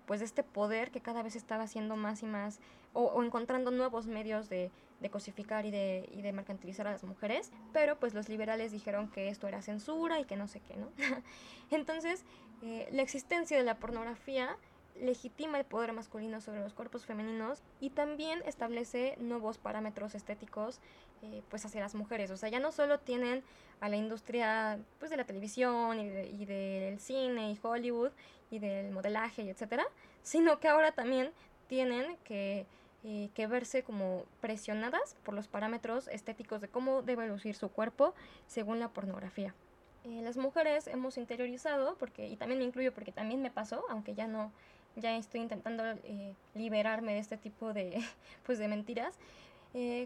pues 0.07 0.21
de 0.21 0.27
este 0.27 0.43
poder 0.43 0.91
que 0.91 1.03
cada 1.03 1.23
vez 1.23 1.37
estaba 1.37 1.67
siendo 1.67 1.95
más 1.97 2.23
y 2.23 2.27
más, 2.27 2.59
o 2.95 3.23
encontrando 3.23 3.71
nuevos 3.71 4.07
medios 4.07 4.49
de, 4.49 4.71
de 5.01 5.11
cosificar 5.11 5.67
y 5.67 5.71
de, 5.71 6.09
y 6.13 6.23
de 6.23 6.33
mercantilizar 6.33 6.87
a 6.87 6.93
las 6.93 7.05
mujeres, 7.05 7.53
pero 7.73 7.99
pues 7.99 8.15
los 8.15 8.29
liberales 8.29 8.73
dijeron 8.73 9.11
que 9.11 9.29
esto 9.29 9.47
era 9.47 9.61
censura 9.63 10.21
y 10.21 10.25
que 10.25 10.37
no 10.37 10.49
sé 10.49 10.61
qué, 10.61 10.77
¿no? 10.77 10.89
Entonces, 11.71 12.25
eh, 12.63 12.89
la 12.93 13.03
existencia 13.03 13.59
de 13.59 13.65
la 13.65 13.77
pornografía 13.77 14.57
legitima 15.01 15.59
el 15.59 15.65
poder 15.65 15.93
masculino 15.93 16.41
sobre 16.41 16.61
los 16.61 16.75
cuerpos 16.75 17.07
femeninos 17.07 17.63
y 17.81 17.91
también 17.91 18.43
establece 18.47 19.17
nuevos 19.19 19.59
parámetros 19.59 20.15
estéticos 20.15 20.81
eh, 21.23 21.43
pues 21.51 21.65
hacia 21.65 21.81
las 21.81 21.95
mujeres. 21.95 22.31
O 22.31 22.37
sea, 22.37 22.49
ya 22.49 22.61
no 22.61 22.73
solo 22.73 22.99
tienen 22.99 23.43
a 23.81 23.89
la 23.89 23.97
industria 23.97 24.79
pues 24.99 25.11
de 25.11 25.17
la 25.17 25.25
televisión 25.25 25.99
y, 25.99 26.43
y 26.43 26.45
del 26.45 26.99
cine 26.99 27.53
y 27.53 27.59
Hollywood 27.61 28.13
y 28.51 28.59
del 28.59 28.91
modelaje 28.91 29.43
y 29.43 29.51
etcétera, 29.51 29.87
sino 30.23 30.61
que 30.61 30.69
ahora 30.69 30.93
también 30.93 31.33
tienen 31.69 32.17
que 32.25 32.67
eh, 33.09 33.31
que 33.35 33.47
verse 33.47 33.85
como 33.85 34.25
presionadas 34.41 35.15
por 35.23 35.33
los 35.33 35.47
parámetros 35.47 36.09
estéticos 36.09 36.61
de 36.61 36.67
cómo 36.67 37.03
debe 37.03 37.29
lucir 37.29 37.55
su 37.55 37.69
cuerpo 37.69 38.15
según 38.49 38.81
la 38.81 38.89
pornografía. 38.89 39.55
Eh, 40.03 40.23
las 40.23 40.37
mujeres 40.37 40.89
hemos 40.89 41.17
interiorizado, 41.17 41.95
porque, 41.99 42.27
y 42.27 42.35
también 42.35 42.59
me 42.59 42.65
incluyo 42.65 42.93
porque 42.93 43.13
también 43.13 43.43
me 43.43 43.53
pasó, 43.53 43.85
aunque 43.91 44.17
ya 44.17 44.27
no, 44.27 44.51
ya 44.97 45.17
estoy 45.17 45.41
intentando 45.41 45.85
eh, 45.85 46.35
liberarme 46.55 47.15
de 47.15 47.21
este 47.21 47.37
tipo 47.37 47.73
de, 47.73 48.03
pues, 48.47 48.59
de 48.59 48.69
mentiras, 48.69 49.15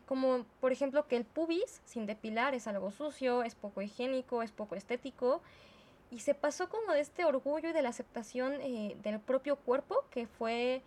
como 0.07 0.45
por 0.61 0.73
ejemplo 0.73 1.07
que 1.07 1.17
el 1.17 1.25
pubis 1.25 1.81
sin 1.85 2.05
depilar 2.05 2.57
es 2.57 2.67
algo 2.67 2.91
sucio, 2.91 3.45
es 3.45 3.55
poco 3.55 3.83
higiénico, 3.83 4.43
es 4.43 4.51
poco 4.51 4.75
estético, 4.75 5.43
y 6.11 6.19
se 6.19 6.35
pasó 6.35 6.69
como 6.69 6.93
de 6.93 6.99
este 6.99 7.25
orgullo 7.25 7.69
y 7.69 7.73
de 7.73 7.81
la 7.81 7.91
aceptación 7.91 8.59
del 8.59 9.21
propio 9.21 9.55
cuerpo 9.55 10.05
que 10.11 10.27
fue 10.27 10.83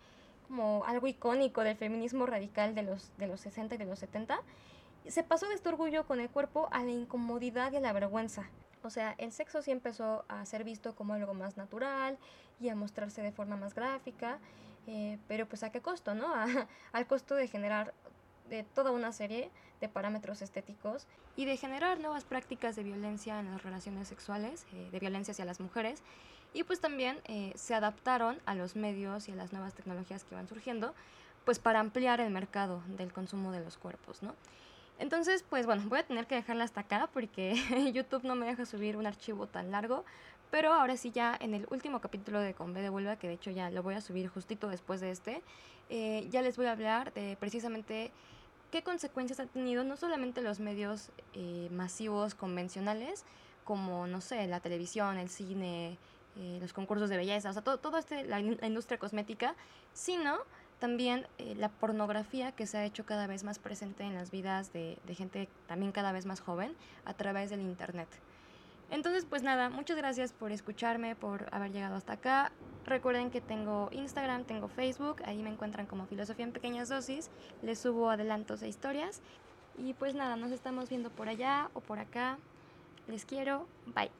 como 0.48 0.84
algo 0.84 1.06
icónico 1.06 1.62
del 1.62 1.76
feminismo 1.76 2.26
radical 2.26 2.74
de 2.74 2.82
los, 2.82 3.10
de 3.16 3.26
los 3.26 3.40
60 3.40 3.74
y 3.74 3.78
de 3.78 3.86
los 3.86 3.98
70, 3.98 4.40
se 5.08 5.22
pasó 5.22 5.48
de 5.48 5.54
este 5.54 5.68
orgullo 5.68 6.06
con 6.06 6.20
el 6.20 6.30
cuerpo 6.30 6.68
a 6.70 6.82
la 6.82 6.90
incomodidad 6.90 7.72
y 7.72 7.76
a 7.76 7.80
la 7.80 7.92
vergüenza. 7.92 8.48
O 8.84 8.90
sea, 8.90 9.14
el 9.18 9.32
sexo 9.32 9.62
sí 9.62 9.70
empezó 9.70 10.24
a 10.28 10.44
ser 10.46 10.64
visto 10.64 10.94
como 10.94 11.14
algo 11.14 11.34
más 11.34 11.56
natural 11.56 12.18
y 12.60 12.68
a 12.68 12.76
mostrarse 12.76 13.22
de 13.22 13.32
forma 13.32 13.56
más 13.56 13.74
gráfica, 13.74 14.38
eh, 14.86 15.18
pero 15.28 15.46
pues 15.46 15.62
a 15.62 15.70
qué 15.70 15.80
costo, 15.80 16.14
¿no? 16.14 16.32
al 16.92 17.06
costo 17.06 17.34
de 17.34 17.48
generar 17.48 17.94
de 18.48 18.62
toda 18.62 18.90
una 18.90 19.12
serie 19.12 19.50
de 19.80 19.88
parámetros 19.88 20.42
estéticos 20.42 21.06
y 21.36 21.46
de 21.46 21.56
generar 21.56 21.98
nuevas 21.98 22.24
prácticas 22.24 22.76
de 22.76 22.82
violencia 22.82 23.40
en 23.40 23.50
las 23.50 23.62
relaciones 23.62 24.08
sexuales, 24.08 24.66
eh, 24.72 24.88
de 24.90 25.00
violencia 25.00 25.32
hacia 25.32 25.44
las 25.44 25.60
mujeres 25.60 26.02
y 26.54 26.62
pues 26.62 26.80
también 26.80 27.20
eh, 27.24 27.52
se 27.56 27.74
adaptaron 27.74 28.40
a 28.46 28.54
los 28.54 28.76
medios 28.76 29.28
y 29.28 29.32
a 29.32 29.36
las 29.36 29.52
nuevas 29.52 29.74
tecnologías 29.74 30.24
que 30.24 30.36
van 30.36 30.48
surgiendo, 30.48 30.94
pues 31.44 31.58
para 31.58 31.80
ampliar 31.80 32.20
el 32.20 32.30
mercado 32.30 32.82
del 32.86 33.12
consumo 33.12 33.50
de 33.50 33.60
los 33.60 33.76
cuerpos, 33.76 34.22
¿no? 34.22 34.34
Entonces, 34.98 35.44
pues 35.48 35.66
bueno, 35.66 35.82
voy 35.86 35.98
a 36.00 36.06
tener 36.06 36.26
que 36.26 36.36
dejarla 36.36 36.64
hasta 36.64 36.82
acá 36.82 37.08
porque 37.12 37.54
YouTube 37.92 38.24
no 38.24 38.36
me 38.36 38.46
deja 38.46 38.64
subir 38.64 38.96
un 38.96 39.06
archivo 39.06 39.46
tan 39.46 39.70
largo, 39.70 40.04
pero 40.50 40.72
ahora 40.72 40.96
sí 40.96 41.10
ya 41.10 41.36
en 41.40 41.54
el 41.54 41.66
último 41.70 42.00
capítulo 42.00 42.40
de 42.40 42.54
Con 42.54 42.74
B 42.74 42.80
de 42.80 42.88
Vuelva, 42.88 43.16
que 43.16 43.26
de 43.26 43.34
hecho 43.34 43.50
ya 43.50 43.70
lo 43.70 43.82
voy 43.82 43.94
a 43.94 44.00
subir 44.00 44.28
justito 44.28 44.68
después 44.68 45.00
de 45.00 45.10
este, 45.10 45.42
eh, 45.90 46.28
ya 46.30 46.42
les 46.42 46.56
voy 46.56 46.66
a 46.66 46.72
hablar 46.72 47.12
de 47.12 47.36
precisamente 47.38 48.12
qué 48.70 48.82
consecuencias 48.82 49.40
han 49.40 49.48
tenido 49.48 49.84
no 49.84 49.96
solamente 49.96 50.42
los 50.42 50.60
medios 50.60 51.10
eh, 51.34 51.68
masivos 51.70 52.34
convencionales, 52.34 53.24
como, 53.64 54.06
no 54.06 54.20
sé, 54.20 54.46
la 54.46 54.60
televisión, 54.60 55.16
el 55.16 55.28
cine, 55.28 55.98
eh, 56.36 56.58
los 56.60 56.72
concursos 56.72 57.08
de 57.08 57.16
belleza, 57.16 57.50
o 57.50 57.52
sea, 57.52 57.62
todo, 57.62 57.78
todo 57.78 57.98
este, 57.98 58.24
la, 58.24 58.40
industria 58.40 58.98
cosmética, 58.98 59.54
sino 59.92 60.38
también 60.84 61.26
eh, 61.38 61.54
la 61.56 61.70
pornografía 61.70 62.52
que 62.52 62.66
se 62.66 62.76
ha 62.76 62.84
hecho 62.84 63.06
cada 63.06 63.26
vez 63.26 63.42
más 63.42 63.58
presente 63.58 64.02
en 64.02 64.12
las 64.12 64.30
vidas 64.30 64.70
de, 64.74 64.98
de, 65.06 65.14
gente 65.14 65.48
también 65.66 65.92
cada 65.92 66.12
vez 66.12 66.26
más 66.26 66.40
joven 66.40 66.76
a 67.06 67.14
través 67.14 67.48
del 67.48 67.62
Internet. 67.62 68.06
Entonces, 68.90 69.24
pues 69.24 69.42
nada, 69.42 69.70
muchas 69.70 69.96
gracias 69.96 70.34
por 70.34 70.52
escucharme, 70.52 71.16
por 71.16 71.48
haber 71.54 71.72
llegado 71.72 71.96
hasta 71.96 72.12
acá. 72.12 72.52
Recuerden 72.84 73.30
que 73.30 73.40
tengo 73.40 73.88
Instagram, 73.92 74.44
tengo 74.44 74.68
Facebook, 74.68 75.22
ahí 75.24 75.42
me 75.42 75.48
encuentran 75.48 75.86
como 75.86 76.04
Filosofía 76.04 76.44
en 76.44 76.52
Pequeñas 76.52 76.90
Dosis, 76.90 77.30
les 77.62 77.78
subo 77.78 78.10
adelantos 78.10 78.60
e 78.62 78.68
historias. 78.68 79.22
Y 79.78 79.94
pues 79.94 80.14
nada, 80.14 80.36
nos 80.36 80.50
estamos 80.50 80.90
viendo 80.90 81.08
por 81.08 81.30
allá 81.30 81.70
o 81.72 81.80
por 81.80 81.98
acá. 81.98 82.36
Les 83.08 83.24
quiero, 83.24 83.66
bye. 83.86 84.10